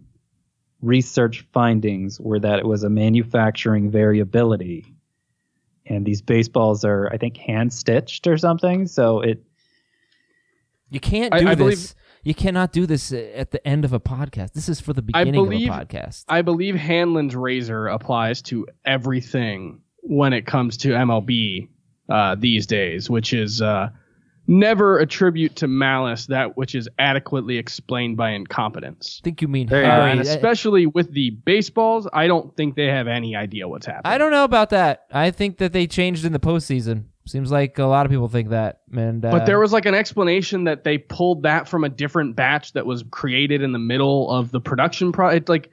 research 0.80 1.46
findings 1.52 2.18
were 2.20 2.38
that 2.40 2.58
it 2.58 2.66
was 2.66 2.82
a 2.82 2.90
manufacturing 2.90 3.90
variability. 3.90 4.94
and 5.90 6.04
these 6.04 6.20
baseballs 6.20 6.84
are, 6.84 7.10
I 7.10 7.16
think, 7.16 7.38
hand 7.38 7.72
stitched 7.72 8.26
or 8.26 8.36
something. 8.36 8.86
So 8.86 9.20
it 9.22 9.42
You 10.90 11.00
can't 11.00 11.32
I- 11.32 11.40
do 11.40 11.48
I 11.48 11.54
this. 11.54 11.58
believe- 11.64 11.94
you 12.28 12.34
cannot 12.34 12.72
do 12.72 12.84
this 12.84 13.10
at 13.10 13.52
the 13.52 13.66
end 13.66 13.86
of 13.86 13.94
a 13.94 14.00
podcast. 14.00 14.52
This 14.52 14.68
is 14.68 14.82
for 14.82 14.92
the 14.92 15.00
beginning 15.00 15.32
believe- 15.32 15.70
of 15.70 15.78
a 15.78 15.84
podcast. 15.86 16.24
I 16.28 16.42
believe 16.42 16.74
Hanlon's 16.74 17.34
razor 17.34 17.86
applies 17.86 18.42
to 18.42 18.66
everything 18.84 19.80
when 20.02 20.34
it 20.34 20.44
comes 20.44 20.76
to 20.78 20.88
MLB 20.88 21.68
uh, 22.10 22.36
these 22.38 22.66
days, 22.66 23.08
which 23.08 23.32
is 23.32 23.62
uh, 23.62 23.88
never 24.46 24.98
attribute 24.98 25.56
to 25.56 25.68
malice 25.68 26.26
that 26.26 26.54
which 26.58 26.74
is 26.74 26.86
adequately 26.98 27.56
explained 27.56 28.18
by 28.18 28.30
incompetence. 28.30 29.20
I 29.22 29.24
think 29.24 29.40
you 29.40 29.48
mean 29.48 29.68
There 29.68 29.90
Uh, 29.90 30.06
and 30.08 30.20
especially 30.20 30.84
with 30.84 31.12
the 31.12 31.30
baseballs, 31.30 32.06
I 32.12 32.26
don't 32.26 32.54
think 32.56 32.76
they 32.76 32.86
have 32.86 33.08
any 33.08 33.36
idea 33.36 33.68
what's 33.68 33.86
happening. 33.86 34.12
I 34.12 34.18
don't 34.18 34.32
know 34.32 34.44
about 34.44 34.68
that. 34.70 35.06
I 35.10 35.30
think 35.30 35.56
that 35.58 35.72
they 35.72 35.86
changed 35.86 36.26
in 36.26 36.32
the 36.32 36.40
postseason. 36.40 37.04
Seems 37.28 37.50
like 37.52 37.78
a 37.78 37.84
lot 37.84 38.06
of 38.06 38.10
people 38.10 38.28
think 38.28 38.48
that. 38.50 38.80
And 38.96 39.24
uh, 39.24 39.30
But 39.30 39.46
there 39.46 39.60
was 39.60 39.72
like 39.72 39.86
an 39.86 39.94
explanation 39.94 40.64
that 40.64 40.84
they 40.84 40.98
pulled 40.98 41.42
that 41.42 41.68
from 41.68 41.84
a 41.84 41.88
different 41.88 42.36
batch 42.36 42.72
that 42.72 42.86
was 42.86 43.04
created 43.10 43.62
in 43.62 43.72
the 43.72 43.78
middle 43.78 44.30
of 44.30 44.50
the 44.50 44.60
production 44.60 45.12
pro. 45.12 45.28
It, 45.28 45.48
like 45.48 45.70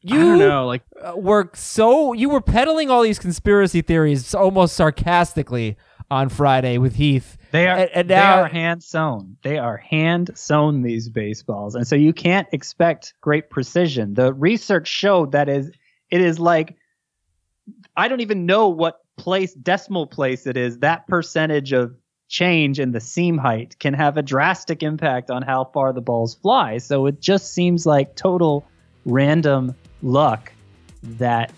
you 0.00 0.18
I 0.18 0.22
don't 0.22 0.38
know, 0.38 0.66
like 0.66 0.82
uh, 1.02 1.14
were 1.16 1.50
so 1.54 2.12
you 2.12 2.28
were 2.30 2.40
peddling 2.40 2.90
all 2.90 3.02
these 3.02 3.18
conspiracy 3.18 3.82
theories 3.82 4.34
almost 4.34 4.76
sarcastically 4.76 5.76
on 6.10 6.28
Friday 6.28 6.78
with 6.78 6.94
Heath. 6.94 7.36
They 7.50 7.66
are 7.66 7.76
And- 7.78 7.90
and 7.92 8.10
they 8.10 8.14
now- 8.14 8.42
are 8.42 8.48
hand 8.48 8.82
sewn. 8.84 9.36
They 9.42 9.58
are 9.58 9.76
hand 9.76 10.30
sewn 10.34 10.82
these 10.82 11.08
baseballs, 11.08 11.74
and 11.74 11.86
so 11.86 11.96
you 11.96 12.12
can't 12.12 12.46
expect 12.52 13.14
great 13.20 13.50
precision. 13.50 14.14
The 14.14 14.32
research 14.32 14.86
showed 14.88 15.32
that 15.32 15.48
is 15.48 15.70
it 16.10 16.20
is 16.20 16.38
like 16.38 16.76
I 17.96 18.06
don't 18.08 18.20
even 18.20 18.46
know 18.46 18.68
what 18.68 19.00
place 19.16 19.54
decimal 19.54 20.06
place 20.06 20.46
it 20.46 20.56
is. 20.56 20.78
That 20.78 21.06
percentage 21.06 21.72
of 21.72 21.96
change 22.28 22.80
in 22.80 22.92
the 22.92 23.00
seam 23.00 23.38
height 23.38 23.78
can 23.78 23.94
have 23.94 24.16
a 24.16 24.22
drastic 24.22 24.82
impact 24.82 25.30
on 25.30 25.42
how 25.42 25.64
far 25.64 25.92
the 25.92 26.00
balls 26.00 26.34
fly. 26.34 26.78
So 26.78 27.06
it 27.06 27.20
just 27.20 27.52
seems 27.52 27.86
like 27.86 28.16
total 28.16 28.66
random 29.04 29.74
luck 30.02 30.52
that 31.02 31.52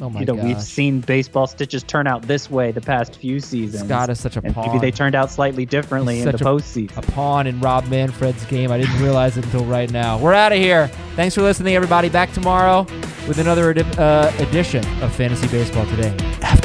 Oh 0.00 0.08
my 0.10 0.20
you 0.20 0.26
know 0.26 0.34
gosh. 0.36 0.44
we've 0.44 0.62
seen 0.62 1.00
baseball 1.00 1.46
stitches 1.46 1.82
turn 1.82 2.06
out 2.06 2.22
this 2.22 2.50
way 2.50 2.72
the 2.72 2.80
past 2.80 3.16
few 3.16 3.40
seasons. 3.40 3.84
Scott 3.84 4.08
is 4.10 4.18
such 4.20 4.36
a 4.36 4.42
pawn. 4.42 4.66
maybe 4.68 4.78
they 4.78 4.90
turned 4.90 5.14
out 5.14 5.30
slightly 5.30 5.66
differently 5.66 6.16
He's 6.16 6.26
in 6.26 6.32
the 6.32 6.38
a- 6.38 6.40
postseason. 6.40 6.96
a 6.96 7.02
pawn 7.12 7.46
in 7.46 7.60
Rob 7.60 7.86
Manfred's 7.88 8.44
game. 8.46 8.72
I 8.72 8.78
didn't 8.78 9.00
realize 9.02 9.36
it 9.36 9.44
until 9.44 9.64
right 9.64 9.90
now. 9.90 10.18
We're 10.18 10.34
out 10.34 10.52
of 10.52 10.58
here. 10.58 10.88
Thanks 11.16 11.34
for 11.34 11.42
listening, 11.42 11.74
everybody. 11.74 12.08
Back 12.08 12.32
tomorrow 12.32 12.86
with 13.28 13.38
another 13.38 13.70
uh, 13.98 14.32
edition 14.38 14.84
of 15.02 15.14
Fantasy 15.14 15.46
Baseball 15.48 15.86
Today. 15.86 16.59